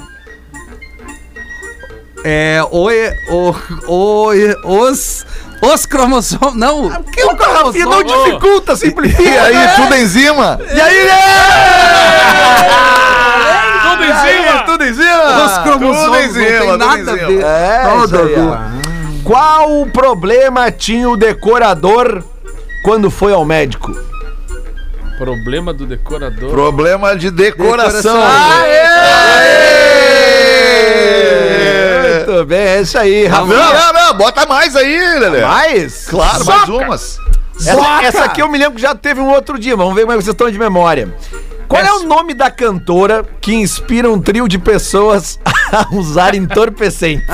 É, 2.24 2.62
oi, 2.70 2.96
o, 3.30 3.56
oi, 3.88 4.56
os, 4.64 5.26
os 5.62 5.86
cromossomos, 5.88 6.56
não. 6.56 6.88
Ah, 6.92 7.02
Que 7.12 7.24
o 7.24 7.36
Rafinha 7.36 7.86
não 7.86 8.04
cromossomo. 8.04 8.26
dificulta, 8.26 8.76
simplifica. 8.76 9.24
E 9.24 9.38
aí, 9.38 9.76
tudo 9.76 9.96
enzima? 9.96 10.60
E 10.72 10.80
aí, 10.82 11.08
Tudo 13.90 14.04
em 14.04 14.14
cima. 14.16 14.64
Tudo 14.66 14.84
em 14.86 14.94
cima. 14.94 15.46
Os 15.46 15.58
cromossomos 15.64 16.06
tudo 16.06 16.18
em 16.20 16.28
não 16.28 16.34
tem 16.34 16.60
tudo 16.60 16.78
nada 16.78 17.12
a 17.12 17.16
ver. 17.16 17.42
É. 17.44 17.84
Qual 19.24 19.82
o 19.82 19.86
problema 19.90 20.72
tinha 20.72 21.10
o 21.10 21.18
decorador 21.18 22.24
quando 22.84 23.10
foi 23.10 23.34
ao 23.34 23.44
médico? 23.46 23.92
Problema 25.22 25.72
do 25.72 25.86
decorador. 25.86 26.50
Problema 26.50 27.16
de 27.16 27.30
decoração. 27.30 28.16
Decoração. 28.16 28.66
Muito 32.26 32.46
bem, 32.48 32.58
é 32.60 32.82
isso 32.82 32.98
aí, 32.98 33.30
Não, 33.30 33.46
Rafinha. 33.46 33.60
não, 33.60 33.94
não, 33.94 34.14
bota 34.18 34.48
mais 34.48 34.76
aí, 34.76 35.20
Lelê. 35.20 35.42
Mais? 35.42 36.08
Claro, 36.08 36.44
mais 36.44 36.70
umas. 36.70 37.20
Essa, 37.56 38.04
essa 38.04 38.24
aqui 38.24 38.42
eu 38.42 38.50
me 38.50 38.58
lembro 38.58 38.74
que 38.78 38.82
já 38.82 38.96
teve 38.96 39.22
um 39.22 39.30
outro 39.30 39.60
dia. 39.60 39.76
Vamos 39.76 39.94
ver 39.94 40.02
como 40.02 40.14
é 40.14 40.18
que 40.18 40.24
vocês 40.24 40.34
estão 40.34 40.50
de 40.50 40.58
memória. 40.58 41.14
Qual 41.68 41.84
é 41.84 41.94
o 41.94 42.04
nome 42.04 42.34
da 42.34 42.50
cantora 42.50 43.24
que 43.42 43.56
inspira 43.56 44.10
um 44.10 44.22
trio 44.22 44.48
de 44.48 44.60
pessoas 44.60 45.40
a 45.74 45.88
usar 45.96 46.36
entorpecentes? 46.36 47.26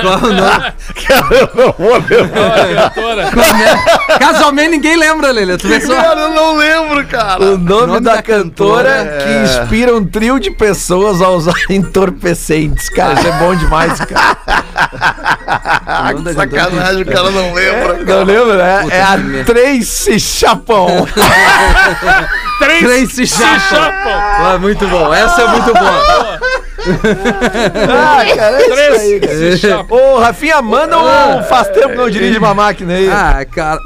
Qual 0.00 0.18
o 0.18 0.32
nome? 0.32 0.72
Cara, 1.06 1.34
eu 1.34 1.50
não 1.54 1.74
vou 1.78 1.96
lembrar. 1.98 2.52
Olha, 2.52 2.74
doutora. 2.90 3.30
Casualmente 4.18 4.70
ninguém 4.70 4.96
lembra, 4.96 5.30
Lelê. 5.30 5.58
Tu 5.58 5.68
só. 5.82 5.94
Cara, 5.94 6.20
eu 6.20 6.30
não 6.30 6.56
lembro, 6.56 7.06
cara. 7.06 7.42
O 7.44 7.58
nome, 7.58 7.86
nome 7.86 8.00
da, 8.00 8.16
da 8.16 8.22
cantora, 8.22 8.90
cantora 8.90 9.18
que 9.22 9.32
inspira 9.44 9.94
um 9.94 10.04
trio 10.04 10.40
de 10.40 10.50
pessoas 10.50 11.20
a 11.20 11.28
usar 11.28 11.54
entorpecentes. 11.68 12.88
Cara, 12.88 13.14
isso 13.14 13.28
é 13.28 13.32
bom 13.32 13.54
demais, 13.54 13.98
cara. 14.00 14.36
Da 15.92 16.14
cantora. 16.14 16.34
Sacanagem, 16.34 17.02
o 17.02 17.06
cara 17.06 17.30
não 17.30 17.52
lembra. 17.52 17.98
Não 18.04 18.24
lembra, 18.24 18.56
né? 18.56 18.82
Puta 18.82 18.94
é 18.94 19.02
a 19.02 19.16
que 19.18 19.44
merda. 22.66 22.86
Tracy 22.88 23.26
Chapon. 23.26 23.46
Três 23.46 23.60
Tracy 23.60 23.68
Chapman. 23.68 24.12
Ah, 24.14 24.58
muito 24.60 24.86
bom. 24.88 25.14
Essa 25.14 25.42
é 25.42 25.48
muito 25.48 25.72
boa. 25.72 26.40
ah, 26.82 28.24
cara, 28.36 28.56
é 28.60 28.66
isso 28.66 29.00
aí, 29.00 29.20
cara. 29.20 29.32
Três 29.36 29.60
se. 29.60 29.94
Ô, 29.94 30.18
Rafinha, 30.18 30.60
manda 30.62 30.98
um 30.98 31.42
faz 31.44 31.68
tempo 31.68 31.90
que 31.90 31.96
não 31.96 32.10
dirige 32.10 32.38
uma 32.38 32.54
máquina 32.54 32.94
aí. 32.94 33.08
Ah, 33.08 33.44
cara. 33.44 33.78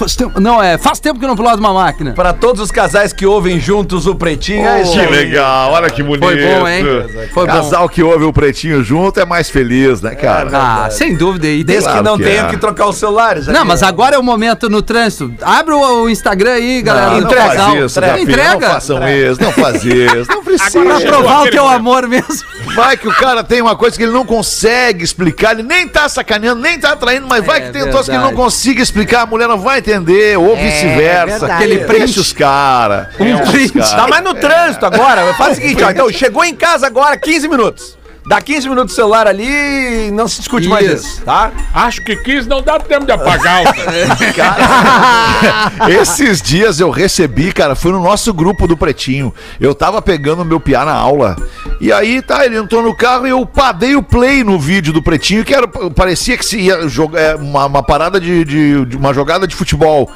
Fa- 0.00 0.04
faz 0.06 0.16
tempo. 0.16 0.40
Não, 0.40 0.62
é. 0.62 0.78
Faz 0.78 0.98
tempo 0.98 1.18
que 1.18 1.24
eu 1.24 1.28
não 1.28 1.36
piloto 1.36 1.58
uma 1.58 1.72
máquina. 1.74 2.12
Pra 2.12 2.32
todos 2.32 2.60
os 2.62 2.70
casais 2.70 3.12
que 3.12 3.26
ouvem 3.26 3.60
juntos 3.60 4.06
o 4.06 4.14
Pretinho, 4.14 4.66
é 4.66 4.82
isso 4.82 4.92
Que 4.92 5.00
aí. 5.00 5.10
legal, 5.10 5.72
olha 5.72 5.90
que 5.90 6.02
bonito. 6.02 6.24
Foi 6.24 6.36
bom, 6.36 6.68
hein? 6.68 6.84
Foi 7.32 7.46
bom. 7.46 7.52
Casal 7.52 7.88
que 7.88 8.02
ouve 8.02 8.24
o 8.24 8.32
pretinho 8.32 8.82
junto 8.82 9.18
é 9.20 9.24
mais 9.24 9.50
feliz, 9.50 10.00
né, 10.00 10.14
cara? 10.14 10.50
Ah, 10.52 10.90
sem 10.90 11.14
dúvida. 11.14 11.46
E 11.46 11.62
Desde 11.64 11.84
Claro 11.84 11.98
que 11.98 12.04
não 12.10 12.16
que 12.18 12.24
tenham 12.24 12.46
é. 12.46 12.50
que 12.50 12.56
trocar 12.56 12.86
os 12.88 12.96
celulares. 12.96 13.46
Não, 13.46 13.56
aqui, 13.60 13.68
mas 13.68 13.82
ó. 13.82 13.86
agora 13.86 14.16
é 14.16 14.18
o 14.18 14.22
momento 14.22 14.68
no 14.70 14.82
trânsito. 14.82 15.32
Abre 15.42 15.74
o, 15.74 16.02
o 16.04 16.10
Instagram 16.10 16.52
aí, 16.52 16.82
galera. 16.82 17.10
Não, 17.12 17.20
não 17.20 17.30
casal. 17.30 17.70
faz 17.72 17.84
isso, 17.84 18.00
Rafinha, 18.00 18.22
Entrega. 18.22 18.50
Não 18.52 18.60
façam 18.74 19.08
isso, 19.08 19.42
não 19.42 19.52
faz 19.52 19.84
isso. 19.84 20.30
Não 20.30 20.44
precisa. 20.44 20.80
Pra 20.84 20.98
Chegou 20.98 21.12
provar 21.18 21.42
o 21.42 21.50
teu 21.50 21.62
momento. 21.64 21.78
amor 21.80 22.08
mesmo. 22.08 22.44
Vai 22.74 22.96
que 22.96 23.08
o 23.08 23.12
cara 23.14 23.42
tem 23.42 23.60
uma 23.60 23.74
coisa 23.76 23.96
que 23.96 24.02
ele 24.02 24.12
não 24.12 24.24
consegue 24.24 25.02
explicar, 25.04 25.52
ele 25.52 25.62
nem 25.62 25.88
tá 25.88 26.08
sacaneando, 26.08 26.60
nem 26.60 26.78
tá 26.78 26.94
traindo, 26.94 27.26
mas 27.28 27.44
vai 27.44 27.58
É 27.58 27.60
que 27.62 27.70
tem 27.72 27.82
um 27.82 27.90
troço 27.90 28.08
que 28.10 28.16
ele 28.16 28.22
não 28.22 28.32
consiga 28.34 28.80
explicar, 28.82 29.22
a 29.22 29.26
mulher 29.26 29.48
não 29.48 29.58
vai 29.58 29.78
entender, 29.80 29.89
ou 30.38 30.56
vice-versa. 30.56 31.38
verdade. 31.40 31.52
Aquele 31.52 31.78
print. 31.84 31.98
Deixa 32.04 32.20
os 32.20 32.32
caras. 32.32 33.08
Um 33.18 33.50
print. 33.50 33.72
Tá 33.78 34.08
mais 34.08 34.24
no 34.24 34.34
trânsito 34.34 34.86
agora. 34.86 35.34
Faz 35.34 35.58
o 35.58 35.60
seguinte, 35.60 35.82
ó. 35.82 35.90
Então, 35.90 36.10
chegou 36.10 36.44
em 36.44 36.54
casa 36.54 36.86
agora, 36.86 37.16
15 37.16 37.48
minutos. 37.48 37.99
Dá 38.26 38.40
15 38.40 38.68
minutos 38.68 38.92
o 38.92 38.96
celular 38.96 39.26
ali 39.26 40.10
não 40.12 40.28
se 40.28 40.38
discute 40.38 40.68
mais 40.68 40.86
Isso. 40.86 41.22
tá? 41.22 41.50
Acho 41.74 42.02
que 42.04 42.14
quis, 42.16 42.46
não 42.46 42.62
dá 42.62 42.78
tempo 42.78 43.06
de 43.06 43.12
apagar. 43.12 43.62
Cara, 44.36 45.90
esses 45.90 46.40
dias 46.42 46.80
eu 46.80 46.90
recebi, 46.90 47.52
cara, 47.52 47.74
foi 47.74 47.92
no 47.92 48.00
nosso 48.02 48.32
grupo 48.32 48.66
do 48.66 48.76
Pretinho. 48.76 49.34
Eu 49.60 49.74
tava 49.74 50.00
pegando 50.02 50.44
meu 50.44 50.60
piá 50.60 50.84
na 50.84 50.92
aula. 50.92 51.36
E 51.80 51.92
aí, 51.92 52.20
tá, 52.22 52.44
ele 52.44 52.56
entrou 52.58 52.82
no 52.82 52.94
carro 52.94 53.26
e 53.26 53.30
eu 53.30 53.44
padei 53.46 53.96
o 53.96 54.02
play 54.02 54.44
no 54.44 54.58
vídeo 54.58 54.92
do 54.92 55.02
Pretinho, 55.02 55.44
que 55.44 55.54
era, 55.54 55.66
parecia 55.66 56.36
que 56.36 56.44
se 56.44 56.58
ia 56.60 56.88
jogar 56.88 57.20
é, 57.20 57.34
uma, 57.36 57.66
uma 57.66 57.82
parada 57.82 58.20
de, 58.20 58.44
de- 58.44 58.84
de 58.84 58.96
uma 58.96 59.12
jogada 59.14 59.46
de 59.46 59.54
futebol. 59.54 60.10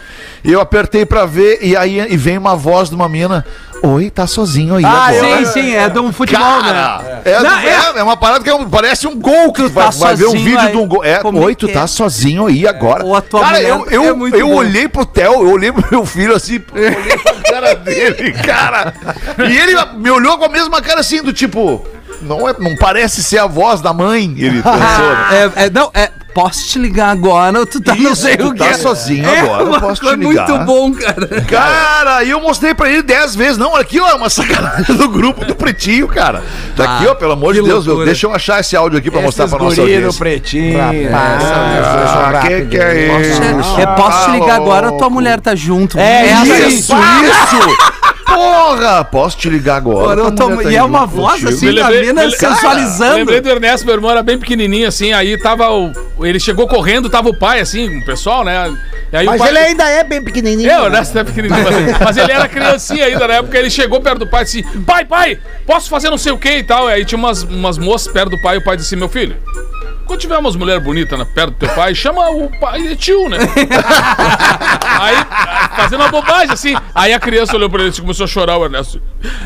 E 0.44 0.52
eu 0.52 0.60
apertei 0.60 1.06
pra 1.06 1.24
ver, 1.26 1.59
e 1.62 1.76
aí 1.76 1.98
e 2.00 2.16
vem 2.16 2.36
uma 2.38 2.55
voz 2.55 2.88
de 2.90 2.94
uma 2.94 3.09
mina. 3.09 3.44
Oi, 3.87 4.09
tá 4.11 4.26
sozinho 4.26 4.76
aí 4.76 4.85
Ah, 4.85 5.07
agora. 5.09 5.45
Sim, 5.45 5.53
sim, 5.53 5.74
é 5.74 5.89
de 5.91 5.99
um 5.99 6.11
futebol, 6.12 6.43
Cara, 6.61 7.03
né? 7.03 7.20
é, 7.24 7.41
Não, 7.43 7.59
é- 7.59 7.68
é- 7.68 7.99
é 7.99 8.03
uma 8.03 8.16
parada 8.16 8.43
que 8.43 8.49
é 8.49 8.55
um- 8.55 8.68
parece 8.68 9.07
um 9.07 9.14
gol 9.14 9.53
que 9.53 9.62
tu 9.62 9.68
vai, 9.68 9.85
tá 9.85 9.91
vai 9.91 10.16
ver 10.16 10.26
um 10.26 10.32
vídeo 10.32 10.59
aí. 10.59 10.70
de 10.72 10.76
um 10.78 10.87
gol. 10.87 11.05
É, 11.05 11.20
é 11.22 11.26
oi, 11.26 11.55
tu 11.55 11.68
tá 11.68 11.87
sozinho 11.87 12.47
aí 12.47 12.66
agora. 12.66 13.05
Ou 13.05 13.14
a 13.14 13.20
tua 13.20 13.41
cara, 13.41 13.61
eu, 13.61 13.87
eu, 13.91 14.28
eu 14.28 14.49
bom. 14.49 14.55
olhei 14.55 14.89
pro 14.89 15.05
Theo, 15.05 15.35
eu 15.35 15.51
olhei 15.51 15.70
pro 15.70 15.85
meu 15.91 16.07
filho 16.07 16.35
assim, 16.35 16.62
olhei 16.72 16.93
pra 17.18 17.35
cara 17.53 17.74
dele, 17.76 18.32
cara. 18.32 18.95
E 19.51 19.57
ele 19.57 19.74
me 19.97 20.11
olhou 20.11 20.39
com 20.39 20.47
a 20.47 20.49
mesma 20.49 20.80
cara 20.80 21.01
assim, 21.01 21.22
do 21.22 21.32
tipo. 21.32 21.85
Não, 22.22 22.49
é, 22.49 22.55
não 22.59 22.74
parece 22.76 23.22
ser 23.22 23.39
a 23.39 23.47
voz 23.47 23.82
da 23.82 23.93
mãe, 23.93 24.35
ele 24.39 24.62
pensou. 24.62 24.72
né? 24.72 25.53
É, 25.59 25.64
é, 25.66 25.70
não, 25.70 25.91
é. 25.93 26.11
Posso 26.35 26.66
te 26.68 26.78
ligar 26.80 27.11
agora? 27.11 27.64
Tu 27.64 27.80
tá 27.80 27.95
não 27.95 28.12
Isso, 28.12 28.22
sei 28.22 28.37
tu 28.37 28.49
o 28.49 28.53
que. 28.53 28.59
tá 28.59 28.74
sozinho 28.74 29.24
é 29.24 29.39
agora, 29.41 29.62
eu 29.62 29.66
uma 29.68 29.80
posso 29.80 30.01
te 30.03 30.16
ligar. 30.16 30.49
muito 30.49 30.59
bom, 30.66 30.93
cara. 30.93 31.26
Cara, 31.49 32.16
aí 32.16 32.30
eu 32.30 32.41
mostrei 32.41 32.74
pra 32.74 32.91
ele 32.91 33.03
dez 33.03 33.37
vezes. 33.37 33.57
Não, 33.57 33.76
aqui, 33.76 34.01
ó, 34.01 34.09
é 34.09 34.14
uma 34.14 34.28
sacanagem 34.28 34.97
do 34.97 35.09
grupo 35.09 35.45
do 35.45 35.55
Pretinho, 35.55 36.09
cara. 36.09 36.43
Tá 36.76 36.85
Ah, 36.85 36.97
aqui, 36.99 37.07
ó, 37.07 37.14
pelo 37.14 37.32
amor 37.32 37.55
de 37.55 37.62
Deus. 37.62 37.87
loucura. 37.87 38.07
Deixa 38.07 38.26
eu 38.26 38.35
achar 38.35 38.59
esse 38.61 38.74
áudio 38.76 38.99
aqui 38.99 39.11
pra 39.12 39.20
mostrar 39.20 39.47
pra 39.47 39.59
nossa 39.61 39.80
audiência. 39.80 40.18
Pretinho. 40.18 40.78
Ah, 41.14 42.41
que 42.47 42.62
que 42.66 42.76
é 42.78 43.20
isso? 43.28 43.80
É, 43.80 43.87
posso 43.95 44.24
te 44.24 44.30
ligar 44.32 44.57
Alô. 44.57 44.64
agora? 44.72 44.93
Tua 44.93 45.09
mulher 45.11 45.41
tá 45.41 45.55
junto. 45.55 45.99
É. 45.99 46.32
Isso, 46.68 46.93
isso! 46.93 46.93
Porra! 48.27 49.05
Posso 49.05 49.37
te 49.37 49.49
ligar 49.51 49.77
agora? 49.77 50.31
Tô- 50.33 50.49
mulher 50.51 50.64
tá 50.64 50.72
e 50.72 50.77
é 50.77 50.83
uma 50.83 51.07
voz 51.07 51.35
contigo. 51.35 51.49
assim, 51.51 51.66
Me 51.66 51.75
da 51.75 51.89
lembrei- 51.89 52.07
mina 52.07 52.25
me- 52.25 52.31
sensualizando. 52.37 53.14
Lembrei 53.16 53.41
do 53.41 53.49
Ernesto, 53.51 53.87
meu 53.87 53.95
irmão 53.95 54.11
era 54.11 54.22
bem 54.22 54.39
pequenininho 54.39 54.89
assim, 54.89 55.12
aí 55.12 55.37
tava 55.39 55.70
o. 55.70 55.93
Ele 56.20 56.41
chegou 56.41 56.66
correndo, 56.66 57.11
tava 57.11 57.29
o 57.29 57.37
pai 57.39 57.61
assim, 57.61 57.99
o 57.99 58.05
pessoal, 58.05 58.45
né? 58.45 58.75
Aí 59.12 59.27
Mas 59.27 59.37
o 59.37 59.39
pai, 59.39 59.49
ele 59.51 59.59
ainda 59.59 59.89
é 59.89 60.03
bem 60.03 60.22
pequenininho. 60.25 60.68
É, 60.68 60.81
o 60.81 60.87
Ernesto 60.87 61.16
é 61.18 61.22
pequenininho, 61.25 61.62
mas, 61.62 61.99
mas 62.01 62.16
ele 62.16 62.33
era 62.33 62.49
criancinha 62.49 63.05
ainda 63.07 63.29
na 63.29 63.35
época. 63.35 63.57
Ele 63.59 63.70
chegou 63.70 64.01
perto 64.01 64.18
do 64.20 64.27
pai 64.27 64.43
e 64.43 64.45
disse: 64.45 64.62
Pai, 64.85 65.05
pai, 65.05 65.39
posso 65.66 65.89
fazer 65.89 66.11
não 66.11 66.18
sei 66.18 66.33
o 66.33 66.39
que 66.39 66.49
e 66.59 66.62
tal. 66.64 66.89
E 66.89 66.95
aí 66.95 67.05
tinha 67.05 67.18
umas, 67.18 67.43
umas 67.43 67.79
moças 67.79 68.12
perto 68.12 68.31
do 68.31 68.43
pai 68.43 68.57
e 68.57 68.59
o 68.59 68.64
pai 68.64 68.77
disse: 68.77 68.97
Meu 68.97 69.09
filho, 69.09 69.37
quando 70.07 70.20
tiver 70.20 70.38
umas 70.38 70.57
mulheres 70.57 70.82
bonitas 70.82 71.18
na- 71.18 71.24
perto 71.24 71.50
do 71.50 71.57
teu 71.57 71.68
pai, 71.70 71.94
chama 71.94 72.28
o 72.30 72.50
pai 72.61 72.82
de 72.82 72.96
tio, 72.96 73.28
né? 73.28 73.38
aí, 75.00 75.16
fazendo 75.76 76.00
uma 76.00 76.09
bobagem 76.11 76.52
assim. 76.52 76.74
Aí 76.94 77.12
a 77.12 77.20
criança 77.20 77.57
olhou 77.57 77.70
pra 77.70 77.82
ele 77.82 77.90
e 77.96 78.00
começou 78.00 78.24
a 78.24 78.26
chorar, 78.26 78.57
o 78.59 78.64
Ernesto. 78.64 79.00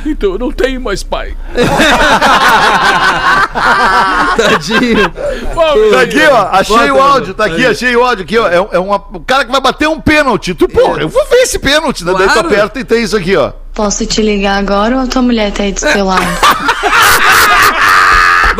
Então 0.04 0.32
eu 0.32 0.38
não 0.38 0.50
tenho 0.52 0.80
mais 0.80 1.02
pai. 1.02 1.34
Tadinho. 4.36 5.10
Pô, 5.54 5.62
Tá 5.92 6.00
aqui, 6.02 6.20
ó. 6.30 6.48
Achei 6.52 6.76
Bota, 6.76 6.92
o 6.94 7.02
áudio, 7.02 7.34
tá 7.34 7.44
aí. 7.44 7.52
aqui, 7.52 7.66
achei 7.66 7.96
o 7.96 8.04
áudio 8.04 8.24
aqui, 8.24 8.38
ó. 8.38 8.48
É, 8.48 8.60
um- 8.60 8.68
é 8.72 8.78
uma, 8.78 8.96
o 8.96 9.20
cara 9.20 9.44
que 9.44 9.50
vai 9.52 9.60
bater 9.60 9.88
um 9.88 10.00
pênalti. 10.00 10.54
Tu, 10.54 10.68
pô, 10.68 10.96
eu 10.96 11.08
vou 11.08 11.24
ver 11.28 11.36
esse 11.38 11.58
pênalti, 11.58 12.04
né? 12.04 12.12
Daí 12.16 12.26
tu 12.28 12.32
Claro. 12.32 12.48
aperta 12.48 12.80
e 12.80 12.84
tem 12.84 13.02
isso 13.02 13.16
aqui, 13.16 13.36
ó. 13.36 13.52
Posso 13.74 14.04
te 14.06 14.20
ligar 14.22 14.58
agora 14.58 14.96
ou 14.96 15.02
a 15.02 15.06
tua 15.06 15.22
mulher 15.22 15.52
tá 15.52 15.62
aí 15.62 15.72
do 15.72 15.80
teu 15.80 16.04
lado? 16.04 16.22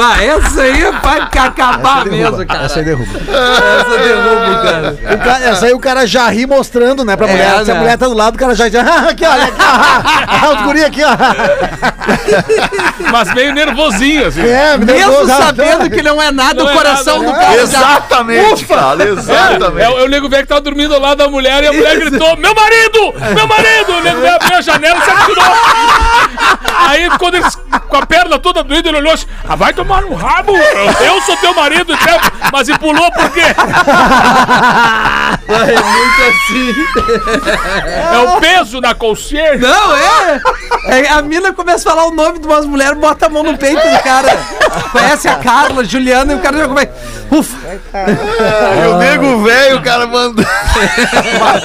Essa 0.03 0.63
aí 0.63 0.85
vai 1.03 1.21
acabar 1.21 2.05
mesmo, 2.07 2.47
cara. 2.47 2.65
Essa 2.65 2.79
aí 2.79 2.85
derruba. 2.85 3.19
Essa 3.19 3.99
derruba, 3.99 4.63
cara. 4.63 5.19
Cara- 5.19 5.45
essa 5.45 5.67
aí 5.67 5.73
o 5.73 5.79
cara 5.81 6.07
já 6.07 6.29
ri 6.29 6.47
mostrando, 6.47 7.05
né, 7.05 7.17
pra 7.17 7.27
É, 7.27 7.31
mulher. 7.33 7.65
Se 7.65 7.71
a 7.71 7.75
né? 7.75 7.81
mulher 7.81 7.99
tá 7.99 8.07
do 8.07 8.15
lado, 8.15 8.35
o 8.35 8.39
cara 8.39 8.55
já 8.55 8.69
diz, 8.69 8.81
ah, 8.81 9.09
aqui, 9.11 9.25
olha, 9.27 9.45
aqui, 9.45 9.61
ó. 9.61 9.67
Ah, 9.67 10.51
os 10.55 10.63
guri 10.63 10.85
aqui, 10.85 11.03
ó. 11.05 11.09
Mas 13.11 13.33
meio 13.35 13.53
nervosinho, 13.55 14.27
assim. 14.27 14.47
É, 14.47 14.77
me 14.77 14.85
Mesmo 14.85 14.99
nervoso, 15.11 15.33
ah, 15.33 15.37
sabendo 15.47 15.91
que 15.91 16.03
não 16.03 16.21
é 16.23 16.31
nada, 16.31 16.55
Não 16.63 16.67
o 16.67 16.71
é 16.71 16.75
coração 16.77 17.23
nada, 17.23 17.33
do 17.33 17.39
né? 17.39 17.45
cara 17.45 17.57
já... 17.59 17.63
Exatamente, 17.63 18.65
cara, 18.67 19.05
É, 19.05 19.09
exatamente. 19.09 19.83
é, 19.83 19.89
o- 19.91 19.99
é 19.99 20.05
o 20.05 20.09
nego 20.09 20.29
velho 20.29 20.43
que 20.43 20.49
tava 20.49 20.61
dormindo 20.61 20.95
ao 20.95 21.01
lado 21.01 21.19
da 21.19 21.29
mulher 21.29 21.63
e 21.65 21.67
a 21.69 21.73
mulher 21.73 21.97
gritou: 21.99 22.37
Meu 22.37 22.55
marido! 22.55 23.15
Meu 23.35 23.47
marido! 23.47 23.93
O 23.93 24.01
nego 24.01 24.21
velho 24.21 24.35
abriu 24.37 24.57
a 24.59 24.61
janela 24.61 24.99
e 24.99 25.05
se 25.05 25.11
atirou. 25.11 25.45
Aí, 26.89 27.11
quando 27.19 27.35
ele, 27.35 27.45
com 27.89 27.97
a 27.97 28.07
perna 28.07 28.39
toda 28.39 28.63
doída, 28.63 28.89
ele 28.89 28.99
olhou 28.99 29.13
assim: 29.13 29.27
Ah, 29.49 29.57
vai 29.57 29.73
tomar 29.73 30.03
no 30.03 30.15
rabo! 30.15 30.53
Eu 30.57 31.21
sou 31.23 31.37
teu 31.39 31.55
marido, 31.55 31.93
então. 31.93 32.21
Mas 32.53 32.69
e 32.69 32.79
pulou 32.79 33.11
por 33.13 33.31
quê? 33.31 33.43
É 35.49 35.81
muito 35.83 36.23
assim. 36.29 36.75
É 38.13 38.19
o 38.19 38.41
peso 38.41 38.81
na 38.81 38.95
consciência. 38.95 39.59
Não, 39.59 39.97
é. 39.97 40.41
É, 40.87 41.09
A 41.11 41.23
mina 41.23 41.53
começa 41.53 41.89
a 41.89 41.93
falar 41.95 42.07
o 42.07 42.15
nome 42.15 42.39
de 42.39 42.47
umas 42.47 42.65
mulheres, 42.67 42.99
bota 42.99 43.27
a 43.27 43.29
mão 43.29 43.43
no 43.43 43.57
peito 43.57 43.81
do 43.81 44.03
cara. 44.03 44.29
Conhece 44.93 45.29
a 45.29 45.37
Carla, 45.37 45.85
Juliana, 45.85 46.33
e 46.33 46.37
o 46.37 46.41
cara 46.41 46.59
já 46.59 46.69
começa. 46.69 46.93
Ufa. 47.31 47.57
E 48.83 48.87
o 48.89 48.99
nego 48.99 49.43
velho, 49.43 49.79
o 49.79 49.83
cara 49.83 50.07
manda. 50.07 50.43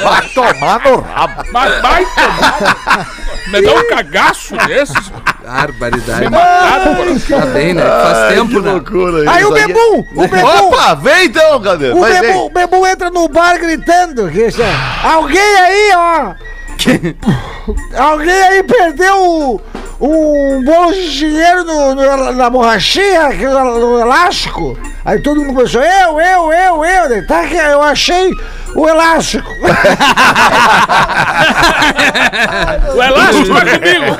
Vai 0.04 0.22
tomar 0.30 0.80
no 0.80 1.02
rabo. 1.02 1.46
Mas 1.52 1.82
vai 1.82 2.06
tomar. 2.06 3.08
Me 3.48 3.62
dá 3.62 3.74
um 3.74 3.88
cagaço 3.90 4.56
desses. 4.68 5.12
Barbaridade. 5.44 6.30
Pô. 6.30 7.36
Tá 7.40 7.46
bem, 7.48 7.74
né? 7.74 7.84
Faz 7.84 8.34
tempo, 8.34 8.50
que 8.50 8.60
né? 8.60 8.72
loucura 8.72 9.32
Aí 9.32 9.44
o. 9.46 9.52
Bebum, 9.52 10.06
o 10.16 10.28
Bebum, 10.28 10.68
Opa, 10.68 10.94
vem 10.96 11.26
então, 11.26 11.62
cadê? 11.62 11.92
o. 11.92 12.02
Bebum, 12.02 12.46
o 12.46 12.50
Bebum 12.50 12.88
entra 12.88 13.10
no 13.10 13.28
bar 13.28 13.58
gritando. 13.60 14.30
é, 14.30 15.08
Alguém 15.08 15.40
aí, 15.58 15.92
ó. 15.96 16.34
Alguém 17.98 18.34
aí 18.44 18.64
perdeu 18.64 19.16
o- 19.18 19.62
um 20.02 20.64
bolo 20.64 20.92
de 20.94 21.12
dinheiro 21.18 21.64
no, 21.64 21.96
no- 21.96 22.32
na 22.34 22.50
borrachinha, 22.50 23.30
no 23.30 24.00
elástico. 24.00 24.78
Aí 25.06 25.20
todo 25.20 25.42
mundo 25.42 25.54
começou, 25.54 25.82
eu, 25.82 26.20
eu, 26.20 26.54
eu, 26.54 26.86
eu. 26.86 27.10
Daí, 27.10 27.24
Tá 27.28 27.48
que 27.48 27.56
eu 27.56 27.82
achei 27.82 28.32
o 28.76 28.88
elástico. 28.88 29.50
O 32.96 33.02
elástico 33.02 33.54
vai 33.54 33.80
comigo. 33.80 34.18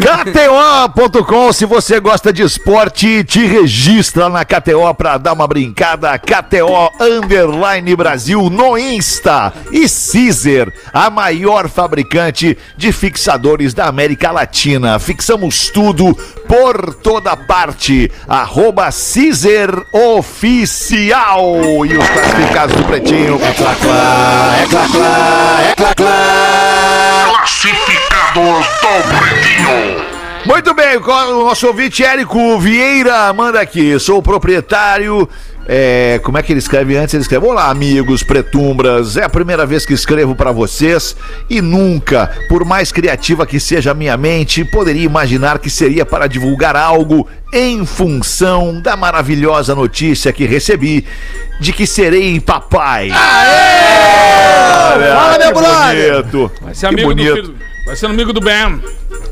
KTO.com, 0.00 1.52
se 1.52 1.64
você 1.64 2.00
gosta 2.00 2.32
de 2.32 2.42
esporte, 2.42 3.24
te 3.24 3.44
registra 3.46 4.28
na 4.28 4.44
KTO 4.44 4.94
pra 4.94 5.18
dar 5.18 5.32
uma 5.32 5.46
brincada. 5.46 6.18
KTO 6.18 6.90
Underline 7.00 7.94
Brasil 7.96 8.50
no 8.50 8.76
Insta. 8.78 9.52
E 9.70 9.86
Caesar, 9.88 10.72
a 10.92 11.10
maior 11.10 11.68
fabricante 11.68 12.56
de 12.76 12.92
fixadores 12.92 13.74
da 13.74 13.86
América 13.86 14.30
Latina. 14.30 14.98
Fixamos 14.98 15.70
tudo 15.70 16.14
por 16.46 16.94
toda 16.94 17.36
parte. 17.36 18.10
Arroba 18.28 18.90
Caesar 19.12 19.86
Oficial. 19.90 21.56
E 21.86 21.96
os 21.96 22.08
classificados 22.10 22.76
do 22.76 22.84
Pretinho. 22.84 23.40
É 23.42 23.52
clá, 23.54 23.74
clá, 23.80 24.54
é 24.62 24.66
clá, 24.66 24.88
clá, 24.92 25.58
é 25.62 25.74
clá, 25.74 25.94
clá. 25.94 27.24
Classificados 27.30 28.34
do 28.34 29.18
Pretinho. 29.18 30.08
Muito 30.44 30.74
bem, 30.74 30.96
o 30.98 31.44
nosso 31.44 31.66
ouvinte 31.66 32.04
Érico 32.04 32.58
Vieira 32.58 33.32
manda 33.32 33.60
aqui. 33.60 33.98
Sou 33.98 34.22
proprietário. 34.22 35.26
É, 35.70 36.18
como 36.22 36.38
é 36.38 36.42
que 36.42 36.50
ele 36.50 36.60
escreve 36.60 36.96
antes? 36.96 37.12
Ele 37.12 37.20
escreve: 37.22 37.44
Olá, 37.46 37.68
amigos 37.68 38.22
pretumbras. 38.22 39.18
É 39.18 39.24
a 39.24 39.28
primeira 39.28 39.66
vez 39.66 39.84
que 39.84 39.92
escrevo 39.92 40.34
pra 40.34 40.50
vocês 40.50 41.14
e 41.50 41.60
nunca, 41.60 42.30
por 42.48 42.64
mais 42.64 42.90
criativa 42.90 43.46
que 43.46 43.60
seja 43.60 43.90
a 43.90 43.94
minha 43.94 44.16
mente, 44.16 44.64
poderia 44.64 45.04
imaginar 45.04 45.58
que 45.58 45.68
seria 45.68 46.06
para 46.06 46.26
divulgar 46.26 46.74
algo 46.74 47.28
em 47.52 47.84
função 47.84 48.80
da 48.80 48.96
maravilhosa 48.96 49.74
notícia 49.74 50.32
que 50.32 50.46
recebi 50.46 51.04
de 51.60 51.70
que 51.72 51.86
serei 51.86 52.40
papai. 52.40 53.10
Olha, 53.10 53.18
Fala, 55.14 55.38
meu 55.38 55.48
que 55.48 55.54
brother. 55.54 56.12
bonito. 56.22 56.52
Vai 56.62 56.74
ser 56.74 56.88
Que 56.88 56.94
amigo 56.94 57.08
bonito. 57.08 57.54
Vai 57.88 57.96
ser 57.96 58.04
amigo 58.04 58.34
do 58.34 58.40
Ben. 58.42 58.82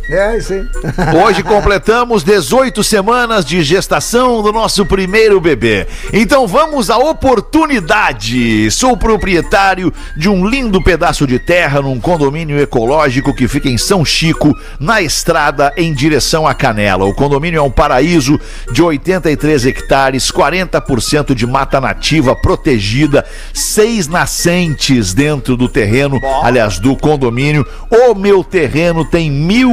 É, 0.09 0.39
isso 0.39 0.55
aí. 0.55 0.65
Hoje 1.23 1.43
completamos 1.43 2.23
18 2.23 2.83
semanas 2.83 3.45
de 3.45 3.63
gestação 3.63 4.41
do 4.41 4.51
nosso 4.53 4.87
primeiro 4.87 5.39
bebê. 5.41 5.87
Então 6.11 6.47
vamos 6.47 6.89
à 6.89 6.97
oportunidade. 6.97 8.71
Sou 8.71 8.97
proprietário 8.97 9.93
de 10.17 10.29
um 10.29 10.47
lindo 10.47 10.83
pedaço 10.83 11.27
de 11.27 11.39
terra 11.39 11.83
num 11.83 12.01
condomínio 12.01 12.59
ecológico 12.59 13.35
que 13.35 13.47
fica 13.47 13.69
em 13.69 13.77
São 13.77 14.05
Chico, 14.05 14.55
na 14.79 15.03
estrada 15.03 15.73
em 15.77 15.93
direção 15.93 16.47
à 16.47 16.55
Canela. 16.55 17.05
O 17.05 17.15
condomínio 17.15 17.59
é 17.59 17.63
um 17.63 17.71
paraíso 17.71 18.41
de 18.73 18.83
83 18.83 19.67
hectares, 19.67 20.31
40% 20.31 21.35
de 21.35 21.47
mata 21.47 21.81
nativa 21.81 22.35
protegida, 22.35 23.25
seis 23.53 24.07
nascentes 24.07 25.13
dentro 25.13 25.59
do 25.59 25.69
terreno, 25.69 26.19
aliás, 26.43 26.79
do 26.79 26.97
condomínio. 26.97 27.67
O 27.91 28.15
meu 28.15 28.46
terreno 28.47 29.05
tem 29.05 29.31
mil 29.31 29.71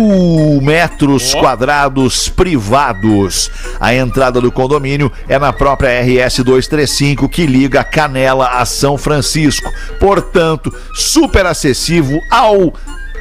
metros 0.62 1.34
quadrados 1.34 2.30
privados. 2.30 3.50
A 3.80 3.94
entrada 3.94 4.42
do 4.42 4.52
condomínio 4.52 5.12
é 5.28 5.40
na 5.40 5.54
própria 5.54 6.02
RS 6.02 6.40
235 6.40 7.30
que 7.30 7.46
liga 7.46 7.84
Canela 7.84 8.48
a 8.48 8.66
São 8.66 8.98
Francisco. 8.98 9.70
Portanto, 10.00 10.74
super 10.94 11.46
acessível 11.46 12.20
ao 12.30 12.74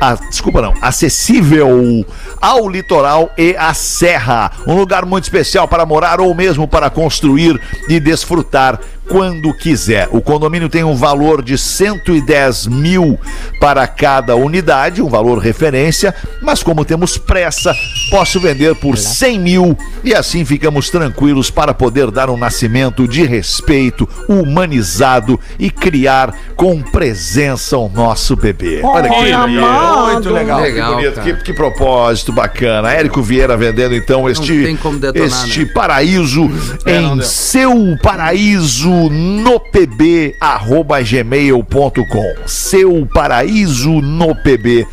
ah, 0.05 0.17
desculpa 0.29 0.61
não, 0.61 0.75
acessível 0.83 2.05
ao 2.41 2.69
litoral 2.69 3.31
e 3.39 3.55
à 3.57 3.73
serra. 3.73 4.51
Um 4.67 4.75
lugar 4.75 5.07
muito 5.07 5.23
especial 5.23 5.69
para 5.69 5.87
morar 5.87 6.21
ou 6.21 6.35
mesmo 6.35 6.67
para 6.67 6.91
construir 6.91 7.61
e 7.89 8.01
desfrutar 8.01 8.81
quando 9.13 9.53
quiser. 9.53 10.09
O 10.11 10.23
condomínio 10.23 10.71
tem 10.71 10.83
um 10.83 10.95
valor 10.95 11.43
de 11.43 11.59
110 11.59 12.67
mil 12.67 13.21
para 13.61 13.87
cada 13.87 14.35
unidade, 14.35 15.03
um 15.03 15.09
valor 15.11 15.37
referência, 15.37 16.15
mas 16.41 16.63
como 16.63 16.83
temos 16.83 17.19
pressa, 17.19 17.77
posso 18.11 18.41
vender 18.41 18.75
por 18.77 18.97
100 18.97 19.39
mil 19.39 19.77
e 20.03 20.15
assim 20.15 20.47
ficamos 20.47 20.89
tranquilos 20.89 21.51
para 21.51 21.75
poder 21.75 22.11
dar 22.11 22.31
um 22.31 22.39
nascimento 22.39 23.07
de 23.07 23.23
respeito, 23.27 24.09
humanizado 24.27 25.39
e 25.59 25.71
criar 25.71 26.35
com 26.57 26.81
presença 26.81 27.77
o 27.77 27.91
nosso 27.91 28.35
bebê. 28.35 28.81
Olha 28.83 29.11
que 29.11 29.31
amado. 29.31 30.13
Muito 30.13 30.31
legal. 30.31 30.61
Legal, 30.63 30.97
Que 30.97 31.35
que, 31.35 31.45
que 31.45 31.53
propósito 31.53 32.33
bacana. 32.33 32.91
Érico 32.91 33.21
Vieira 33.21 33.59
vendendo 33.59 33.95
então 33.95 34.27
este, 34.27 34.75
detonar, 34.99 35.27
este 35.27 35.65
né? 35.67 35.73
paraíso 35.75 36.51
É, 36.87 36.99
em 36.99 37.21
seu 37.21 37.75
paraíso 38.03 39.02
no 39.11 39.59
pb 39.61 40.35
arroba 40.41 41.01
gmail.com. 41.03 42.35
Seu 42.47 43.07
paraíso 43.13 43.91
no 44.01 44.35
pb 44.35 44.87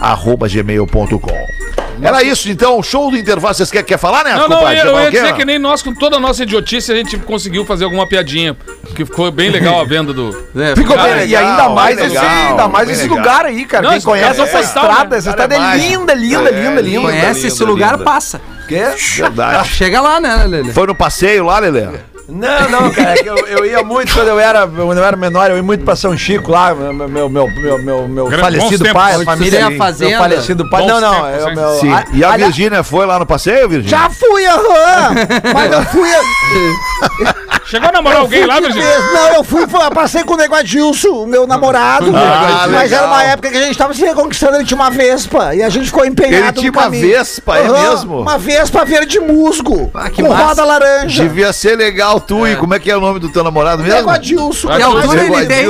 arroba 0.00 0.48
gmail.com. 0.48 1.64
Era 2.02 2.22
isso 2.24 2.50
então, 2.50 2.82
show 2.82 3.10
do 3.10 3.16
intervalo. 3.16 3.54
Vocês 3.54 3.70
querem 3.70 3.86
quer 3.86 3.98
falar, 3.98 4.24
né? 4.24 4.34
Não, 4.34 4.48
não, 4.48 4.72
eu 4.72 4.86
eu 4.86 5.00
ia 5.04 5.10
dizer 5.10 5.34
que 5.34 5.44
nem 5.44 5.58
nós, 5.58 5.80
com 5.80 5.94
toda 5.94 6.16
a 6.16 6.20
nossa 6.20 6.42
idiotice, 6.42 6.90
a 6.90 6.96
gente 6.96 7.16
conseguiu 7.18 7.64
fazer 7.64 7.84
alguma 7.84 8.06
piadinha. 8.06 8.56
Que 8.96 9.04
ficou 9.04 9.30
bem 9.30 9.48
legal 9.50 9.80
a 9.80 9.84
venda 9.84 10.12
do. 10.12 10.34
É, 10.54 10.74
Ficou 10.76 10.96
Cara, 10.96 11.14
bem, 11.14 11.22
e 11.28 11.36
legal, 11.36 11.50
ainda 11.50 11.68
mais 11.70 11.98
esse, 11.98 12.08
legal, 12.08 12.24
ainda 12.26 12.68
mais 12.68 12.86
bem 12.86 12.94
esse 12.94 13.02
legal. 13.04 13.18
lugar 13.18 13.46
aí, 13.46 13.64
cara. 13.64 13.82
Não, 13.82 13.90
Quem 13.90 13.96
esse 13.98 14.06
conhece 14.06 14.40
é 14.40 14.44
essa 14.44 14.58
postal, 14.58 14.84
estrada, 14.84 15.16
essa 15.16 15.30
estrada 15.30 15.54
é 15.54 15.58
é 15.58 15.76
linda, 15.76 16.14
linda, 16.14 16.48
É, 16.50 16.62
linda, 16.62 16.80
linda. 16.80 17.00
Conhece 17.02 17.34
linda, 17.40 17.48
esse 17.48 17.64
lugar, 17.64 17.92
linda. 17.92 18.04
passa. 18.04 18.40
Quê? 18.68 18.84
Verdade. 19.16 19.68
Chega 19.68 20.00
lá, 20.00 20.20
né, 20.20 20.44
Lelê? 20.46 20.72
Foi 20.72 20.86
no 20.86 20.94
passeio 20.94 21.44
lá, 21.44 21.58
Lelê? 21.58 21.88
Não, 22.26 22.70
não, 22.70 22.90
cara, 22.90 23.10
é 23.10 23.16
que 23.16 23.28
eu, 23.28 23.36
eu 23.36 23.66
ia 23.66 23.82
muito 23.84 24.12
quando 24.14 24.28
eu 24.28 24.40
era, 24.40 24.66
quando 24.66 24.96
eu 24.96 25.04
era 25.04 25.14
menor, 25.16 25.50
eu 25.50 25.56
ia 25.56 25.62
muito 25.62 25.84
pra 25.84 25.94
São 25.94 26.16
Chico 26.16 26.50
lá, 26.50 26.74
meu, 26.74 26.92
meu, 27.06 27.28
meu, 27.28 27.48
meu, 27.78 28.08
meu, 28.08 28.30
falecido 28.40 28.82
tempos. 28.82 28.92
pai, 29.02 29.14
a 29.14 29.24
família, 29.24 29.58
tem 29.58 29.62
a 29.62 29.70
meu 29.70 30.18
falecido 30.18 30.70
pai, 30.70 30.80
Bons 30.82 30.88
não, 30.88 31.00
não, 31.02 31.24
tempos, 31.26 31.46
hein? 31.48 31.54
meu... 31.54 31.70
Sim. 31.80 31.92
a- 31.92 32.04
E 32.14 32.24
a 32.24 32.30
aliás, 32.30 32.54
Virgínia 32.56 32.82
foi 32.82 33.04
lá 33.04 33.18
no 33.18 33.26
passeio, 33.26 33.68
Virgínia? 33.68 33.90
Já 33.98 34.08
fui, 34.08 34.46
aham. 34.46 35.14
Mas 35.52 35.72
eu 35.72 35.84
fui. 35.84 36.08
Chegou 37.66 37.88
a 37.88 37.92
namorar 37.92 38.20
alguém 38.20 38.44
lá, 38.46 38.56
de 38.56 38.62
Virgínia? 38.66 38.98
Não, 39.12 39.34
eu 39.36 39.44
fui, 39.44 39.66
fui- 39.66 39.80
passei 39.94 40.22
com 40.24 40.34
o 40.34 40.36
nego 40.36 40.54
Adilson, 40.54 41.08
o 41.22 41.26
meu 41.26 41.46
namorado. 41.46 42.12
Ah, 42.14 42.66
mas 42.70 42.82
legal. 42.90 42.98
era 43.04 43.06
uma 43.12 43.22
época 43.24 43.50
que 43.50 43.56
a 43.56 43.62
gente 43.62 43.76
tava 43.78 43.94
se 43.94 44.02
reconquistando, 44.04 44.56
ele 44.56 44.64
tinha 44.64 44.76
uma 44.76 44.90
Vespa. 44.90 45.54
E 45.54 45.62
a 45.62 45.68
gente 45.68 45.86
ficou 45.86 46.04
empenhado 46.04 46.44
Ele 46.44 46.52
tinha 46.52 46.70
uma 46.72 46.82
caminho. 46.82 47.08
Vespa, 47.08 47.58
é 47.58 47.66
Aham, 47.66 47.90
mesmo? 47.90 48.20
Uma 48.20 48.38
Vespa 48.38 48.84
verde 48.84 49.18
musgo. 49.20 49.90
Ah, 49.94 50.10
que 50.10 50.22
com 50.22 50.28
massa. 50.28 50.44
roda 50.44 50.64
laranja. 50.64 51.22
Devia 51.22 51.52
ser 51.52 51.76
legal 51.76 52.20
tu, 52.20 52.46
e 52.46 52.54
como 52.56 52.74
é 52.74 52.78
que 52.78 52.90
é 52.90 52.96
o 52.96 53.00
nome 53.00 53.18
do 53.18 53.28
teu 53.30 53.42
namorado 53.42 53.82
O 53.82 53.84
nego 53.84 53.94
mesmo? 53.96 54.10
Adilson. 54.10 54.68
Que 54.68 54.76
Que 54.76 54.82
altura 54.82 55.22
Nego 55.22 55.36
ele 55.38 55.46
tem? 55.46 55.68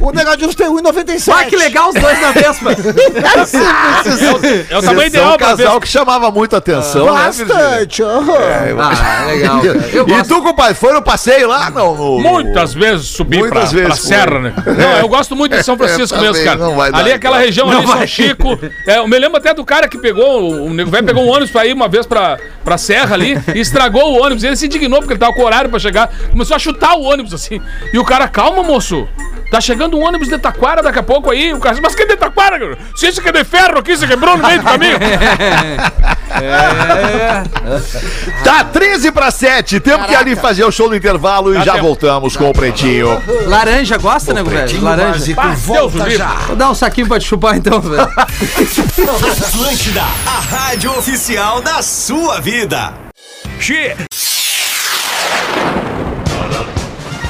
O 0.00 0.10
nego 0.12 0.30
Adilson 0.30 0.56
tem 0.56 0.66
1,97. 0.68 1.32
Ah, 1.36 1.44
que 1.44 1.56
legal 1.56 1.88
os 1.90 1.94
dois 1.94 2.20
na 2.20 2.32
Vespa. 2.32 2.70
É 4.70 4.78
o 4.78 4.82
tamanho 4.82 4.82
Vocês 4.82 4.84
são 4.84 5.06
ideal 5.06 5.34
um 5.34 5.36
casal 5.36 5.80
que 5.80 5.88
chamava 5.88 6.30
muito 6.30 6.56
atenção, 6.56 7.06
né? 7.06 7.12
Bastante. 7.26 8.02
aham. 8.02 8.32
Ah, 8.80 9.24
legal, 9.26 9.60
cara. 9.60 9.84
Eu 9.92 10.02
E 10.08 10.10
gosto. 10.10 10.28
tu, 10.34 10.42
compadre, 10.42 10.74
foi 10.74 10.92
no 10.92 11.02
passeio 11.02 11.35
lá? 11.44 11.70
Não, 11.70 11.94
no- 11.94 12.20
Muitas 12.20 12.72
vezes 12.74 13.06
subi 13.06 13.38
pra, 13.38 13.46
Muitas 13.48 13.72
vezes 13.72 13.86
pra 13.88 13.96
serra, 13.96 14.38
né? 14.38 14.54
Não, 14.66 14.98
eu 14.98 15.08
gosto 15.08 15.34
muito 15.36 15.56
de 15.56 15.62
São 15.62 15.76
Francisco 15.76 16.18
mesmo, 16.18 16.44
cara. 16.44 16.56
não 16.58 16.74
vai 16.76 16.90
dar 16.92 16.98
ali 16.98 17.12
aquela 17.12 17.36
igual. 17.36 17.46
região 17.46 17.70
ali, 17.70 17.86
São 17.86 18.06
Chico. 18.06 18.58
É, 18.86 18.98
eu 18.98 19.08
me 19.08 19.18
lembro 19.18 19.36
até 19.38 19.52
do 19.52 19.64
cara 19.64 19.88
que 19.88 19.98
pegou, 19.98 20.64
o 20.64 20.70
nego 20.72 20.90
velho 20.90 21.04
pegou 21.04 21.24
um 21.24 21.28
ônibus 21.28 21.50
pra 21.50 21.66
ir 21.66 21.72
uma 21.72 21.88
vez 21.88 22.06
pra, 22.06 22.38
pra 22.64 22.78
serra 22.78 23.14
ali 23.14 23.36
e 23.54 23.60
estragou 23.60 24.12
o 24.14 24.22
ônibus. 24.22 24.44
Ele 24.44 24.56
se 24.56 24.66
indignou 24.66 25.00
porque 25.00 25.12
ele 25.14 25.20
tava 25.20 25.32
com 25.32 25.42
horário 25.42 25.68
pra 25.70 25.78
chegar. 25.78 26.10
Começou 26.30 26.54
a 26.56 26.58
chutar 26.58 26.94
o 26.96 27.02
ônibus 27.02 27.34
assim. 27.34 27.60
E 27.92 27.98
o 27.98 28.04
cara, 28.04 28.28
calma, 28.28 28.62
moço. 28.62 29.06
Tá 29.50 29.60
chegando 29.60 29.96
um 29.96 30.04
ônibus 30.04 30.28
de 30.28 30.38
Taquara 30.38 30.82
daqui 30.82 30.98
a 30.98 31.02
pouco 31.02 31.30
aí. 31.30 31.52
O 31.52 31.60
cara 31.60 31.76
mas 31.80 31.94
que 31.94 32.04
de 32.04 32.16
Taquara, 32.16 32.58
cara? 32.58 32.78
Se 32.96 33.06
isso 33.06 33.22
que 33.22 33.28
é 33.28 33.32
de 33.32 33.44
ferro 33.44 33.78
aqui, 33.78 33.96
você 33.96 34.06
quebrou 34.06 34.36
no 34.36 34.46
meio 34.46 34.58
do 34.58 34.64
caminho. 34.64 34.98
Tá 38.44 38.64
13 38.64 39.12
para 39.12 39.30
7. 39.30 39.80
Temos 39.80 40.06
que 40.06 40.14
ali 40.14 40.36
fazer 40.36 40.64
o 40.64 40.70
show 40.70 40.88
do 40.88 40.96
intervalo 40.96 41.54
e 41.54 41.58
Dá 41.58 41.64
já 41.64 41.72
tempo. 41.74 41.84
voltamos 41.86 42.36
com 42.36 42.50
o 42.50 42.52
Pretinho. 42.52 43.22
Laranja, 43.46 43.96
gosta, 43.96 44.34
nego 44.34 44.50
velho? 44.50 44.82
Laranja. 44.82 45.34
Deus 45.34 45.94
o 45.94 45.98
livre. 46.04 46.24
Vou 46.46 46.56
dar 46.56 46.70
um 46.70 46.74
saquinho 46.74 47.06
pra 47.08 47.18
te 47.18 47.26
chupar 47.26 47.56
então, 47.56 47.80
velho. 47.80 48.02
Atlântida, 49.46 50.02
a 50.02 50.40
rádio 50.40 50.90
oficial 50.98 51.60
da 51.62 51.82
sua 51.82 52.40
vida. 52.40 52.92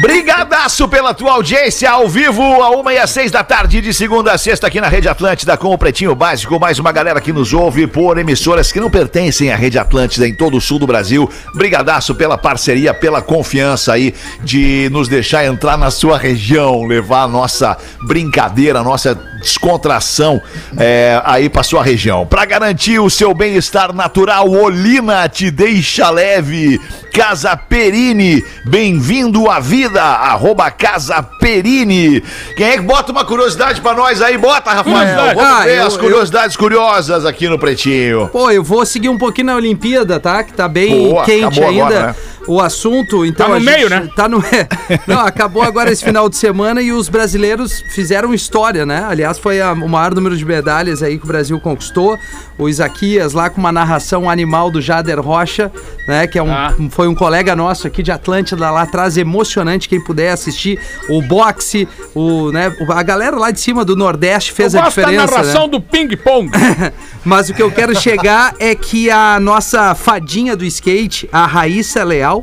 Brigadaço 0.00 0.86
pela 0.86 1.12
tua 1.12 1.32
audiência 1.32 1.90
ao 1.90 2.08
vivo, 2.08 2.42
a 2.62 2.70
uma 2.70 2.92
e 2.92 2.98
às 2.98 3.10
seis 3.10 3.32
da 3.32 3.42
tarde, 3.42 3.80
de 3.80 3.92
segunda 3.92 4.32
a 4.32 4.38
sexta, 4.38 4.68
aqui 4.68 4.80
na 4.80 4.86
Rede 4.86 5.08
Atlântida, 5.08 5.56
com 5.56 5.72
o 5.72 5.78
Pretinho 5.78 6.14
Básico. 6.14 6.60
Mais 6.60 6.78
uma 6.78 6.92
galera 6.92 7.20
que 7.20 7.32
nos 7.32 7.52
ouve 7.52 7.84
por 7.86 8.16
emissoras 8.16 8.70
que 8.70 8.78
não 8.78 8.88
pertencem 8.88 9.50
à 9.50 9.56
Rede 9.56 9.76
Atlântida 9.76 10.28
em 10.28 10.32
todo 10.32 10.56
o 10.56 10.60
sul 10.60 10.78
do 10.78 10.86
Brasil. 10.86 11.28
Brigadaço 11.52 12.14
pela 12.14 12.38
parceria, 12.38 12.94
pela 12.94 13.20
confiança 13.20 13.92
aí 13.92 14.14
de 14.40 14.88
nos 14.92 15.08
deixar 15.08 15.44
entrar 15.44 15.76
na 15.76 15.90
sua 15.90 16.16
região, 16.16 16.86
levar 16.86 17.22
a 17.22 17.28
nossa 17.28 17.76
brincadeira, 18.06 18.78
a 18.78 18.84
nossa 18.84 19.16
descontração 19.40 20.40
é, 20.76 21.20
aí 21.24 21.48
pra 21.48 21.64
sua 21.64 21.82
região. 21.82 22.24
Pra 22.24 22.44
garantir 22.44 23.00
o 23.00 23.10
seu 23.10 23.34
bem-estar 23.34 23.92
natural, 23.92 24.48
Olina 24.48 25.28
te 25.28 25.50
deixa 25.50 26.08
leve. 26.10 26.80
Casa 27.12 27.56
Perini, 27.56 28.44
bem-vindo 28.64 29.50
à 29.50 29.58
vida, 29.58 29.87
arroba 29.96 30.70
Casa 30.72 31.22
Perini. 31.52 32.22
Quem 32.56 32.66
é 32.66 32.72
que 32.76 32.82
bota 32.82 33.10
uma 33.10 33.24
curiosidade 33.24 33.80
pra 33.80 33.94
nós 33.94 34.20
aí? 34.20 34.36
Bota, 34.36 34.70
Rafael. 34.70 35.34
Vamos 35.34 35.42
Ah, 35.42 35.62
ver 35.64 35.78
eu- 35.78 35.86
as 35.86 35.96
curiosidades 35.96 36.56
curiosas 36.56 37.24
aqui 37.24 37.48
no 37.48 37.58
Pretinho. 37.58 38.28
Pô, 38.30 38.50
eu 38.50 38.62
vou 38.62 38.84
seguir 38.84 39.08
um 39.08 39.16
pouquinho 39.16 39.46
na 39.46 39.56
Olimpíada, 39.56 40.20
tá? 40.20 40.44
Que 40.44 40.52
tá 40.52 40.68
bem 40.68 41.08
Boa, 41.08 41.24
quente 41.24 41.62
ainda 41.62 41.84
agora, 41.86 42.06
né? 42.08 42.14
o 42.46 42.60
assunto. 42.60 43.24
Então 43.24 43.46
Tá 43.46 43.50
no 43.52 43.56
a 43.56 43.60
gente 43.60 43.70
meio, 43.74 43.88
né? 43.88 44.08
Tá 44.14 44.28
no 44.28 44.42
Não, 45.06 45.20
acabou 45.20 45.62
agora 45.62 45.90
esse 45.90 46.04
final 46.04 46.28
de 46.28 46.36
semana 46.36 46.82
e 46.82 46.92
os 46.92 47.08
brasileiros 47.08 47.82
fizeram 47.94 48.34
história, 48.34 48.84
né? 48.84 49.06
Aliás, 49.08 49.38
foi 49.38 49.60
a- 49.60 49.72
o 49.72 49.88
maior 49.88 50.14
número 50.14 50.36
de 50.36 50.44
medalhas 50.44 51.02
aí 51.02 51.16
que 51.18 51.24
o 51.24 51.28
Brasil 51.28 51.58
conquistou. 51.60 52.18
O 52.58 52.68
Isaquias 52.68 53.32
lá 53.32 53.48
com 53.48 53.58
uma 53.60 53.70
narração 53.72 54.28
animal 54.28 54.70
do 54.70 54.80
Jader 54.82 55.20
Rocha, 55.20 55.70
né? 56.06 56.26
Que 56.26 56.38
é 56.38 56.42
um, 56.42 56.52
Ah. 56.52 56.74
foi 56.90 57.06
um 57.08 57.14
colega 57.14 57.54
nosso 57.56 57.86
aqui 57.86 58.02
de 58.02 58.10
Atlântida 58.12 58.70
lá 58.70 58.82
atrás, 58.82 59.16
emocionante. 59.16 59.88
Quem 59.88 60.02
puder 60.02 60.30
assistir 60.32 60.78
o 61.08 61.22
boxe, 61.38 61.86
o, 62.14 62.50
né? 62.50 62.74
A 62.88 63.02
galera 63.02 63.36
lá 63.36 63.50
de 63.52 63.60
cima 63.60 63.84
do 63.84 63.94
Nordeste 63.94 64.52
fez 64.52 64.74
Eu 64.74 64.80
a 64.80 64.84
gosto 64.84 64.96
da 64.96 65.02
diferença. 65.02 65.26
né? 65.26 65.36
narração 65.36 65.68
do 65.68 65.80
ping-pong. 65.80 66.50
Mas 67.24 67.48
o 67.48 67.54
que 67.54 67.62
eu 67.62 67.70
quero 67.70 67.98
chegar 67.98 68.54
é 68.58 68.74
que 68.74 69.08
a 69.10 69.38
nossa 69.38 69.94
fadinha 69.94 70.56
do 70.56 70.64
skate, 70.64 71.28
a 71.32 71.46
Raíssa 71.46 72.02
Leal, 72.02 72.42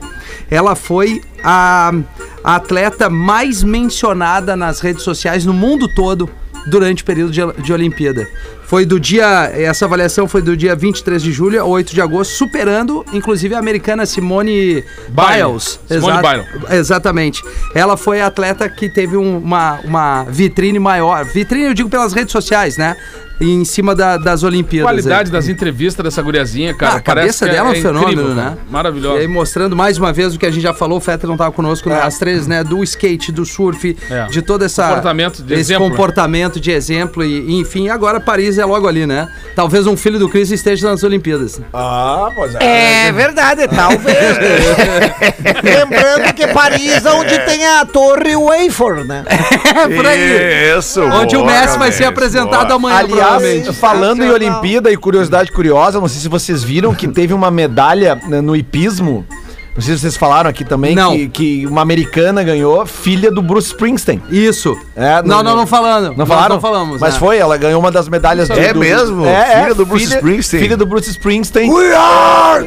ela 0.49 0.75
foi 0.75 1.21
a, 1.43 1.91
a 2.43 2.55
atleta 2.55 3.09
mais 3.09 3.63
mencionada 3.63 4.55
nas 4.55 4.79
redes 4.79 5.03
sociais 5.03 5.45
no 5.45 5.53
mundo 5.53 5.87
todo 5.93 6.29
durante 6.67 7.03
o 7.03 7.05
período 7.05 7.31
de, 7.31 7.41
de 7.61 7.73
Olimpíada. 7.73 8.27
Foi 8.67 8.85
do 8.85 8.99
dia. 8.99 9.51
Essa 9.53 9.85
avaliação 9.85 10.27
foi 10.27 10.41
do 10.41 10.55
dia 10.57 10.75
23 10.75 11.21
de 11.21 11.31
julho 11.31 11.61
a 11.61 11.65
8 11.65 11.93
de 11.93 12.01
agosto, 12.01 12.31
superando, 12.33 13.05
inclusive, 13.13 13.53
a 13.55 13.59
americana 13.59 14.05
Simone 14.05 14.83
Biles. 15.09 15.79
Biles. 15.87 16.01
Simone 16.01 16.17
Biles. 16.21 16.71
Exatamente. 16.71 17.43
Ela 17.73 17.95
foi 17.95 18.21
a 18.21 18.27
atleta 18.27 18.67
que 18.67 18.89
teve 18.89 19.15
um- 19.17 19.37
uma, 19.37 19.79
uma 19.83 20.23
vitrine 20.25 20.79
maior. 20.79 21.23
Vitrine, 21.25 21.65
eu 21.65 21.73
digo 21.73 21.89
pelas 21.89 22.13
redes 22.13 22.31
sociais, 22.31 22.77
né? 22.77 22.95
Em 23.39 23.65
cima 23.65 23.93
da- 23.93 24.17
das 24.17 24.43
Olimpíadas. 24.43 24.85
Qualidade 24.89 25.29
aí. 25.29 25.33
das 25.33 25.47
entrevistas 25.49 26.03
dessa 26.03 26.21
guriazinha, 26.21 26.73
cara. 26.73 26.93
Ah, 26.93 26.97
a 26.97 27.01
cabeça 27.01 27.45
que 27.45 27.51
dela 27.51 27.69
é 27.69 27.71
um 27.71 27.75
fenômeno, 27.81 28.11
incrível, 28.11 28.33
né? 28.35 28.43
cara. 28.43 28.57
E 28.67 28.71
Maravilhosa. 28.71 29.19
aí, 29.19 29.27
mostrando 29.27 29.75
mais 29.75 29.97
uma 29.97 30.13
vez 30.13 30.33
o 30.35 30.39
que 30.39 30.45
a 30.45 30.51
gente 30.51 30.63
já 30.63 30.73
falou, 30.73 30.97
o 30.97 31.01
Fetter 31.01 31.27
não 31.27 31.35
estava 31.35 31.51
conosco, 31.51 31.89
né? 31.89 31.99
as 32.01 32.17
três, 32.17 32.47
né? 32.47 32.63
Do 32.63 32.81
skate, 32.83 33.31
do 33.31 33.45
surf, 33.45 33.97
É. 34.09 34.25
de 34.27 34.41
toda 34.41 34.65
essa. 34.65 34.87
Comportamento 34.87 35.43
de 35.43 35.53
esse 35.53 35.61
exemplo, 35.61 35.85
né? 35.85 35.91
comportamento 35.91 36.59
de 36.59 36.71
exemplo. 36.71 37.23
E, 37.23 37.59
enfim, 37.59 37.89
agora 37.89 38.19
Paris 38.19 38.57
é 38.57 38.63
logo 38.65 38.87
ali, 38.87 39.05
né? 39.05 39.27
Talvez 39.55 39.85
um 39.85 39.97
filho 39.97 40.17
do 40.17 40.29
Chris 40.29 40.49
esteja 40.51 40.89
nas 40.89 41.03
Olimpíadas. 41.03 41.59
Ah, 41.73 42.29
pois 42.35 42.55
é. 42.55 43.07
É 43.07 43.11
verdade, 43.11 43.67
talvez. 43.67 44.37
Lembrando 45.63 46.33
que 46.33 46.47
Paris 46.47 47.05
é 47.05 47.11
onde 47.11 47.37
tem 47.45 47.65
a 47.65 47.85
torre 47.85 48.35
Wafer, 48.35 49.05
né? 49.05 49.23
É 49.75 49.87
por 49.93 50.05
aí. 50.05 50.77
Isso, 50.79 51.01
Onde 51.01 51.35
o 51.35 51.39
boa, 51.41 51.51
Messi 51.51 51.77
vai 51.77 51.91
ser 51.91 52.05
apresentado 52.05 52.67
boa. 52.67 52.75
amanhã, 52.75 52.97
Aliás, 52.99 53.24
provavelmente. 53.27 53.73
falando 53.73 54.23
em 54.23 54.29
Olimpíada 54.29 54.91
e 54.91 54.97
curiosidade 54.97 55.51
curiosa, 55.51 55.99
não 55.99 56.07
sei 56.07 56.21
se 56.21 56.29
vocês 56.29 56.63
viram 56.63 56.93
que 56.93 57.07
teve 57.07 57.33
uma 57.33 57.51
medalha 57.51 58.19
né, 58.27 58.41
no 58.41 58.55
hipismo. 58.55 59.25
Não 59.75 59.81
sei 59.81 59.95
se 59.95 60.01
vocês 60.01 60.15
falaram 60.15 60.49
aqui 60.49 60.63
também 60.63 60.95
Não. 60.95 61.11
Que, 61.11 61.27
que 61.27 61.67
uma 61.67 61.81
americana 61.81 62.41
ganhou, 62.43 62.85
filha 62.85 63.29
do 63.29 63.41
Bruce 63.41 63.67
Springsteen. 63.67 64.21
Isso. 64.29 64.73
É, 64.95 65.21
não, 65.21 65.43
não, 65.43 65.55
não 65.55 65.67
falando. 65.67 66.15
Não 66.15 66.25
falaram? 66.25 66.55
Não 66.55 66.61
falamos. 66.61 67.01
Mas 67.01 67.15
né? 67.15 67.19
foi, 67.19 67.37
ela 67.37 67.57
ganhou 67.57 67.81
uma 67.81 67.91
das 67.91 68.07
medalhas 68.07 68.49
É 68.49 68.73
mesmo? 68.73 69.23
Filha 69.25 69.75
do 69.75 69.85
Bruce 69.85 70.05
Springsteen? 70.05 70.63
Filha 70.63 70.77
do 70.77 70.85
Bruce 70.85 71.09
Springsteen. 71.09 71.69
We 71.69 71.93
are! 71.93 72.65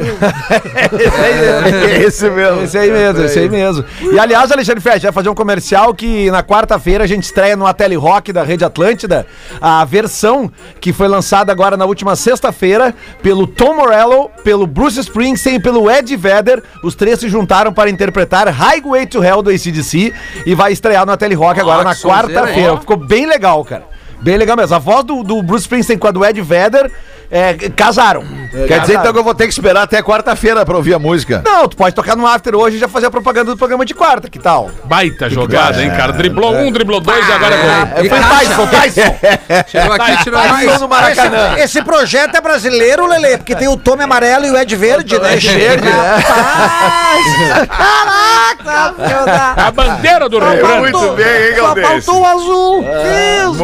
Esse 0.99 1.17
aí 1.19 1.41
mesmo. 1.41 1.79
É 1.79 2.03
esse 2.03 2.31
mesmo. 2.31 2.63
Esse 2.63 2.79
aí 2.79 2.91
mesmo, 2.91 3.25
esse 3.25 3.39
aí 3.39 3.49
mesmo. 3.49 3.85
E 4.13 4.19
aliás, 4.19 4.53
Alexandre 4.53 4.83
Fett, 4.83 5.01
vai 5.01 5.13
fazer 5.13 5.31
um 5.31 5.35
comercial 5.35 5.95
que 5.95 6.31
na 6.31 6.43
quarta-feira 6.43 7.05
a 7.05 7.07
gente 7.07 7.25
estreia 7.25 7.57
no 7.57 7.73
Tele 7.73 7.97
Rock 7.97 8.33
da 8.33 8.43
Rede 8.43 8.65
Atlântida 8.65 9.27
a 9.61 9.85
versão 9.85 10.51
que 10.81 10.93
foi 10.93 11.09
lançada 11.09 11.51
agora 11.53 11.77
na 11.77 11.87
última 11.87 12.17
sexta-feira 12.17 12.95
pelo 13.23 13.47
Tom 13.47 13.75
Morello, 13.75 14.31
pelo 14.45 14.67
Bruce 14.67 15.01
Springsteen 15.01 15.57
e 15.57 15.61
pelo 15.61 15.91
Ed 15.91 16.15
Vedder. 16.17 16.63
Os 16.83 16.95
três 16.99 17.19
se 17.19 17.29
juntaram 17.29 17.73
para 17.73 17.89
interpretar 17.89 18.49
Highway 18.49 19.07
to 19.07 19.23
Hell 19.25 19.41
do 19.41 19.51
ACDC 19.51 20.13
e 20.45 20.55
vai 20.55 20.73
estrear 20.73 21.07
no 21.07 21.17
Tele 21.17 21.35
Rock 21.35 21.59
agora 21.61 21.81
Ah, 21.81 21.85
na 21.85 21.95
quarta-feira. 21.95 22.77
Ficou 22.79 22.97
bem 22.97 23.25
legal, 23.27 23.65
cara. 23.65 23.85
Bem 24.21 24.37
legal 24.37 24.57
mesmo. 24.57 24.75
A 24.75 24.79
voz 24.79 25.05
do, 25.05 25.23
do 25.23 25.43
Bruce 25.43 25.63
Springsteen 25.63 25.99
com 25.99 26.07
a 26.09 26.11
do 26.11 26.25
Ed 26.25 26.41
Vedder 26.41 26.91
é, 27.31 27.55
casaram. 27.77 28.25
Quer 28.67 28.81
dizer 28.81 28.95
então 28.95 29.13
que 29.13 29.19
eu 29.19 29.25
vou 29.25 29.35
ter 29.35 29.45
que 29.47 29.53
esperar 29.53 29.83
até 29.83 30.03
quarta-feira 30.03 30.65
pra 30.65 30.77
ouvir 30.77 30.95
a 30.95 30.99
música. 30.99 31.43
Não, 31.45 31.69
tu 31.69 31.77
pode 31.77 31.95
tocar 31.95 32.17
no 32.17 32.27
After 32.27 32.55
hoje 32.55 32.77
e 32.77 32.81
já 32.81 32.89
fazer 32.89 33.07
a 33.07 33.11
propaganda 33.11 33.51
do 33.51 33.57
programa 33.57 33.85
de 33.85 33.95
quarta, 33.95 34.31
que 34.31 34.39
tal? 34.39 34.71
Baita 34.85 35.29
jogada, 35.29 35.83
hein, 35.83 35.91
cara? 35.91 36.13
Driblou 36.13 36.55
um, 36.57 36.73
driblou 36.73 37.01
dois 37.01 37.29
e 37.29 37.33
agora 37.33 37.55
é 37.55 37.59
gol. 37.59 37.71
É, 37.97 38.09
foi 38.09 38.19
Tyson, 38.19 38.67
Tyson. 38.67 39.19
Chegou 39.69 39.93
aqui, 39.93 40.25
tirou 40.25 40.41
mais. 40.41 40.81
no 40.81 40.89
Maracanã. 40.89 41.53
Esse, 41.53 41.63
esse 41.63 41.83
projeto 41.83 42.35
é 42.35 42.41
brasileiro, 42.41 43.07
Lele, 43.07 43.37
porque 43.37 43.55
tem 43.55 43.69
o 43.69 43.77
Tome 43.77 44.05
Amarelo 44.05 44.47
e 44.47 44.51
o 44.51 44.57
Ed 44.57 44.75
Verde, 44.75 45.19
né? 45.19 45.37
Verde, 45.37 45.85
né? 45.85 46.23
Caraca. 47.69 49.55
A 49.67 49.71
bandeira 49.71 50.29
do 50.29 50.39
Rio 50.39 50.57
Grande. 50.57 50.81
Muito 50.81 51.13
bem, 51.13 51.27
hein, 51.27 51.55
Só 51.57 51.63
Galdêncio? 51.63 52.03
faltou 52.05 52.23
o 52.23 52.27
azul. 52.27 52.83
Deus, 52.83 53.57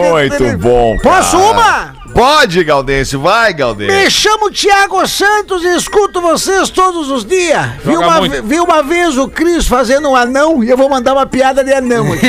Muito 0.47 0.59
bom. 0.63 0.97
Posso 1.03 1.37
cara. 1.39 1.51
uma? 1.53 1.95
Pode, 2.15 2.63
Galdêncio, 2.63 3.19
vai, 3.21 3.53
Galdêncio. 3.53 3.93
Me 3.93 4.09
chamo 4.09 4.49
Tiago 4.49 5.05
Santos 5.09 5.65
e 5.65 5.75
escuto 5.77 6.21
vocês 6.21 6.71
todos 6.71 7.11
os 7.11 7.25
dias. 7.25 7.67
Vi 7.85 7.97
uma, 7.97 8.21
vi 8.21 8.61
uma 8.61 8.85
vez 8.85 9.19
o 9.19 9.27
Cris 9.29 9.67
fazendo 9.67 10.09
um 10.11 10.15
anão 10.15 10.63
e 10.63 10.71
eu 10.71 10.77
vou 10.77 10.89
mandar 10.89 11.13
uma 11.13 11.27
piada 11.27 11.65
de 11.65 11.73
anão 11.73 12.13
aqui. 12.13 12.29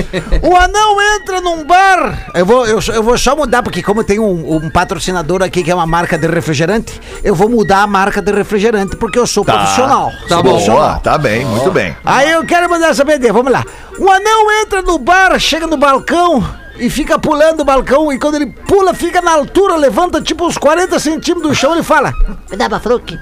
o 0.42 0.56
anão 0.56 0.96
entra 1.16 1.42
num 1.42 1.64
bar. 1.64 2.30
Eu 2.32 2.46
vou, 2.46 2.66
eu, 2.66 2.80
só- 2.80 2.92
eu 2.94 3.02
vou 3.02 3.18
só 3.18 3.36
mudar, 3.36 3.62
porque 3.62 3.82
como 3.82 4.02
tem 4.02 4.18
um, 4.18 4.54
um 4.56 4.70
patrocinador 4.70 5.42
aqui 5.42 5.62
que 5.62 5.70
é 5.70 5.74
uma 5.74 5.86
marca 5.86 6.16
de 6.16 6.26
refrigerante, 6.26 6.98
eu 7.22 7.34
vou 7.34 7.50
mudar 7.50 7.82
a 7.82 7.86
marca 7.86 8.22
de 8.22 8.32
refrigerante 8.32 8.96
porque 8.96 9.18
eu 9.18 9.26
sou 9.26 9.44
profissional. 9.44 10.10
Tá 10.28 10.36
Sou 10.36 10.42
bom. 10.42 10.50
profissional. 10.50 11.00
Tá 11.00 11.18
bem, 11.18 11.44
muito 11.44 11.70
bem. 11.70 11.94
Aí 12.06 12.30
eu 12.30 12.42
quero 12.46 12.70
mandar 12.70 12.88
essa 12.88 13.04
BD, 13.04 13.30
vamos 13.32 13.52
lá. 13.52 13.62
O 13.98 14.10
anão 14.10 14.50
entra 14.62 14.80
no 14.80 14.98
bar, 14.98 15.38
chega 15.38 15.66
no 15.66 15.76
balcão 15.76 16.42
e 16.78 16.90
fica 16.90 17.18
pulando 17.18 17.60
o 17.60 17.64
balcão. 17.64 18.12
E 18.12 18.18
quando 18.18 18.36
ele 18.36 18.46
pula, 18.46 18.94
fica 18.94 19.20
na 19.20 19.32
altura, 19.32 19.76
levanta 19.76 20.20
tipo 20.20 20.46
uns 20.46 20.58
40 20.58 20.98
centímetros 20.98 21.48
do 21.48 21.54
chão 21.54 21.78
e 21.78 21.82
fala: 21.82 22.12
Me 22.50 22.56
dá 22.56 22.68
bafruque. 22.68 23.18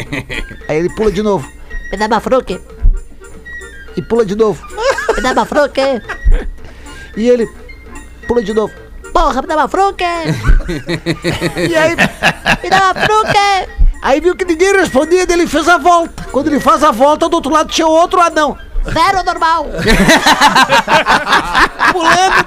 Aí 0.68 0.78
ele 0.78 0.94
pula 0.94 1.10
de 1.10 1.22
novo. 1.22 1.50
Me 1.90 1.98
dá 1.98 2.08
bafruque. 2.08 2.60
E 3.96 4.02
pula 4.02 4.24
de 4.24 4.36
novo. 4.36 4.64
Me 5.16 5.22
dá 5.22 5.34
bafruque. 5.34 5.80
E 7.16 7.28
ele 7.28 7.48
pula 8.26 8.42
de 8.42 8.54
novo. 8.54 8.72
Porra, 9.12 9.42
me 9.42 9.48
dá 9.48 9.56
bafruque. 9.56 10.04
e 11.68 11.76
aí, 11.76 11.96
me 12.62 12.70
dá 12.70 12.94
bafruque. 12.94 13.68
Aí 14.02 14.20
viu 14.20 14.36
que 14.36 14.44
ninguém 14.44 14.72
respondia, 14.72 15.26
ele 15.28 15.46
fez 15.46 15.68
a 15.68 15.76
volta. 15.76 16.24
Quando 16.30 16.46
ele 16.46 16.60
faz 16.60 16.84
a 16.84 16.92
volta, 16.92 17.28
do 17.28 17.34
outro 17.34 17.52
lado 17.52 17.70
tinha 17.70 17.88
outro 17.88 18.20
anão. 18.20 18.56
Zero 18.84 19.22
normal. 19.24 19.66
Pulando. 21.92 22.46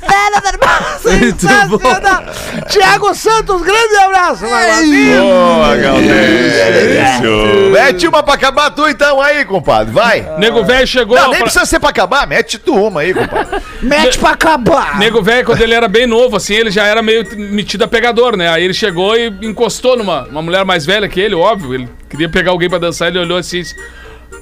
Zero 0.00 0.42
normal. 0.44 0.80
Sensacional. 1.00 2.22
Tiago 2.68 3.14
Santos, 3.14 3.62
grande 3.62 3.96
abraço. 4.04 4.44
Boa, 4.44 5.76
Galdêncio. 5.76 7.70
Mete 7.72 8.06
uma 8.06 8.22
pra 8.22 8.34
acabar 8.34 8.70
tu 8.70 8.86
então 8.88 9.20
aí, 9.20 9.44
compadre, 9.44 9.92
vai. 9.92 10.26
Nego 10.38 10.62
velho 10.64 10.86
chegou. 10.86 11.16
Não, 11.16 11.24
nem 11.28 11.36
pra- 11.38 11.44
precisa 11.44 11.64
ser 11.66 11.80
pra 11.80 11.90
acabar, 11.90 12.26
mete 12.26 12.58
tu 12.58 12.74
uma 12.74 13.00
aí, 13.00 13.14
compadre. 13.14 13.62
Mete 13.80 14.18
pra 14.18 14.30
acabar. 14.30 14.98
Nego 14.98 15.22
velho, 15.22 15.44
quando 15.46 15.60
ele 15.62 15.74
era 15.74 15.88
bem 15.88 16.06
novo, 16.06 16.36
assim, 16.36 16.54
ele 16.54 16.70
já 16.70 16.84
era 16.84 17.02
meio 17.02 17.24
metido 17.36 17.84
a 17.84 17.88
pegador, 17.88 18.36
né? 18.36 18.48
Aí 18.48 18.64
ele 18.64 18.74
chegou 18.74 19.16
e 19.16 19.28
encostou 19.42 19.96
numa 19.96 20.24
uma 20.28 20.42
mulher 20.42 20.64
mais 20.64 20.84
velha 20.84 21.08
que 21.08 21.20
ele, 21.20 21.34
óbvio. 21.34 21.74
Ele 21.74 21.88
queria 22.10 22.28
pegar 22.28 22.50
alguém 22.50 22.68
pra 22.68 22.78
dançar, 22.78 23.08
ele 23.08 23.18
olhou 23.18 23.38
assim 23.38 23.58
e 23.58 23.62
disse: 23.62 23.76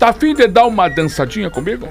Tá 0.00 0.08
afim 0.08 0.34
de 0.34 0.46
dar 0.48 0.64
uma 0.66 0.88
dançadinha 0.88 1.50
comigo? 1.50 1.86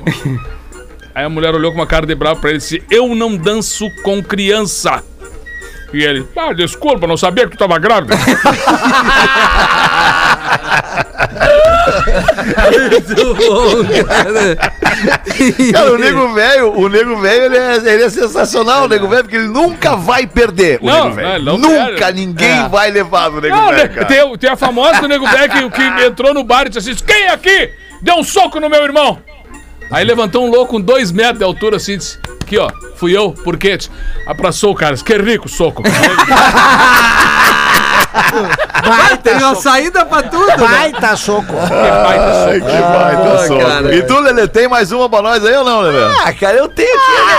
Aí 1.16 1.24
a 1.24 1.30
mulher 1.30 1.54
olhou 1.54 1.72
com 1.72 1.78
uma 1.78 1.88
cara 1.88 2.06
de 2.08 2.16
bravo 2.16 2.42
pra 2.42 2.50
ele 2.50 2.58
e 2.58 2.62
disse: 2.62 2.84
Eu 2.90 3.14
não 3.16 3.38
danço 3.38 3.90
com 4.04 4.22
criança. 4.24 5.04
E 5.94 6.04
ele, 6.04 6.28
ah, 6.36 6.54
desculpa, 6.54 7.08
não 7.08 7.18
sabia 7.18 7.46
que 7.48 7.56
tu 7.56 7.60
tava 7.60 7.78
grávida. 7.80 8.16
Muito 12.72 13.36
bom, 13.36 14.06
cara. 14.06 14.56
Cara, 15.74 15.92
o 15.94 15.98
nego 15.98 16.34
velho, 16.34 16.74
o 16.80 16.90
nego 16.90 17.16
velho, 17.18 17.46
ele 17.46 17.58
é, 17.58 17.76
ele 17.94 18.04
é 18.04 18.10
sensacional, 18.10 18.86
o 18.86 18.88
nego 18.88 19.08
velho, 19.08 19.24
porque 19.24 19.36
ele 19.38 19.48
nunca 19.48 19.96
vai 19.96 20.28
perder. 20.28 20.80
O 20.82 20.86
Não, 20.86 21.04
nego 21.06 21.16
velho. 21.16 21.44
não, 21.46 21.58
não 21.58 21.70
nunca 21.70 21.96
perde. 22.06 22.26
ninguém 22.26 22.60
É. 22.66 22.68
vai 22.68 22.92
levar 22.92 23.30
do 23.30 23.42
nego 23.42 23.56
Não, 23.56 23.72
né, 23.72 23.78
velho, 23.78 23.94
cara. 23.94 24.06
tem, 24.06 24.38
tem 24.38 24.50
a 24.50 24.56
famosa 24.56 25.02
do 25.02 25.08
nego 25.08 25.26
velho 25.28 25.52
que, 25.52 25.70
que 25.72 26.06
entrou 26.06 26.34
no 26.34 26.44
bar 26.44 26.66
e 26.68 26.70
disse 26.70 26.92
assim: 26.92 27.04
Quem 27.04 27.28
aqui 27.30 27.72
deu 28.02 28.16
um 28.16 28.24
soco 28.24 28.60
no 28.60 28.70
meu 28.70 28.84
irmão? 28.84 29.20
Aí 29.92 30.04
levantou 30.06 30.46
um 30.46 30.50
louco 30.52 30.74
com 30.74 30.82
dois 30.82 31.12
metros 31.12 31.40
de 31.40 31.44
altura 31.44 31.78
assim 31.78 31.94
e 31.94 31.98
disse: 31.98 32.20
Aqui 32.42 32.58
ó, 32.58 32.70
fui 32.96 33.16
eu, 33.18 33.32
por 33.32 33.58
quê? 33.58 33.78
Abraçou 34.26 34.72
o 34.72 34.76
cara, 34.76 34.94
disse, 34.94 35.04
que 35.04 35.16
rico 35.18 35.48
soco. 35.50 35.84
Vai, 38.84 39.18
tem 39.18 39.36
uma 39.36 39.56
saída 39.56 40.06
pra 40.06 40.24
tudo. 40.24 40.48
né? 40.48 40.58
Baita 40.58 41.16
soco. 41.16 41.54
Ai, 41.58 42.60
que 42.60 42.66
baita 42.68 43.34
Ah, 43.34 43.48
soco. 43.48 43.66
cara. 43.66 43.96
E 43.96 44.04
tu, 44.04 44.20
Lelê, 44.20 44.48
tem 44.48 44.68
mais 44.68 44.92
uma 44.92 45.08
pra 45.10 45.22
nós 45.22 45.46
aí 45.46 45.56
ou 45.56 45.64
não, 45.64 45.82
Lelê? 45.82 46.06
Ah, 46.26 46.34
cara, 46.34 46.58
eu 46.58 46.68
tenho 46.68 46.90
aqui, 46.98 47.12
né, 47.26 47.34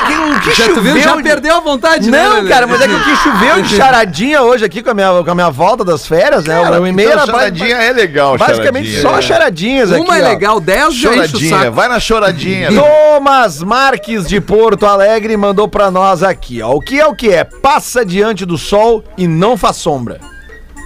que, 0.50 0.56
Já, 0.56 0.68
tu 0.74 0.80
viu? 0.80 0.98
Já 1.00 1.16
de- 1.16 1.22
perdeu 1.22 1.56
a 1.56 1.60
vontade, 1.60 2.10
né, 2.10 2.22
Não, 2.28 2.46
cara, 2.46 2.66
mas 2.66 2.80
é 2.80 2.88
que 2.88 2.94
o 2.94 3.04
que 3.04 3.16
choveu 3.16 3.62
de 3.62 3.68
charadinha 3.76 4.42
hoje 4.42 4.64
aqui 4.64 4.82
com 4.82 4.90
a 4.90 4.94
minha, 4.94 5.22
com 5.24 5.30
a 5.30 5.34
minha 5.34 5.50
volta 5.50 5.84
das 5.84 6.06
férias, 6.06 6.44
né? 6.44 6.60
Cara, 6.62 6.80
o 6.80 6.86
e-mail 6.86 7.10
então, 7.10 7.22
era 7.22 7.26
charadinha 7.32 7.76
é 7.76 7.92
legal, 7.92 8.36
basicamente 8.38 8.90
charadinha. 8.90 9.02
só 9.02 9.20
charadinhas 9.20 9.92
aqui. 9.92 10.00
Uma 10.02 10.18
é 10.18 10.22
legal, 10.28 10.60
10 10.60 10.94
já 10.94 11.10
enche 11.16 11.36
o 11.36 11.40
Choradinha, 11.40 11.70
vai 11.70 11.88
na 11.88 12.00
choradinha. 12.00 12.68
Thomas 12.74 13.62
Marques 13.62 14.26
de 14.28 14.40
Porto 14.40 14.86
Alegre 14.86 15.36
mandou 15.36 15.68
pra 15.68 15.90
nós 15.90 16.22
aqui, 16.22 16.60
ó. 16.62 16.70
O 16.72 16.80
que 16.80 17.00
é 17.00 17.06
o 17.06 17.14
que 17.14 17.30
é? 17.30 17.44
Passa 17.44 18.04
diante 18.04 18.44
do 18.44 18.56
sol 18.58 19.04
e 19.16 19.26
não 19.26 19.56
faz 19.56 19.76
sombra. 19.76 20.20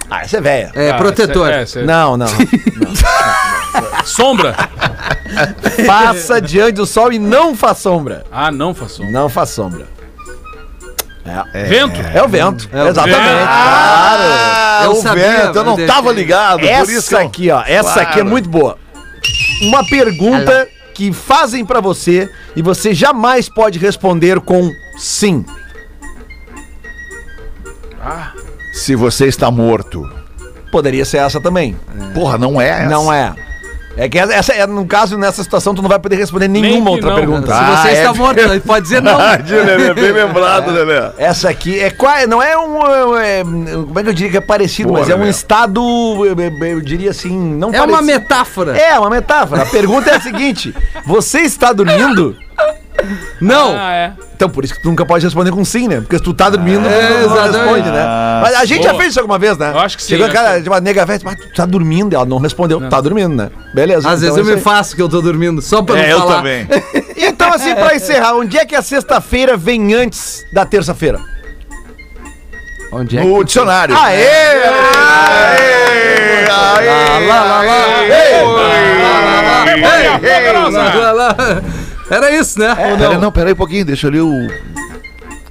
Ah, 0.09 0.21
essa 0.21 0.37
é 0.37 0.41
velha. 0.41 0.71
É, 0.75 0.91
Ah, 0.91 0.95
protetor. 0.95 1.47
cê- 1.47 1.53
é, 1.53 1.65
cê- 1.65 1.81
Não, 1.81 2.15
não. 2.15 2.27
Sombra? 4.05 4.55
Passa 5.85 6.39
diante 6.41 6.73
do 6.73 6.85
sol 6.85 7.11
e 7.11 7.19
não 7.19 7.55
faz 7.55 7.77
sombra. 7.79 8.25
Ah, 8.31 8.51
não 8.51 8.73
faço. 8.73 9.03
Não 9.11 9.27
faz 9.29 9.49
sombra. 9.49 9.87
Vento? 11.67 11.99
É 12.13 12.21
o 12.23 12.27
vento. 12.27 12.69
É 12.71 12.83
o 12.83 12.87
Exatamente. 12.89 13.17
vento. 13.19 13.47
Ah, 13.47 14.81
Eu 14.83 14.91
o 14.91 14.95
sabia, 15.01 15.45
vento, 15.47 15.57
eu 15.57 15.63
não 15.63 15.87
tava 15.87 16.13
deixa- 16.13 16.13
ligado, 16.13 16.59
por 16.59 16.65
isso 16.67 16.85
que 16.85 16.93
Essa 16.97 17.15
eu- 17.15 17.27
aqui, 17.27 17.49
ó. 17.51 17.63
Essa 17.65 18.01
aqui 18.01 18.11
é 18.11 18.13
Claro. 18.15 18.29
muito 18.29 18.47
boa. 18.49 18.77
Uma 19.63 19.83
pergunta 19.87 20.67
que 20.93 21.11
fazem 21.11 21.65
pra 21.65 21.81
você 21.81 22.29
e 22.55 22.61
você 22.61 22.93
jamais 22.93 23.49
pode 23.49 23.79
responder 23.79 24.39
com 24.39 24.69
sim. 24.97 25.43
Se 28.73 28.95
você 28.95 29.25
está 29.27 29.49
morto. 29.49 30.07
Poderia 30.71 31.05
ser 31.05 31.17
essa 31.17 31.39
também. 31.39 31.75
Porra, 32.13 32.37
não 32.37 32.59
é 32.59 32.67
essa. 32.69 32.89
Não 32.89 33.11
é. 33.11 33.33
É 33.97 34.09
que 34.09 34.19
essa, 34.19 34.53
é, 34.53 34.67
no 34.67 34.85
caso, 34.85 35.17
nessa 35.17 35.41
situação, 35.41 35.73
tu 35.73 35.81
não 35.81 35.87
vai 35.89 35.97
poder 35.99 36.17
responder 36.17 36.47
nenhuma 36.49 36.89
outra 36.91 37.09
não. 37.11 37.15
pergunta. 37.15 37.47
Se 37.47 37.59
você 37.63 37.87
Ah, 37.87 37.93
está 37.93 38.09
é 38.09 38.13
morto, 38.13 38.61
pode 38.65 38.83
dizer 38.83 39.01
não. 39.01 39.15
Verdade, 39.17 39.53
Lelê, 39.55 39.93
bem 39.93 40.11
lembrado, 40.11 40.71
Lelê. 40.71 41.11
Essa 41.17 41.49
aqui 41.49 41.79
é 41.79 41.89
quase. 41.89 42.27
Não 42.27 42.43
é 42.43 42.57
um. 42.57 43.17
é, 43.17 43.41
como 43.43 43.97
é 43.99 44.03
que 44.03 44.09
eu 44.09 44.13
diria 44.13 44.31
que 44.31 44.37
é 44.37 44.41
parecido, 44.41 44.91
mas 44.91 45.09
é 45.09 45.15
um 45.15 45.25
estado. 45.25 45.79
Eu, 46.25 46.35
eu- 46.37 46.67
eu 46.67 46.81
diria 46.81 47.11
assim. 47.11 47.37
Não 47.37 47.69
É 47.73 47.81
uma 47.81 47.97
parecido. 47.97 48.05
metáfora. 48.19 48.77
É, 48.77 48.99
uma 48.99 49.09
metáfora. 49.09 49.61
A 49.61 49.65
pergunta 49.65 50.09
é 50.09 50.15
a 50.15 50.19
seguinte: 50.21 50.75
Você 51.05 51.39
está 51.41 51.71
dormindo? 51.71 52.35
Não. 53.41 53.75
Ah, 53.77 53.93
é. 53.93 54.13
Então, 54.35 54.49
por 54.49 54.63
isso 54.65 54.73
que 54.75 54.81
tu 54.81 54.89
nunca 54.89 55.05
pode 55.05 55.23
responder 55.23 55.51
com 55.51 55.63
sim, 55.63 55.87
né? 55.87 56.01
Porque 56.01 56.17
se 56.17 56.23
tu 56.23 56.33
tá 56.33 56.49
dormindo, 56.49 56.87
É, 56.87 57.07
tu 57.07 57.13
não 57.13 57.19
exatamente. 57.35 57.57
responde, 57.57 57.89
né? 57.91 58.05
Mas 58.41 58.55
a 58.55 58.65
gente 58.65 58.83
já 58.83 58.89
Boa. 58.89 59.01
fez 59.01 59.11
isso 59.11 59.19
alguma 59.19 59.37
vez, 59.39 59.57
né? 59.57 59.71
Eu 59.73 59.79
acho 59.79 59.95
que 59.97 60.03
sim, 60.03 60.09
Chegou 60.09 60.25
a 60.25 60.29
cara 60.29 60.59
de 60.61 60.67
uma 60.69 60.79
nega 60.81 61.05
velha, 61.05 61.21
mas 61.23 61.35
tu 61.39 61.53
tá 61.53 61.65
dormindo? 61.65 62.13
E 62.13 62.15
ela 62.15 62.25
não 62.25 62.37
respondeu. 62.37 62.81
Tá 62.89 62.99
dormindo, 62.99 63.33
né? 63.35 63.49
Beleza. 63.73 64.09
Às 64.09 64.21
então 64.23 64.33
vezes 64.35 64.49
é 64.49 64.51
eu 64.51 64.55
me 64.57 64.61
faço 64.61 64.95
que 64.95 65.01
eu 65.01 65.07
tô 65.09 65.21
dormindo, 65.21 65.61
só 65.61 65.81
pra 65.81 65.97
É, 65.99 66.03
não 66.03 66.09
eu 66.09 66.17
falar. 66.19 66.35
também. 66.37 66.67
Então, 67.17 67.53
assim, 67.53 67.73
pra 67.75 67.95
encerrar, 67.95 68.33
onde 68.35 68.57
é 68.57 68.65
que 68.65 68.75
a 68.75 68.81
sexta-feira 68.81 69.55
vem 69.55 69.93
antes 69.93 70.43
da 70.53 70.65
terça-feira? 70.65 71.19
Onde 72.91 73.17
é 73.17 73.23
No 73.23 73.43
dicionário. 73.43 73.95
Aê! 73.97 74.25
Aê! 74.25 74.65
Aê! 76.49 77.27
lá, 77.27 77.43
lá, 77.43 77.61
lá. 77.61 77.99
Aê! 77.99 78.05
Ei, 79.65 80.29
ei, 80.29 80.51
Lá, 80.53 80.93
lá, 80.95 81.11
lá. 81.11 81.35
Era 82.09 82.31
isso, 82.35 82.59
né? 82.59 82.69
Ou 82.69 82.97
Pera, 82.97 83.17
não, 83.17 83.31
pera 83.31 83.49
aí 83.49 83.53
um 83.53 83.57
pouquinho, 83.57 83.85
deixa 83.85 84.09
ler 84.09 84.21
o... 84.21 84.47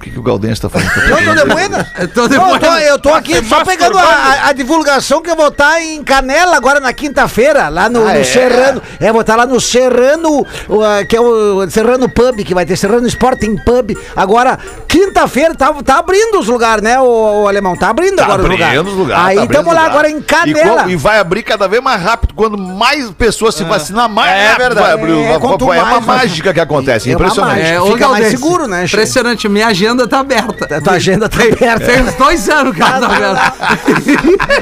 O 0.05 0.07
que, 0.07 0.11
que 0.11 0.19
o 0.19 0.21
Galdense 0.21 0.61
tá 0.61 0.69
falando? 0.69 0.87
Eu 0.99 1.25
tô 1.25 1.33
de 1.45 1.45
buena. 1.51 1.91
Eu 1.97 2.07
tô 2.07 2.21
Não, 2.21 2.27
depois. 2.29 2.53
eu, 2.53 2.59
tô, 2.59 2.77
eu 2.77 2.99
tô 2.99 3.09
aqui 3.13 3.43
só 3.43 3.65
pegando 3.65 3.97
a, 3.97 4.49
a- 4.49 4.53
divulgação 4.53 5.19
que 5.19 5.31
eu 5.31 5.35
vou 5.35 5.47
estar 5.47 5.81
em 5.81 6.03
Canela 6.03 6.55
agora 6.55 6.79
na 6.79 6.93
quinta-feira, 6.93 7.69
lá 7.69 7.89
no, 7.89 8.01
Ah, 8.07 8.13
no 8.13 8.19
é? 8.19 8.23
Serrano. 8.23 8.83
É, 8.99 9.11
vou 9.11 9.21
estar 9.21 9.35
lá 9.35 9.47
no 9.47 9.59
Serrano, 9.59 10.45
ah, 10.83 11.03
que 11.03 11.15
é 11.17 11.19
o 11.19 11.67
Serrano 11.71 12.07
Pub, 12.07 12.35
que 12.43 12.53
vai 12.53 12.67
ter 12.67 12.77
Serrano 12.77 13.07
Sporting 13.07 13.55
Pub. 13.57 13.97
Agora, 14.15 14.59
quinta-feira, 14.87 15.55
tá, 15.55 15.73
tá 15.83 15.97
abrindo 15.97 16.39
os 16.39 16.47
lugares, 16.47 16.83
né, 16.83 16.99
o, 16.99 17.43
o 17.43 17.47
Alemão? 17.47 17.75
Tá 17.75 17.89
abrindo 17.89 18.17
Tá 18.17 18.25
agora 18.25 18.43
os 18.43 18.47
lugares. 18.49 18.77
abrindo 18.79 18.93
os 18.93 18.97
lugares. 18.99 19.25
Aí 19.27 19.35
tá 19.37 19.41
abrindo 19.41 19.51
estamos 19.59 19.73
lá 19.73 19.81
os 19.81 19.87
lugares. 19.87 19.91
agora 19.91 20.09
em 20.11 20.17
E, 20.19 20.53
Canela. 20.53 20.75
qual- 20.83 20.89
e 20.91 20.95
vai 20.95 21.19
abrir 21.19 21.41
cada 21.41 21.67
vez 21.67 21.81
mais 21.81 21.99
rápido. 22.01 22.33
Quando 22.35 22.57
mais 22.57 23.09
pessoas 23.11 23.55
se 23.55 23.63
vacinar, 23.63 24.07
mais 24.07 24.31
É 24.31 24.47
rápido 24.49 24.59
verdade. 24.59 24.85
vai 24.87 24.93
abrir. 24.93 25.13
É, 25.13 25.31
É, 25.31 25.33
é 25.33 25.83
uma 25.83 26.01
mágica 26.01 26.53
que 26.53 26.59
acontece. 26.59 27.09
É 27.09 27.13
impressionante. 27.13 27.59
É, 27.61 27.81
Fica 27.81 28.07
mais 28.09 28.27
seguro, 28.27 28.67
né? 28.67 28.85
Impressionante, 28.85 29.49
minha 29.49 29.67
agenda 29.67 29.94
tá 30.07 30.19
aberta. 30.19 30.75
A 30.77 30.81
tua 30.81 30.93
agenda 30.93 31.29
tá 31.29 31.41
aberta. 31.43 31.79
Tem 31.85 32.01
uns 32.01 32.13
dois 32.15 32.49
anos 32.49 32.75
que 32.75 32.81
ela 32.81 32.99
tá 32.99 33.05
aberta. 33.05 33.53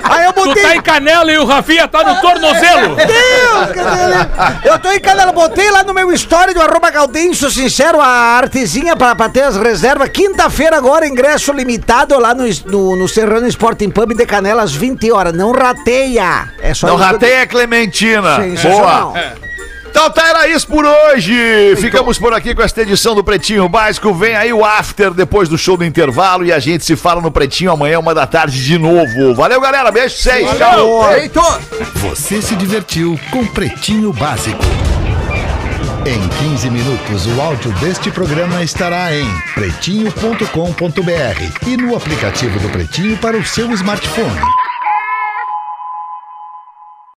Aí 0.03 0.25
eu 0.25 0.33
Tu 0.33 0.45
botei. 0.45 0.63
tá 0.63 0.75
em 0.75 0.81
canela 0.81 1.31
e 1.31 1.37
o 1.37 1.45
Rafinha 1.45 1.87
tá 1.87 2.03
no 2.03 2.21
tornozelo. 2.21 2.95
Deus, 2.95 3.71
cadê 3.73 4.03
ele? 4.03 4.15
Eu 4.65 4.79
tô 4.79 4.91
em 4.91 4.99
Canela, 4.99 5.31
botei 5.31 5.69
lá 5.71 5.83
no 5.83 5.93
meu 5.93 6.11
story 6.13 6.53
do 6.53 6.61
arroba 6.61 6.89
Gaudêncio 6.89 7.49
Sincero 7.49 7.99
a 7.99 8.07
artezinha 8.07 8.95
pra, 8.95 9.15
pra 9.15 9.29
ter 9.29 9.41
as 9.43 9.57
reservas. 9.57 10.09
Quinta-feira 10.09 10.77
agora, 10.77 11.07
ingresso 11.07 11.51
limitado 11.51 12.17
lá 12.19 12.33
no, 12.33 12.43
no, 12.65 12.95
no 12.95 13.07
Serrano 13.07 13.47
Sporting 13.47 13.89
Pub 13.89 14.13
de 14.15 14.25
Canela 14.25 14.63
às 14.63 14.73
20 14.73 15.11
horas. 15.11 15.33
Não 15.33 15.51
rateia. 15.51 16.47
É 16.61 16.73
só 16.73 16.87
Não 16.87 16.95
rateia 16.95 17.45
Clementina. 17.47 18.39
Boa. 18.61 19.13
Então 19.93 20.09
tá, 20.09 20.27
era 20.27 20.47
isso 20.47 20.67
por 20.67 20.83
hoje. 20.83 21.75
Ficamos 21.75 22.17
por 22.17 22.33
aqui 22.33 22.55
com 22.55 22.63
esta 22.63 22.81
edição 22.81 23.13
do 23.13 23.23
Pretinho 23.23 23.69
Básico. 23.69 24.11
Vem 24.11 24.35
aí 24.35 24.51
o 24.51 24.65
after 24.65 25.11
depois 25.11 25.47
do 25.47 25.55
show 25.55 25.77
do 25.77 25.85
intervalo 25.85 26.43
e 26.43 26.51
a 26.51 26.57
gente 26.57 26.83
se 26.83 26.95
fala 26.95 27.21
no 27.21 27.29
Pretinho 27.29 27.71
amanhã, 27.71 27.99
uma 27.99 28.11
da 28.11 28.25
tarde 28.25 28.65
de 28.65 28.79
novo. 28.79 29.35
Valeu, 29.35 29.61
galera. 29.61 29.91
Beijo, 29.91 30.15
seis. 30.15 30.49
Tchau. 30.57 31.13
Heitor! 31.13 31.61
Você 31.93 32.41
se 32.41 32.55
divertiu 32.55 33.19
com 33.29 33.45
Pretinho 33.45 34.11
Básico. 34.11 34.63
Em 36.07 36.27
15 36.49 36.71
minutos, 36.71 37.27
o 37.27 37.39
áudio 37.39 37.71
deste 37.73 38.09
programa 38.09 38.63
estará 38.63 39.15
em 39.15 39.27
pretinho.com.br 39.53 41.67
e 41.67 41.77
no 41.77 41.95
aplicativo 41.95 42.59
do 42.59 42.69
Pretinho 42.69 43.15
para 43.17 43.37
o 43.37 43.45
seu 43.45 43.71
smartphone. 43.71 44.41